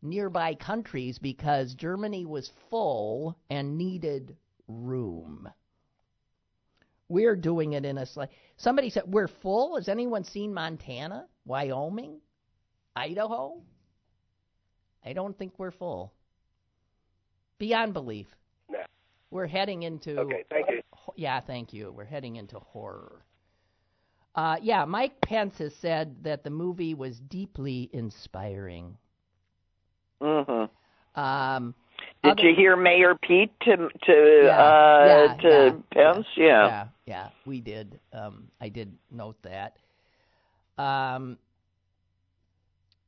nearby 0.03 0.55
countries 0.55 1.19
because 1.19 1.75
Germany 1.75 2.25
was 2.27 2.51
full 2.71 3.37
and 3.51 3.77
needed 3.77 4.37
room. 4.69 5.49
We're 7.09 7.37
doing 7.37 7.73
it 7.73 7.85
in 7.85 7.99
a 7.99 8.07
slight. 8.07 8.29
Somebody 8.59 8.91
said 8.91 9.05
we're 9.07 9.29
full. 9.29 9.77
Has 9.77 9.89
anyone 9.89 10.25
seen 10.25 10.53
Montana, 10.53 11.27
Wyoming, 11.47 12.21
Idaho? 12.95 13.63
I 15.05 15.15
don't 15.15 15.37
think 15.39 15.55
we're 15.59 15.71
full. 15.71 16.13
Beyond 17.59 17.95
belief. 17.95 18.27
No. 18.69 18.81
We're 19.31 19.47
heading 19.47 19.85
into. 19.85 20.19
Okay, 20.21 20.45
thank 20.51 20.71
you. 20.71 20.83
Yeah, 21.17 21.41
thank 21.41 21.73
you. 21.73 21.93
We're 21.93 22.05
heading 22.05 22.37
into 22.37 22.59
horror. 22.59 23.25
Uh, 24.35 24.57
yeah, 24.63 24.85
Mike 24.85 25.21
Pence 25.21 25.59
has 25.59 25.75
said 25.81 26.23
that 26.23 26.45
the 26.45 26.51
movie 26.51 26.95
was 26.95 27.19
deeply 27.19 27.89
inspiring. 27.93 28.97
Hmm 30.21 30.65
Um, 31.15 31.75
Did 32.23 32.33
other- 32.33 32.43
you 32.49 32.55
hear 32.55 32.77
Mayor 32.77 33.15
Pete 33.15 33.53
to 33.61 33.77
to 33.77 34.43
Yeah, 34.45 34.59
uh, 34.59 35.05
yeah, 35.07 35.35
to 35.37 35.83
yeah, 35.95 36.13
Pence? 36.13 36.27
Yeah. 36.37 36.67
yeah, 36.67 36.89
yeah, 37.07 37.29
we 37.45 37.61
did. 37.61 37.99
Um, 38.13 38.49
I 38.61 38.69
did 38.69 38.97
note 39.11 39.37
that. 39.43 39.77
Um, 40.77 41.39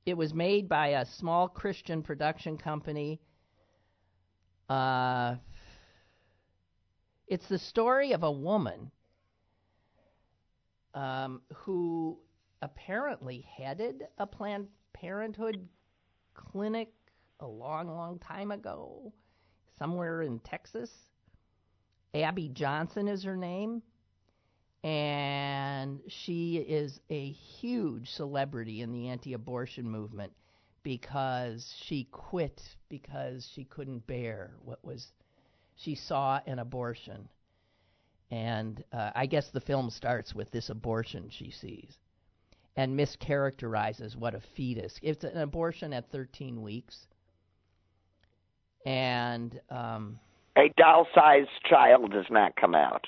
it 0.06 0.14
was 0.16 0.34
made 0.34 0.68
by 0.68 0.88
a 0.88 1.04
small 1.06 1.46
Christian 1.48 2.02
production 2.02 2.56
company. 2.58 3.20
Uh, 4.68 5.36
it's 7.28 7.46
the 7.48 7.58
story 7.58 8.12
of 8.12 8.22
a 8.24 8.30
woman 8.30 8.90
um, 10.94 11.42
who 11.54 12.18
apparently 12.62 13.46
headed 13.56 14.02
a 14.18 14.26
Planned 14.26 14.68
Parenthood 14.92 15.68
clinic 16.34 16.92
a 17.40 17.46
long, 17.46 17.88
long 17.88 18.18
time 18.18 18.50
ago, 18.50 19.12
somewhere 19.78 20.22
in 20.22 20.38
Texas. 20.40 20.90
Abby 22.14 22.48
Johnson 22.48 23.08
is 23.08 23.24
her 23.24 23.36
name. 23.36 23.82
And 24.82 26.00
she 26.08 26.56
is 26.56 27.00
a 27.10 27.30
huge 27.32 28.08
celebrity 28.10 28.80
in 28.80 28.92
the 28.92 29.08
anti 29.08 29.34
abortion 29.34 29.88
movement 29.88 30.32
because 30.82 31.74
she 31.84 32.08
quit 32.10 32.62
because 32.88 33.46
she 33.54 33.64
couldn't 33.64 34.06
bear 34.06 34.52
what 34.64 34.82
was 34.82 35.06
she 35.76 35.94
saw 35.94 36.40
an 36.46 36.58
abortion. 36.58 37.28
And 38.30 38.82
uh, 38.92 39.10
I 39.14 39.26
guess 39.26 39.50
the 39.50 39.60
film 39.60 39.90
starts 39.90 40.34
with 40.34 40.50
this 40.50 40.70
abortion 40.70 41.28
she 41.28 41.50
sees 41.50 41.98
and 42.76 42.98
mischaracterizes 42.98 44.16
what 44.16 44.34
a 44.34 44.40
fetus. 44.56 44.98
It's 45.02 45.24
an 45.24 45.36
abortion 45.36 45.92
at 45.92 46.10
13 46.10 46.62
weeks. 46.62 47.06
And 48.86 49.60
um, 49.70 50.18
A 50.56 50.72
doll-sized 50.76 51.50
child 51.68 52.12
does 52.12 52.26
not 52.30 52.56
come 52.56 52.74
out. 52.74 53.06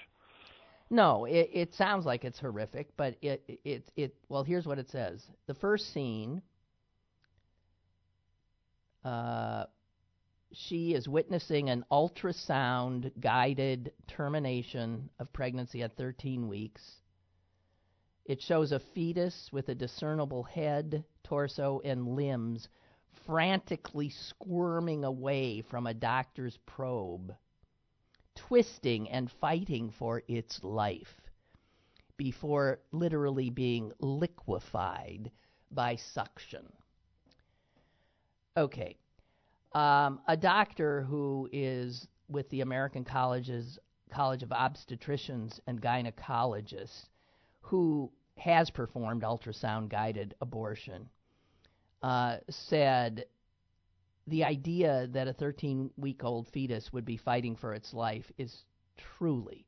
no, 0.90 1.24
it, 1.24 1.50
it 1.52 1.74
sounds 1.74 2.04
like 2.04 2.24
it's 2.24 2.38
horrific, 2.38 2.88
but 2.96 3.16
it, 3.22 3.42
it 3.64 3.84
it 3.96 4.14
well 4.28 4.44
here's 4.44 4.66
what 4.66 4.78
it 4.78 4.90
says. 4.90 5.22
The 5.46 5.54
first 5.54 5.92
scene 5.92 6.42
uh, 9.04 9.64
she 10.52 10.94
is 10.94 11.08
witnessing 11.08 11.70
an 11.70 11.84
ultrasound 11.90 13.10
guided 13.20 13.92
termination 14.06 15.08
of 15.18 15.32
pregnancy 15.32 15.82
at 15.82 15.96
13 15.96 16.46
weeks. 16.48 16.82
It 18.26 18.40
shows 18.42 18.70
a 18.70 18.80
fetus 18.94 19.48
with 19.50 19.68
a 19.70 19.74
discernible 19.74 20.44
head, 20.44 21.04
torso, 21.24 21.80
and 21.84 22.06
limbs 22.14 22.68
frantically 23.26 24.08
squirming 24.08 25.04
away 25.04 25.62
from 25.62 25.86
a 25.86 25.94
doctor's 25.94 26.58
probe, 26.66 27.34
twisting 28.34 29.08
and 29.10 29.30
fighting 29.30 29.90
for 29.90 30.22
its 30.28 30.62
life 30.64 31.20
before 32.16 32.80
literally 32.92 33.50
being 33.50 33.92
liquefied 34.00 35.30
by 35.70 35.96
suction. 35.96 36.66
Okay. 38.56 38.96
Um, 39.72 40.20
a 40.28 40.36
doctor 40.36 41.02
who 41.02 41.48
is 41.52 42.06
with 42.28 42.48
the 42.50 42.60
American 42.60 43.04
Colleges 43.04 43.78
College 44.10 44.42
of 44.42 44.50
Obstetricians 44.50 45.58
and 45.66 45.80
Gynecologists 45.80 47.08
who 47.60 48.12
has 48.36 48.70
performed 48.70 49.22
ultrasound 49.22 49.88
guided 49.88 50.34
abortion 50.40 51.08
uh, 52.02 52.38
said 52.48 53.26
the 54.26 54.44
idea 54.44 55.08
that 55.12 55.28
a 55.28 55.32
13 55.32 55.90
week 55.96 56.22
old 56.24 56.48
fetus 56.48 56.92
would 56.92 57.04
be 57.04 57.16
fighting 57.16 57.56
for 57.56 57.74
its 57.74 57.92
life 57.92 58.30
is 58.38 58.64
truly 58.96 59.66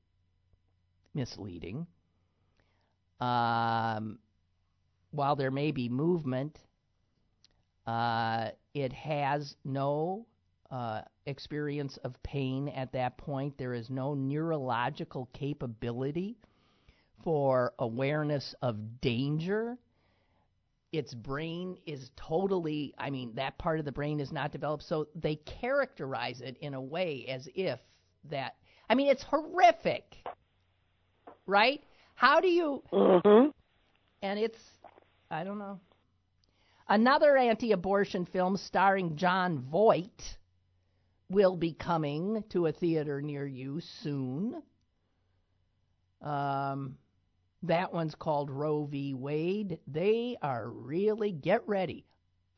misleading. 1.14 1.86
Um, 3.20 4.18
while 5.10 5.36
there 5.36 5.50
may 5.50 5.70
be 5.70 5.88
movement, 5.88 6.58
uh, 7.86 8.50
it 8.74 8.92
has 8.92 9.56
no 9.64 10.26
uh, 10.70 11.02
experience 11.26 11.96
of 11.98 12.20
pain 12.22 12.68
at 12.68 12.92
that 12.92 13.16
point. 13.16 13.56
There 13.56 13.74
is 13.74 13.90
no 13.90 14.14
neurological 14.14 15.28
capability 15.32 16.36
for 17.22 17.72
awareness 17.78 18.54
of 18.60 19.00
danger. 19.00 19.78
Its 20.94 21.12
brain 21.12 21.76
is 21.86 22.10
totally, 22.16 22.94
I 22.98 23.10
mean, 23.10 23.34
that 23.34 23.58
part 23.58 23.80
of 23.80 23.84
the 23.84 23.92
brain 23.92 24.20
is 24.20 24.30
not 24.30 24.52
developed. 24.52 24.84
So 24.84 25.08
they 25.14 25.36
characterize 25.36 26.40
it 26.40 26.56
in 26.60 26.74
a 26.74 26.80
way 26.80 27.26
as 27.28 27.48
if 27.54 27.80
that, 28.30 28.54
I 28.88 28.94
mean, 28.94 29.08
it's 29.08 29.24
horrific, 29.24 30.04
right? 31.46 31.82
How 32.14 32.40
do 32.40 32.48
you, 32.48 32.82
mm-hmm. 32.92 33.48
and 34.22 34.38
it's 34.38 34.58
I 35.30 35.42
don't 35.42 35.58
know. 35.58 35.80
Another 36.88 37.36
anti-abortion 37.36 38.26
film 38.26 38.56
starring 38.56 39.16
Jon 39.16 39.58
Voight 39.58 40.36
will 41.28 41.56
be 41.56 41.72
coming 41.72 42.44
to 42.50 42.66
a 42.66 42.72
theater 42.72 43.20
near 43.20 43.46
you 43.46 43.80
soon. 44.02 44.62
Um, 46.22 46.98
that 47.66 47.92
one's 47.92 48.14
called 48.14 48.50
Roe 48.50 48.84
v. 48.84 49.14
Wade. 49.14 49.78
They 49.86 50.36
are 50.42 50.68
really 50.68 51.32
get 51.32 51.66
ready. 51.66 52.04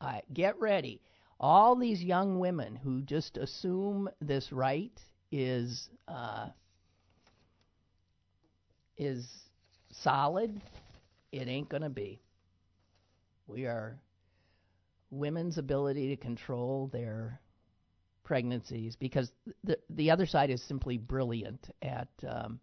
Uh, 0.01 0.19
get 0.33 0.59
ready. 0.59 1.01
All 1.39 1.75
these 1.75 2.03
young 2.03 2.39
women 2.39 2.75
who 2.75 3.01
just 3.01 3.37
assume 3.37 4.09
this 4.21 4.51
right 4.51 4.99
is 5.31 5.89
uh, 6.07 6.49
is 8.97 9.27
solid. 9.91 10.61
It 11.31 11.47
ain't 11.47 11.69
gonna 11.69 11.89
be. 11.89 12.19
We 13.47 13.65
are 13.65 13.99
women's 15.09 15.57
ability 15.57 16.09
to 16.09 16.17
control 16.17 16.89
their 16.91 17.39
pregnancies 18.23 18.95
because 18.95 19.31
the 19.63 19.77
the 19.91 20.11
other 20.11 20.25
side 20.25 20.49
is 20.49 20.61
simply 20.61 20.97
brilliant 20.97 21.69
at 21.81 22.09
um, 22.27 22.59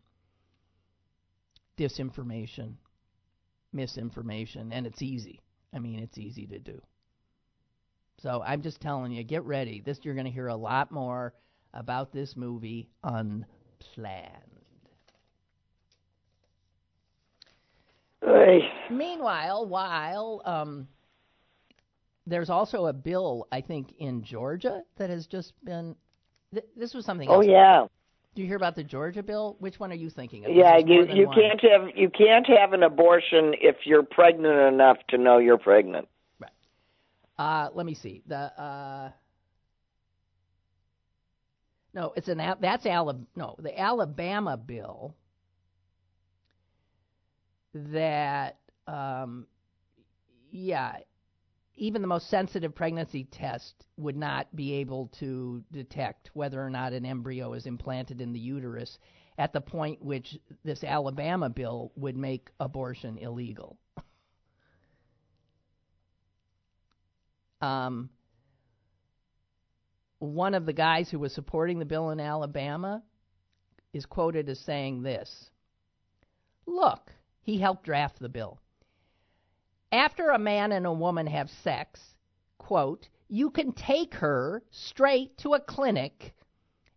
disinformation, 1.77 2.75
misinformation, 3.73 4.73
and 4.73 4.87
it's 4.87 5.03
easy. 5.03 5.41
I 5.75 5.79
mean, 5.79 5.99
it's 6.01 6.19
easy 6.19 6.47
to 6.47 6.59
do. 6.59 6.81
So 8.19 8.43
I'm 8.47 8.63
just 8.63 8.81
telling 8.81 9.13
you, 9.13 9.23
get 9.25 9.45
ready. 9.45 9.81
This 9.85 9.99
you're 10.03 10.15
going 10.15 10.27
to 10.27 10.33
hear 10.33 10.49
a 10.49 10.57
lot 10.57 10.91
more 10.93 11.35
about 11.75 12.13
this 12.13 12.37
movie 12.37 12.89
unplanned. 13.03 14.43
Oy. 18.27 18.61
Meanwhile, 18.91 19.67
while 19.67 20.43
um, 20.45 20.89
there's 22.27 22.51
also 22.51 22.87
a 22.87 22.93
bill, 22.93 23.47
I 23.53 23.61
think, 23.61 23.93
in 23.99 24.23
Georgia 24.23 24.83
that 24.97 25.11
has 25.11 25.27
just 25.27 25.53
been. 25.65 25.97
Th- 26.53 26.67
this 26.77 26.95
was 26.95 27.05
something 27.05 27.29
Oh 27.29 27.35
else. 27.35 27.47
yeah, 27.47 27.87
Do 28.35 28.43
you 28.43 28.49
hear 28.49 28.57
about 28.57 28.75
the 28.75 28.83
Georgia 28.83 29.23
bill? 29.23 29.57
Which 29.61 29.79
one 29.79 29.93
are 29.93 29.97
you 29.97 30.11
thinking 30.11 30.45
of? 30.45 30.53
yeah. 30.53 30.77
You 30.79 31.07
you 31.07 31.27
one. 31.27 31.37
can't 31.37 31.61
have 31.61 31.89
you 31.95 32.11
can't 32.11 32.47
have 32.47 32.73
an 32.73 32.83
abortion 32.83 33.55
if 33.61 33.77
you're 33.85 34.03
pregnant 34.03 34.75
enough 34.75 34.97
to 35.11 35.19
know 35.19 35.39
you're 35.39 35.59
pregnant. 35.59 36.09
Uh, 37.39 37.69
let 37.75 37.85
me 37.85 37.95
see. 37.95 38.23
The 38.27 38.37
uh, 38.37 39.11
no, 41.93 42.13
it's 42.17 42.29
an 42.29 42.39
that's 42.61 42.87
Alabama. 42.87 43.27
No, 43.35 43.57
the 43.59 43.79
Alabama 43.79 44.57
bill 44.57 45.15
that 47.75 48.59
um, 48.87 49.47
yeah, 50.51 50.97
even 51.77 52.03
the 52.03 52.09
most 52.09 52.29
sensitive 52.29 52.75
pregnancy 52.75 53.25
test 53.25 53.85
would 53.97 54.17
not 54.17 54.55
be 54.55 54.75
able 54.75 55.11
to 55.19 55.63
detect 55.73 56.31
whether 56.35 56.65
or 56.65 56.71
not 56.71 56.93
an 56.93 57.05
embryo 57.05 57.53
is 57.55 57.67
implanted 57.67 58.21
in 58.21 58.33
the 58.33 58.39
uterus 58.39 58.99
at 59.39 59.53
the 59.53 59.61
point 59.61 60.03
which 60.05 60.39
this 60.65 60.85
Alabama 60.85 61.51
bill 61.51 61.91
would 61.97 62.17
make 62.17 62.51
abortion 62.61 63.19
illegal. 63.19 63.77
um, 67.65 68.11
one 70.19 70.55
of 70.55 70.67
the 70.67 70.73
guys 70.73 71.11
who 71.11 71.19
was 71.19 71.33
supporting 71.33 71.79
the 71.79 71.85
bill 71.85 72.11
in 72.11 72.21
Alabama 72.21 73.03
is 73.93 74.07
quoted 74.07 74.49
as 74.49 74.59
saying 74.61 75.03
this 75.03 75.51
Look, 76.67 77.13
he 77.43 77.59
helped 77.59 77.85
draft 77.85 78.19
the 78.21 78.29
bill. 78.29 78.59
After 79.95 80.31
a 80.31 80.39
man 80.41 80.73
and 80.73 80.87
a 80.87 80.93
woman 80.93 81.29
have 81.29 81.49
sex, 81.63 82.01
quote, 82.59 83.09
you 83.29 83.49
can 83.49 83.71
take 83.71 84.15
her 84.15 84.65
straight 84.73 85.39
to 85.39 85.55
a 85.55 85.61
clinic 85.61 86.35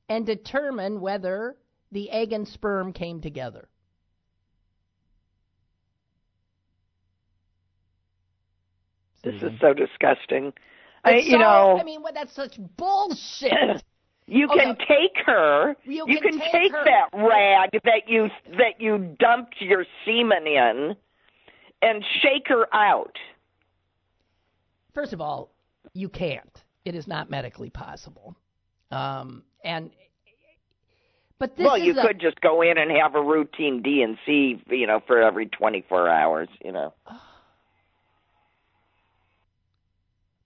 and 0.10 0.26
determine 0.26 1.00
whether 1.00 1.58
the 1.92 2.10
egg 2.10 2.34
and 2.34 2.48
sperm 2.48 2.92
came 2.92 3.22
together. 3.22 3.70
This 9.24 9.44
is 9.44 9.52
so 9.62 9.74
disgusting. 9.76 10.52
I, 11.04 11.18
you 11.18 11.34
so- 11.34 11.38
know, 11.38 11.78
I 11.80 11.84
mean, 11.84 12.02
what, 12.02 12.16
that's 12.16 12.34
such 12.34 12.58
bullshit. 12.78 13.84
you 14.26 14.48
Okay. 14.48 14.58
can 14.60 14.76
take 14.76 15.24
her. 15.28 15.76
You 15.84 16.06
you 16.08 16.20
can 16.20 16.32
can 16.32 16.40
take 16.40 16.52
take 16.52 16.72
that 16.72 17.10
rag 17.14 17.70
that 17.84 18.08
you 18.08 18.30
that 18.58 18.80
you 18.82 19.16
dumped 19.20 19.56
your 19.60 19.86
semen 20.04 20.48
in, 20.48 20.96
and 21.82 22.04
shake 22.22 22.48
her 22.48 22.74
out. 22.74 23.16
First 24.94 25.14
of 25.14 25.22
all, 25.22 25.52
you 25.94 26.10
can't. 26.10 26.64
It 26.86 26.96
is 26.96 27.08
not 27.08 27.30
medically 27.30 27.70
possible. 27.70 28.36
Um, 28.92 29.44
and 29.64 29.92
but 31.40 31.56
this 31.56 31.66
well, 31.66 31.78
you 31.78 31.98
a, 31.98 32.02
could 32.02 32.20
just 32.20 32.42
go 32.42 32.62
in 32.62 32.78
and 32.78 32.90
have 32.92 33.16
a 33.16 33.22
routine 33.22 33.82
D 33.84 34.02
and 34.02 34.18
C, 34.26 34.62
you 34.70 34.88
know, 34.88 35.02
for 35.06 35.22
every 35.22 35.46
24 35.48 36.10
hours, 36.10 36.50
you 36.64 36.72
know. 36.72 36.94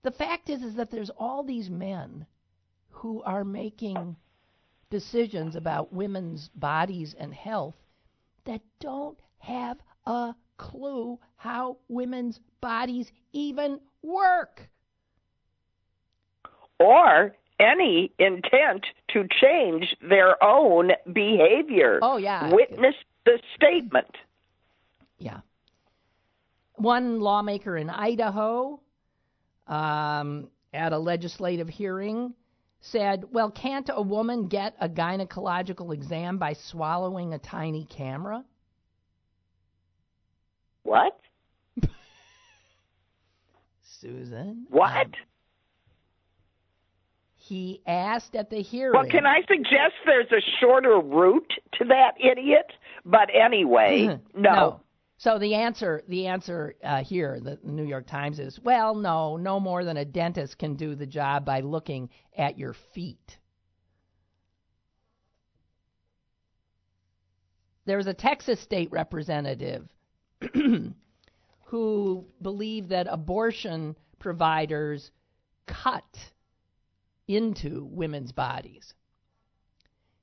the 0.02 0.10
fact 0.10 0.50
is 0.50 0.62
is 0.62 0.74
that 0.74 0.90
there's 0.90 1.10
all 1.10 1.42
these 1.44 1.70
men 1.70 2.26
who 2.90 3.22
are 3.22 3.44
making 3.44 4.16
decisions 4.90 5.56
about 5.56 5.92
women's 5.92 6.50
bodies 6.54 7.14
and 7.18 7.32
health 7.32 7.76
that 8.44 8.60
don't 8.80 9.18
have 9.38 9.78
a 10.04 10.34
clue 10.56 11.18
how 11.36 11.76
women's 11.88 12.40
bodies 12.60 13.10
even 13.32 13.80
work. 14.02 14.68
Or 16.78 17.34
any 17.60 18.12
intent 18.18 18.84
to 19.12 19.26
change 19.40 19.94
their 20.00 20.42
own 20.42 20.90
behavior. 21.12 21.98
Oh 22.02 22.16
yeah. 22.16 22.52
Witness 22.52 22.94
the 23.24 23.38
statement. 23.54 24.16
Yeah. 25.18 25.40
One 26.74 27.20
lawmaker 27.20 27.76
in 27.76 27.88
Idaho 27.88 28.80
um, 29.68 30.48
at 30.72 30.92
a 30.92 30.98
legislative 30.98 31.68
hearing 31.68 32.34
said, 32.80 33.24
Well, 33.30 33.50
can't 33.50 33.88
a 33.92 34.02
woman 34.02 34.48
get 34.48 34.74
a 34.80 34.88
gynecological 34.88 35.94
exam 35.94 36.38
by 36.38 36.54
swallowing 36.54 37.32
a 37.32 37.38
tiny 37.38 37.84
camera? 37.84 38.44
What? 40.82 41.18
Susan? 43.82 44.66
What? 44.68 45.06
um, 45.06 45.12
he 47.42 47.82
asked 47.86 48.36
at 48.36 48.50
the 48.50 48.62
hearing. 48.62 48.94
Well, 48.94 49.10
can 49.10 49.26
I 49.26 49.40
suggest 49.48 49.94
there's 50.06 50.30
a 50.30 50.40
shorter 50.60 51.00
route 51.00 51.52
to 51.78 51.84
that 51.86 52.12
idiot? 52.20 52.72
But 53.04 53.30
anyway, 53.34 54.20
no. 54.34 54.80
So 55.18 55.38
the 55.38 55.54
answer, 55.54 56.02
the 56.08 56.26
answer 56.26 56.74
uh, 56.82 57.02
here, 57.04 57.38
the 57.40 57.58
New 57.62 57.84
York 57.84 58.06
Times 58.06 58.38
is, 58.38 58.58
well, 58.60 58.94
no, 58.94 59.36
no 59.36 59.60
more 59.60 59.84
than 59.84 59.96
a 59.96 60.04
dentist 60.04 60.58
can 60.58 60.74
do 60.74 60.94
the 60.94 61.06
job 61.06 61.44
by 61.44 61.60
looking 61.60 62.10
at 62.36 62.58
your 62.58 62.74
feet. 62.94 63.38
There 67.84 67.96
was 67.96 68.06
a 68.06 68.14
Texas 68.14 68.60
state 68.60 68.90
representative 68.92 69.88
who 71.64 72.24
believe 72.40 72.88
that 72.88 73.06
abortion 73.08 73.96
providers 74.18 75.10
cut 75.66 76.32
into 77.28 77.84
women's 77.84 78.32
bodies. 78.32 78.94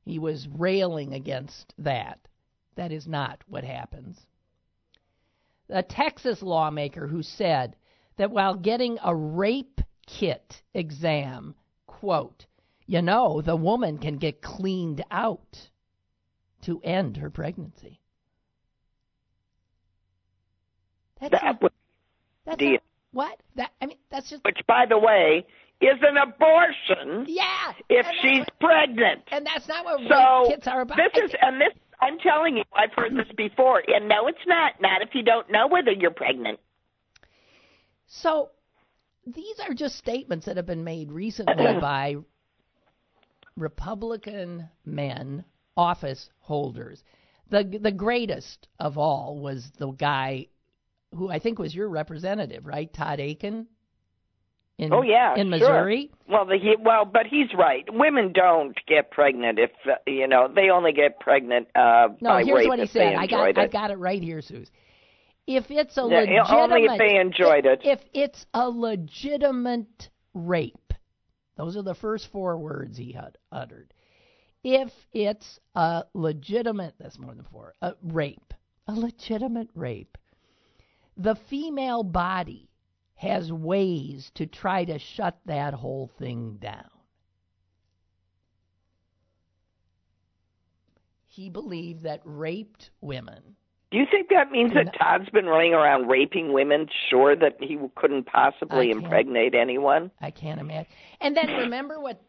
He 0.05 0.19
was 0.19 0.47
railing 0.47 1.13
against 1.13 1.73
that. 1.77 2.19
That 2.75 2.91
is 2.91 3.07
not 3.07 3.43
what 3.47 3.63
happens. 3.63 4.25
A 5.69 5.83
Texas 5.83 6.41
lawmaker 6.41 7.07
who 7.07 7.21
said 7.21 7.75
that 8.17 8.31
while 8.31 8.55
getting 8.55 8.97
a 9.03 9.15
rape 9.15 9.81
kit 10.07 10.63
exam, 10.73 11.55
quote, 11.85 12.45
you 12.85 13.01
know, 13.01 13.41
the 13.41 13.55
woman 13.55 13.97
can 13.99 14.17
get 14.17 14.41
cleaned 14.41 15.03
out 15.11 15.69
to 16.61 16.81
end 16.81 17.17
her 17.17 17.29
pregnancy. 17.29 17.98
That's 21.21 21.31
That 21.31 21.61
was, 21.61 21.71
that's 22.45 22.57
the- 22.59 22.71
not- 22.73 22.83
what? 23.11 23.39
That 23.55 23.71
I 23.81 23.87
mean, 23.87 23.97
that's 24.11 24.29
just 24.29 24.43
which, 24.43 24.59
by 24.67 24.85
the 24.87 24.97
way, 24.97 25.45
is 25.81 25.97
an 26.01 26.17
abortion 26.17 27.25
yeah. 27.27 27.73
if 27.89 28.05
she's 28.21 28.45
that, 28.45 28.59
pregnant. 28.59 29.21
and 29.31 29.45
that's 29.45 29.67
not 29.67 29.83
what 29.85 29.99
So 30.07 30.49
kits 30.51 30.67
are 30.67 30.81
about. 30.81 30.97
this 30.97 31.23
is, 31.23 31.35
and 31.41 31.59
this, 31.59 31.73
I'm 32.01 32.19
telling 32.19 32.57
you, 32.57 32.63
I've 32.73 32.93
heard 32.95 33.15
this 33.15 33.27
before. 33.35 33.81
And 33.87 34.07
no, 34.07 34.27
it's 34.27 34.45
not. 34.45 34.73
Not 34.79 35.01
if 35.01 35.09
you 35.13 35.23
don't 35.23 35.49
know 35.51 35.67
whether 35.67 35.91
you're 35.91 36.11
pregnant. 36.11 36.59
So 38.07 38.49
these 39.25 39.59
are 39.67 39.73
just 39.73 39.97
statements 39.97 40.45
that 40.45 40.57
have 40.57 40.65
been 40.67 40.83
made 40.83 41.11
recently 41.11 41.55
by 41.81 42.15
Republican 43.57 44.69
men, 44.85 45.43
office 45.75 46.29
holders. 46.39 47.03
The 47.49 47.79
the 47.81 47.91
greatest 47.91 48.67
of 48.79 48.97
all 48.97 49.39
was 49.39 49.71
the 49.77 49.91
guy 49.91 50.47
who 51.15 51.29
I 51.29 51.39
think 51.39 51.59
was 51.59 51.73
your 51.73 51.89
representative, 51.89 52.65
right? 52.65 52.91
Todd 52.91 53.19
Akin. 53.19 53.67
In, 54.77 54.93
Oh 54.93 55.01
yeah, 55.01 55.35
in 55.35 55.47
sure. 55.47 55.49
Missouri. 55.59 56.09
Well, 56.29 56.45
the, 56.45 56.57
he, 56.57 56.75
well, 56.79 57.03
but 57.03 57.23
he's 57.29 57.49
right. 57.57 57.83
Women 57.91 58.31
don't 58.31 58.77
get 58.87 59.11
pregnant 59.11 59.59
if 59.59 59.71
uh, 59.85 59.95
you 60.07 60.25
know 60.27 60.47
they 60.53 60.69
only 60.69 60.93
get 60.93 61.19
pregnant 61.19 61.67
uh, 61.75 62.09
No, 62.21 62.29
by 62.29 62.43
here's 62.45 62.65
what 62.65 62.79
he 62.79 62.87
said. 62.87 63.15
I 63.15 63.27
got 63.27 63.49
enjoyed 63.49 63.57
I 63.57 63.63
it. 63.65 63.71
got 63.73 63.91
it 63.91 63.97
right 63.97 64.21
here, 64.23 64.41
Suze. 64.41 64.71
If 65.47 65.65
it's 65.69 65.97
a 65.97 66.01
Yeah, 66.01 66.19
legitimate 66.19 66.53
only 66.53 66.85
if 66.85 66.97
they 66.97 67.17
enjoyed 67.19 67.65
it. 67.65 67.81
If 67.83 67.99
it's 68.13 68.45
a 68.53 68.69
legitimate 68.69 70.09
rape, 70.33 70.93
those 71.57 71.75
are 71.75 71.81
the 71.81 71.95
first 71.95 72.31
four 72.31 72.57
words 72.57 72.97
he 72.97 73.11
had 73.11 73.37
uttered. 73.51 73.93
If 74.63 74.91
it's 75.11 75.59
a 75.75 76.03
legitimate, 76.13 76.93
that's 76.99 77.17
more 77.19 77.33
than 77.33 77.45
four, 77.51 77.73
a 77.81 77.95
rape, 78.03 78.53
a 78.87 78.93
legitimate 78.93 79.69
rape, 79.73 80.17
the 81.19 81.35
female 81.49 82.01
body 82.01 82.69
has 83.15 83.51
ways 83.51 84.31
to 84.35 84.45
try 84.45 84.85
to 84.85 84.97
shut 84.97 85.37
that 85.45 85.73
whole 85.73 86.09
thing 86.17 86.57
down. 86.61 86.89
He 91.27 91.49
believed 91.49 92.03
that 92.03 92.21
raped 92.23 92.91
women. 93.01 93.55
Do 93.91 93.97
you 93.97 94.05
think 94.09 94.29
that 94.29 94.51
means 94.51 94.71
that 94.75 94.95
Todd's 94.97 95.29
been 95.31 95.47
running 95.47 95.73
around 95.73 96.07
raping 96.07 96.53
women, 96.53 96.87
sure 97.09 97.35
that 97.35 97.57
he 97.59 97.77
couldn't 97.95 98.25
possibly 98.25 98.91
impregnate 98.91 99.55
anyone? 99.55 100.11
I 100.21 100.31
can't 100.31 100.61
imagine. 100.61 100.91
And 101.21 101.35
then 101.35 101.47
remember 101.47 101.99
what 101.99 102.21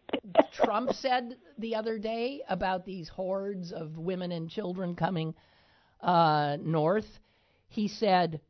Trump 0.52 0.92
said 0.94 1.36
the 1.58 1.76
other 1.76 1.98
day 1.98 2.40
about 2.48 2.86
these 2.86 3.08
hordes 3.08 3.72
of 3.72 3.98
women 3.98 4.32
and 4.32 4.48
children 4.48 4.96
coming 4.96 5.34
uh, 6.00 6.56
north? 6.62 7.20
He 7.68 7.88
said, 7.88 8.40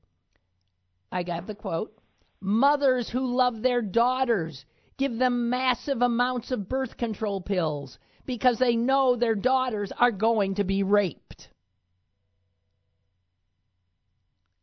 I 1.12 1.22
got 1.22 1.46
the 1.46 1.54
quote 1.54 1.96
mothers 2.40 3.08
who 3.08 3.36
love 3.36 3.62
their 3.62 3.82
daughters 3.82 4.64
give 4.96 5.18
them 5.18 5.50
massive 5.50 6.02
amounts 6.02 6.50
of 6.50 6.68
birth 6.68 6.96
control 6.96 7.40
pills 7.40 7.98
because 8.26 8.58
they 8.58 8.76
know 8.76 9.16
their 9.16 9.34
daughters 9.34 9.92
are 9.98 10.10
going 10.10 10.54
to 10.54 10.64
be 10.64 10.82
raped. 10.82 11.48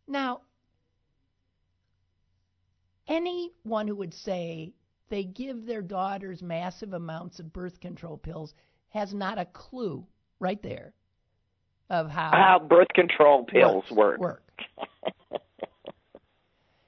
Now, 0.08 0.42
anyone 3.08 3.88
who 3.88 3.96
would 3.96 4.14
say 4.14 4.74
they 5.10 5.24
give 5.24 5.66
their 5.66 5.82
daughters 5.82 6.42
massive 6.42 6.94
amounts 6.94 7.40
of 7.40 7.52
birth 7.52 7.80
control 7.80 8.18
pills 8.18 8.54
has 8.90 9.14
not 9.14 9.38
a 9.38 9.46
clue 9.46 10.06
right 10.40 10.62
there 10.62 10.94
of 11.90 12.10
how 12.10 12.32
how 12.32 12.60
birth 12.60 12.90
control 12.94 13.46
pills 13.46 13.86
work. 13.92 14.20
work. 14.20 14.44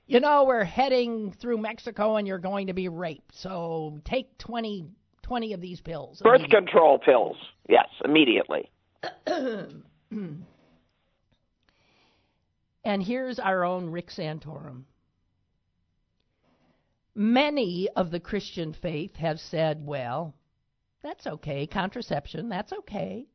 You 0.10 0.20
know, 0.20 0.44
we're 0.44 0.64
heading 0.64 1.32
through 1.40 1.60
Mexico 1.60 2.16
and 2.16 2.28
you're 2.28 2.40
going 2.40 2.66
to 2.68 2.74
be 2.74 2.90
raped. 2.90 3.36
So 3.36 4.02
take 4.04 4.36
20, 4.40 4.88
20 5.22 5.54
of 5.54 5.62
these 5.62 5.82
pills. 5.82 6.20
Birth 6.24 6.50
control 6.50 6.98
pills. 6.98 7.38
Yes, 7.70 7.86
immediately. 8.04 8.72
and 9.28 9.84
here's 12.84 13.38
our 13.38 13.64
own 13.64 13.92
Rick 13.92 14.10
Santorum. 14.10 14.86
Many 17.14 17.88
of 17.96 18.10
the 18.10 18.20
Christian 18.20 18.74
faith 18.74 19.16
have 19.18 19.40
said, 19.40 19.86
well, 19.86 20.34
that's 21.04 21.28
okay. 21.28 21.68
Contraception, 21.68 22.50
that's 22.50 22.74
okay. 22.74 23.28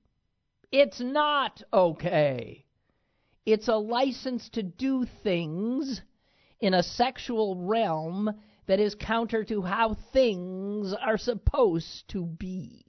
It's 0.72 0.99
not 0.99 1.62
okay. 1.72 2.64
It's 3.47 3.68
a 3.68 3.77
license 3.77 4.49
to 4.55 4.64
do 4.64 5.07
things 5.22 6.03
in 6.64 6.72
a 6.72 6.82
sexual 6.82 7.56
realm 7.56 8.30
that 8.66 8.80
is 8.80 8.94
counter 8.94 9.44
to 9.44 9.60
how 9.60 9.94
things 10.14 10.94
are 10.94 11.18
supposed 11.18 12.08
to 12.08 12.24
be. 12.24 12.86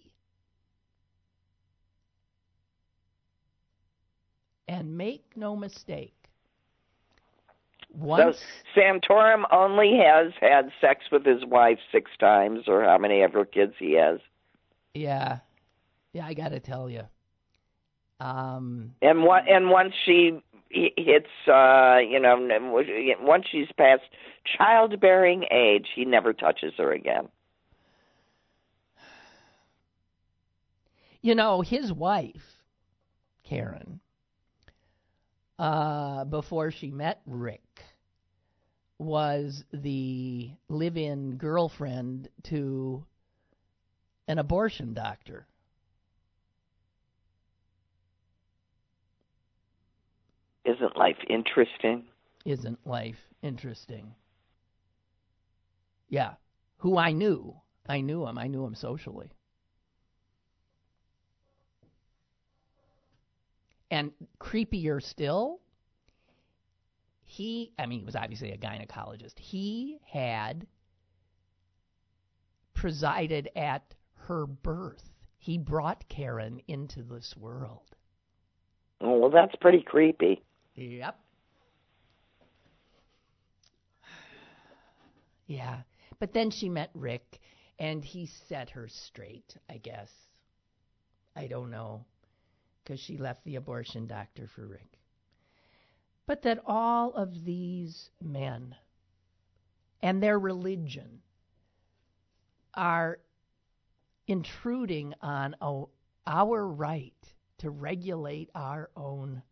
And 4.65 4.97
make 4.97 5.25
no 5.35 5.57
mistake. 5.57 6.13
Once 7.93 8.37
so 8.73 8.81
Santorum 8.81 9.43
only 9.51 9.99
has 10.01 10.31
had 10.39 10.71
sex 10.79 11.05
with 11.11 11.25
his 11.25 11.45
wife 11.45 11.79
six 11.91 12.09
times, 12.17 12.63
or 12.67 12.83
how 12.83 12.97
many 12.97 13.21
ever 13.21 13.43
kids 13.43 13.73
he 13.77 13.93
has. 13.93 14.19
Yeah, 14.93 15.39
yeah, 16.13 16.25
I 16.25 16.33
got 16.33 16.49
to 16.49 16.59
tell 16.61 16.89
you. 16.89 17.03
Um, 18.19 18.95
and 19.01 19.23
what? 19.23 19.47
And 19.49 19.69
once 19.69 19.93
she 20.05 20.41
hits, 20.97 21.27
uh, 21.47 21.97
you 21.97 22.19
know, 22.19 22.37
once 23.21 23.45
she's 23.51 23.67
past 23.77 24.03
childbearing 24.57 25.45
age, 25.51 25.87
he 25.95 26.05
never 26.05 26.33
touches 26.33 26.73
her 26.77 26.91
again. 26.91 27.29
You 31.21 31.33
know, 31.33 31.61
his 31.61 31.91
wife, 31.91 32.61
Karen, 33.43 33.99
uh, 35.57 36.25
before 36.25 36.71
she 36.71 36.91
met 36.91 37.21
Rick, 37.25 37.61
was 38.99 39.63
the 39.73 40.51
live 40.69 40.97
in 40.97 41.37
girlfriend 41.37 42.29
to 42.43 43.03
an 44.27 44.37
abortion 44.39 44.93
doctor. 44.93 45.47
Isn't 50.65 50.97
life 50.97 51.17
interesting? 51.29 52.05
Isn't 52.43 52.79
life 52.85 53.19
interesting? 53.41 54.15
Yeah. 56.09 56.33
Who 56.77 56.97
I 56.97 57.11
knew. 57.11 57.55
I 57.87 58.01
knew 58.01 58.25
him. 58.25 58.37
I 58.37 58.47
knew 58.47 58.65
him 58.65 58.75
socially. 58.75 59.29
And 63.91 64.11
creepier 64.39 65.01
still, 65.01 65.59
he, 67.23 67.71
I 67.77 67.85
mean, 67.85 67.99
he 67.99 68.05
was 68.05 68.15
obviously 68.15 68.51
a 68.51 68.57
gynecologist. 68.57 69.37
He 69.37 69.99
had 70.05 70.65
presided 72.73 73.49
at 73.55 73.95
her 74.27 74.47
birth. 74.47 75.11
He 75.37 75.57
brought 75.57 76.07
Karen 76.09 76.59
into 76.67 77.03
this 77.03 77.35
world. 77.37 77.95
Oh, 79.01 79.19
well, 79.19 79.29
that's 79.29 79.55
pretty 79.61 79.81
creepy. 79.81 80.41
Yep. 80.75 81.19
Yeah. 85.47 85.81
But 86.19 86.33
then 86.33 86.49
she 86.49 86.69
met 86.69 86.89
Rick, 86.93 87.39
and 87.79 88.03
he 88.03 88.25
set 88.25 88.69
her 88.71 88.87
straight, 88.87 89.55
I 89.69 89.77
guess. 89.77 90.11
I 91.35 91.47
don't 91.47 91.69
know, 91.69 92.05
because 92.83 92.99
she 92.99 93.17
left 93.17 93.43
the 93.43 93.57
abortion 93.57 94.07
doctor 94.07 94.47
for 94.47 94.65
Rick. 94.65 94.99
But 96.25 96.41
that 96.43 96.59
all 96.65 97.13
of 97.13 97.45
these 97.45 98.09
men 98.21 98.75
and 100.01 100.23
their 100.23 100.39
religion 100.39 101.21
are 102.73 103.19
intruding 104.27 105.13
on 105.21 105.55
our 106.25 106.67
right 106.67 107.13
to 107.59 107.69
regulate 107.69 108.49
our 108.55 108.89
own 108.95 109.43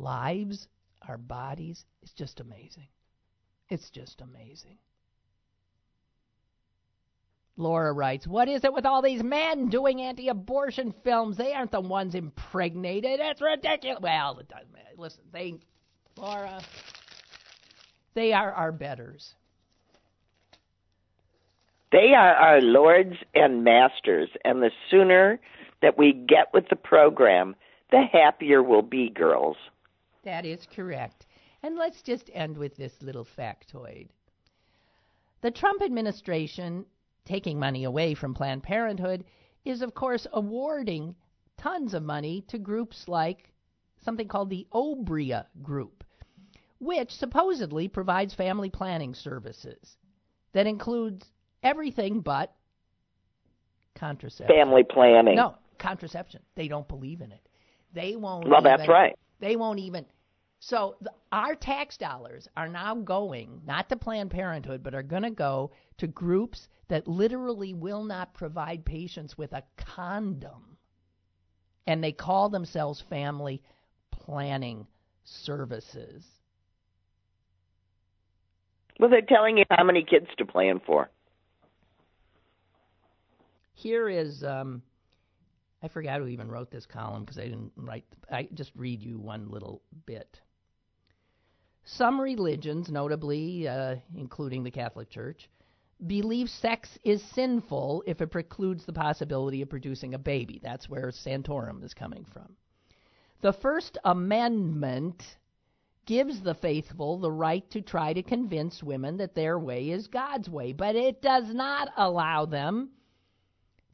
lives, 0.00 0.68
our 1.06 1.18
bodies. 1.18 1.84
It's 2.02 2.12
just 2.12 2.40
amazing. 2.40 2.88
It's 3.68 3.90
just 3.90 4.20
amazing. 4.20 4.78
Laura 7.56 7.92
writes, 7.92 8.26
What 8.26 8.48
is 8.48 8.64
it 8.64 8.72
with 8.72 8.86
all 8.86 9.02
these 9.02 9.22
men 9.22 9.68
doing 9.68 10.00
anti 10.00 10.28
abortion 10.28 10.94
films? 11.04 11.36
They 11.36 11.52
aren't 11.52 11.70
the 11.70 11.80
ones 11.80 12.14
impregnated. 12.14 13.20
It's 13.20 13.42
ridiculous. 13.42 14.00
Well, 14.00 14.38
it 14.38 14.48
doesn't 14.48 14.72
matter. 14.72 14.86
Listen, 14.96 15.22
they, 15.32 15.54
Laura, 16.16 16.60
they 18.14 18.32
are 18.32 18.52
our 18.52 18.72
betters. 18.72 19.34
They 21.92 22.14
are 22.16 22.34
our 22.34 22.60
lords 22.60 23.16
and 23.34 23.64
masters, 23.64 24.30
and 24.44 24.62
the 24.62 24.70
sooner 24.90 25.40
that 25.82 25.98
we 25.98 26.12
get 26.12 26.52
with 26.54 26.68
the 26.68 26.76
program, 26.76 27.56
the 27.90 28.02
happier 28.12 28.62
we'll 28.62 28.82
be, 28.82 29.10
girls. 29.10 29.56
That 30.24 30.44
is 30.44 30.66
correct. 30.74 31.26
And 31.62 31.76
let's 31.76 32.02
just 32.02 32.30
end 32.32 32.56
with 32.56 32.76
this 32.76 32.92
little 33.02 33.26
factoid. 33.38 34.08
The 35.42 35.50
Trump 35.50 35.82
administration, 35.82 36.84
taking 37.24 37.58
money 37.58 37.84
away 37.84 38.14
from 38.14 38.34
Planned 38.34 38.62
Parenthood, 38.62 39.24
is, 39.64 39.82
of 39.82 39.94
course, 39.94 40.26
awarding 40.32 41.14
tons 41.56 41.94
of 41.94 42.02
money 42.02 42.44
to 42.48 42.58
groups 42.58 43.08
like 43.08 43.52
something 44.04 44.28
called 44.28 44.50
the 44.50 44.66
Obria 44.72 45.46
Group, 45.62 46.04
which 46.78 47.10
supposedly 47.10 47.88
provides 47.88 48.34
family 48.34 48.70
planning 48.70 49.14
services 49.14 49.96
that 50.52 50.66
includes 50.66 51.26
everything 51.62 52.20
but 52.20 52.54
contraception. 53.94 54.54
Family 54.54 54.82
planning. 54.82 55.36
No, 55.36 55.56
contraception. 55.78 56.40
They 56.54 56.68
don't 56.68 56.88
believe 56.88 57.20
in 57.20 57.32
it. 57.32 57.46
They 57.94 58.16
won't. 58.16 58.48
Well, 58.48 58.60
even, 58.60 58.64
that's 58.64 58.88
right. 58.88 59.18
They 59.40 59.56
won't 59.56 59.80
even. 59.80 60.04
So 60.60 60.96
the, 61.00 61.12
our 61.32 61.54
tax 61.54 61.96
dollars 61.96 62.46
are 62.56 62.68
now 62.68 62.94
going 62.94 63.62
not 63.66 63.88
to 63.88 63.96
Planned 63.96 64.30
Parenthood, 64.30 64.82
but 64.82 64.94
are 64.94 65.02
going 65.02 65.22
to 65.22 65.30
go 65.30 65.72
to 65.98 66.06
groups 66.06 66.68
that 66.88 67.08
literally 67.08 67.72
will 67.72 68.04
not 68.04 68.34
provide 68.34 68.84
patients 68.84 69.38
with 69.38 69.52
a 69.52 69.62
condom, 69.76 70.76
and 71.86 72.04
they 72.04 72.12
call 72.12 72.50
themselves 72.50 73.02
family 73.08 73.62
planning 74.10 74.86
services. 75.24 76.24
Well, 78.98 79.08
they're 79.08 79.22
telling 79.22 79.56
you 79.56 79.64
how 79.70 79.84
many 79.84 80.04
kids 80.04 80.26
to 80.36 80.44
plan 80.44 80.80
for. 80.84 81.08
Here 83.72 84.10
is 84.10 84.44
um, 84.44 84.82
I 85.82 85.88
forgot 85.88 86.20
who 86.20 86.26
even 86.26 86.50
wrote 86.50 86.70
this 86.70 86.86
column 86.86 87.24
because 87.24 87.38
I 87.38 87.44
didn't 87.44 87.72
write. 87.76 88.04
I 88.30 88.48
just 88.54 88.72
read 88.76 89.02
you 89.02 89.18
one 89.18 89.50
little 89.50 89.82
bit. 90.06 90.40
Some 91.84 92.20
religions, 92.20 92.90
notably 92.90 93.66
uh, 93.66 93.96
including 94.14 94.62
the 94.62 94.70
Catholic 94.70 95.08
Church, 95.08 95.48
believe 96.06 96.48
sex 96.48 96.98
is 97.02 97.22
sinful 97.34 98.04
if 98.06 98.20
it 98.20 98.28
precludes 98.28 98.84
the 98.84 98.92
possibility 98.92 99.62
of 99.62 99.70
producing 99.70 100.14
a 100.14 100.18
baby. 100.18 100.60
That's 100.62 100.88
where 100.88 101.10
Santorum 101.10 101.82
is 101.82 101.94
coming 101.94 102.24
from. 102.32 102.56
The 103.40 103.52
First 103.54 103.96
Amendment 104.04 105.22
gives 106.06 106.42
the 106.42 106.54
faithful 106.54 107.18
the 107.18 107.30
right 107.30 107.68
to 107.70 107.80
try 107.80 108.12
to 108.12 108.22
convince 108.22 108.82
women 108.82 109.16
that 109.16 109.34
their 109.34 109.58
way 109.58 109.90
is 109.90 110.08
God's 110.08 110.48
way, 110.48 110.72
but 110.72 110.94
it 110.94 111.22
does 111.22 111.54
not 111.54 111.88
allow 111.96 112.44
them 112.44 112.90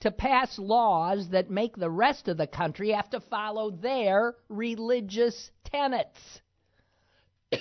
to 0.01 0.11
pass 0.11 0.59
laws 0.59 1.29
that 1.31 1.51
make 1.51 1.77
the 1.77 1.91
rest 1.91 2.29
of 2.29 2.37
the 2.37 2.47
country 2.47 2.91
have 2.91 3.11
to 3.11 3.21
follow 3.21 3.71
their 3.71 4.35
religious 4.49 5.51
tenets. 5.65 6.41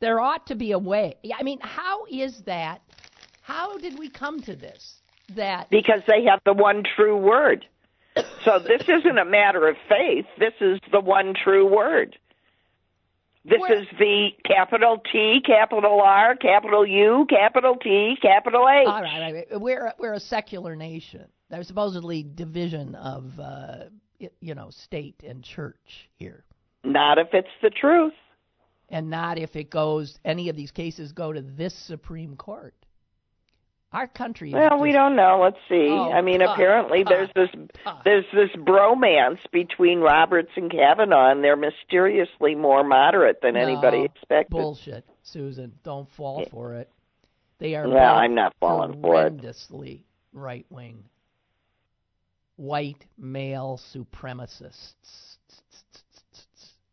there 0.00 0.20
ought 0.20 0.46
to 0.46 0.54
be 0.54 0.72
a 0.72 0.78
way. 0.78 1.16
I 1.36 1.42
mean, 1.42 1.60
how 1.60 2.06
is 2.06 2.42
that? 2.46 2.82
How 3.42 3.78
did 3.78 3.98
we 3.98 4.10
come 4.10 4.42
to 4.42 4.56
this? 4.56 4.94
That 5.34 5.70
because 5.70 6.02
they 6.06 6.24
have 6.24 6.40
the 6.44 6.52
one 6.52 6.84
true 6.96 7.16
word. 7.16 7.66
So 8.44 8.58
this 8.60 8.82
isn't 8.82 9.18
a 9.18 9.24
matter 9.24 9.68
of 9.68 9.76
faith. 9.88 10.24
This 10.38 10.54
is 10.60 10.78
the 10.90 11.00
one 11.00 11.34
true 11.34 11.66
word. 11.66 12.16
This 13.48 13.60
Where- 13.60 13.80
is 13.80 13.86
the 13.98 14.30
capital 14.44 14.98
T, 15.12 15.40
capital 15.46 16.00
R, 16.00 16.34
capital 16.34 16.84
U, 16.84 17.26
capital 17.30 17.76
T, 17.76 18.16
capital 18.20 18.68
H. 18.68 18.86
all 18.88 19.00
right, 19.02 19.22
all 19.22 19.32
right. 19.32 19.60
We're 19.60 19.92
we're 19.98 20.14
a 20.14 20.20
secular 20.20 20.74
nation. 20.74 21.26
There's 21.48 21.68
supposedly 21.68 22.24
division 22.24 22.96
of 22.96 23.38
uh, 23.38 23.76
you 24.40 24.54
know 24.56 24.70
state 24.70 25.22
and 25.24 25.44
church 25.44 26.08
here, 26.16 26.44
Not 26.82 27.18
if 27.18 27.28
it's 27.34 27.46
the 27.62 27.70
truth. 27.70 28.14
and 28.88 29.10
not 29.10 29.38
if 29.38 29.54
it 29.54 29.70
goes. 29.70 30.18
Any 30.24 30.48
of 30.48 30.56
these 30.56 30.72
cases 30.72 31.12
go 31.12 31.32
to 31.32 31.40
this 31.42 31.74
Supreme 31.86 32.34
Court. 32.36 32.74
Our 33.96 34.08
country. 34.08 34.52
Well, 34.52 34.78
we 34.78 34.92
don't 34.92 35.16
know. 35.16 35.40
Let's 35.42 35.56
see. 35.70 35.88
Oh, 35.88 36.12
I 36.12 36.20
mean, 36.20 36.40
God, 36.40 36.52
apparently 36.52 37.02
God, 37.02 37.10
there's 37.10 37.30
this 37.34 37.48
God. 37.82 38.02
there's 38.04 38.26
this 38.30 38.50
bromance 38.54 39.38
between 39.52 40.00
Roberts 40.00 40.50
and 40.54 40.70
Kavanaugh, 40.70 41.30
and 41.30 41.42
they're 41.42 41.56
mysteriously 41.56 42.54
more 42.54 42.84
moderate 42.84 43.40
than 43.40 43.56
anybody 43.56 44.00
No, 44.00 44.04
expected. 44.04 44.50
Bullshit, 44.50 45.06
Susan. 45.22 45.72
Don't 45.82 46.10
fall 46.10 46.44
for 46.50 46.74
it. 46.74 46.90
They 47.58 47.74
are. 47.74 47.88
Well, 47.88 48.16
I'm 48.16 48.34
not 48.34 48.54
falling 48.60 49.00
for 49.00 49.28
it. 49.28 49.38
horrendously 49.38 50.02
right 50.34 50.66
wing. 50.68 51.02
White 52.56 53.06
male 53.16 53.80
supremacists. 53.94 55.38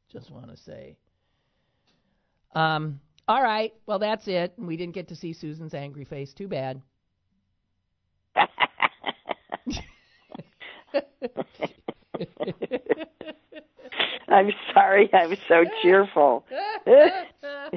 Just 0.09 0.31
want 0.31 0.51
to 0.51 0.55
say. 0.55 0.95
Um. 2.55 3.01
All 3.27 3.43
right. 3.43 3.73
Well, 3.87 3.99
that's 3.99 4.29
it. 4.29 4.53
We 4.57 4.77
didn't 4.77 4.95
get 4.95 5.09
to 5.09 5.17
see 5.17 5.33
Susan's 5.33 5.73
angry 5.73 6.05
face. 6.05 6.33
Too 6.33 6.47
bad. 6.47 6.81
I'm 14.27 14.51
sorry. 14.73 15.09
I'm 15.13 15.35
so 15.47 15.63
cheerful. 15.81 16.45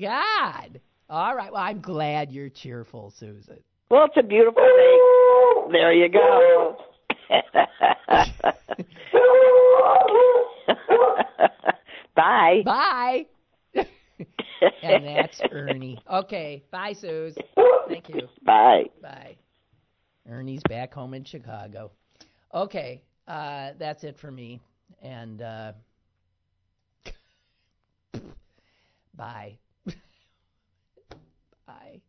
God. 0.00 0.80
All 1.08 1.36
right. 1.36 1.52
Well, 1.52 1.62
I'm 1.62 1.80
glad 1.80 2.32
you're 2.32 2.48
cheerful, 2.48 3.12
Susan. 3.18 3.58
Well, 3.90 4.06
it's 4.06 4.16
a 4.16 4.22
beautiful 4.22 4.62
thing. 4.62 5.68
There 5.72 5.92
you 5.92 6.08
go. 6.08 6.76
Bye. 12.16 12.62
Bye. 12.64 13.26
and 14.82 15.04
that's 15.04 15.40
Ernie. 15.50 15.98
Okay. 16.10 16.62
Bye, 16.70 16.92
Suze. 16.92 17.36
Thank 17.88 18.08
you. 18.08 18.28
Bye. 18.44 18.84
Bye. 19.02 19.36
Ernie's 20.28 20.62
back 20.68 20.94
home 20.94 21.14
in 21.14 21.24
Chicago. 21.24 21.90
Okay. 22.54 23.02
Uh, 23.26 23.70
that's 23.78 24.04
it 24.04 24.16
for 24.16 24.30
me. 24.30 24.60
And 25.02 25.42
uh, 25.42 25.72
bye. 29.14 29.58
bye. 31.66 32.00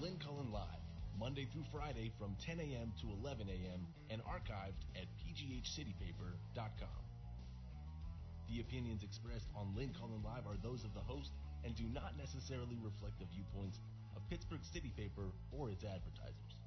Lynn 0.00 0.18
Cullen 0.24 0.52
Live, 0.52 0.62
Monday 1.18 1.48
through 1.50 1.64
Friday 1.72 2.12
from 2.18 2.36
10 2.44 2.60
a.m. 2.60 2.92
to 3.00 3.08
11 3.22 3.48
a.m. 3.48 3.86
and 4.10 4.22
archived 4.22 4.84
at 4.94 5.06
pghcitypaper.com. 5.18 6.88
The 8.48 8.60
opinions 8.60 9.02
expressed 9.02 9.48
on 9.56 9.74
Lynn 9.74 9.92
Cullen 9.98 10.22
Live 10.24 10.46
are 10.46 10.56
those 10.62 10.84
of 10.84 10.94
the 10.94 11.00
host 11.00 11.32
and 11.64 11.74
do 11.74 11.84
not 11.92 12.16
necessarily 12.16 12.78
reflect 12.82 13.18
the 13.18 13.26
viewpoints 13.26 13.80
Pittsburgh 14.28 14.64
City 14.64 14.92
Paper 14.96 15.32
or 15.52 15.70
its 15.70 15.84
advertisers. 15.84 16.57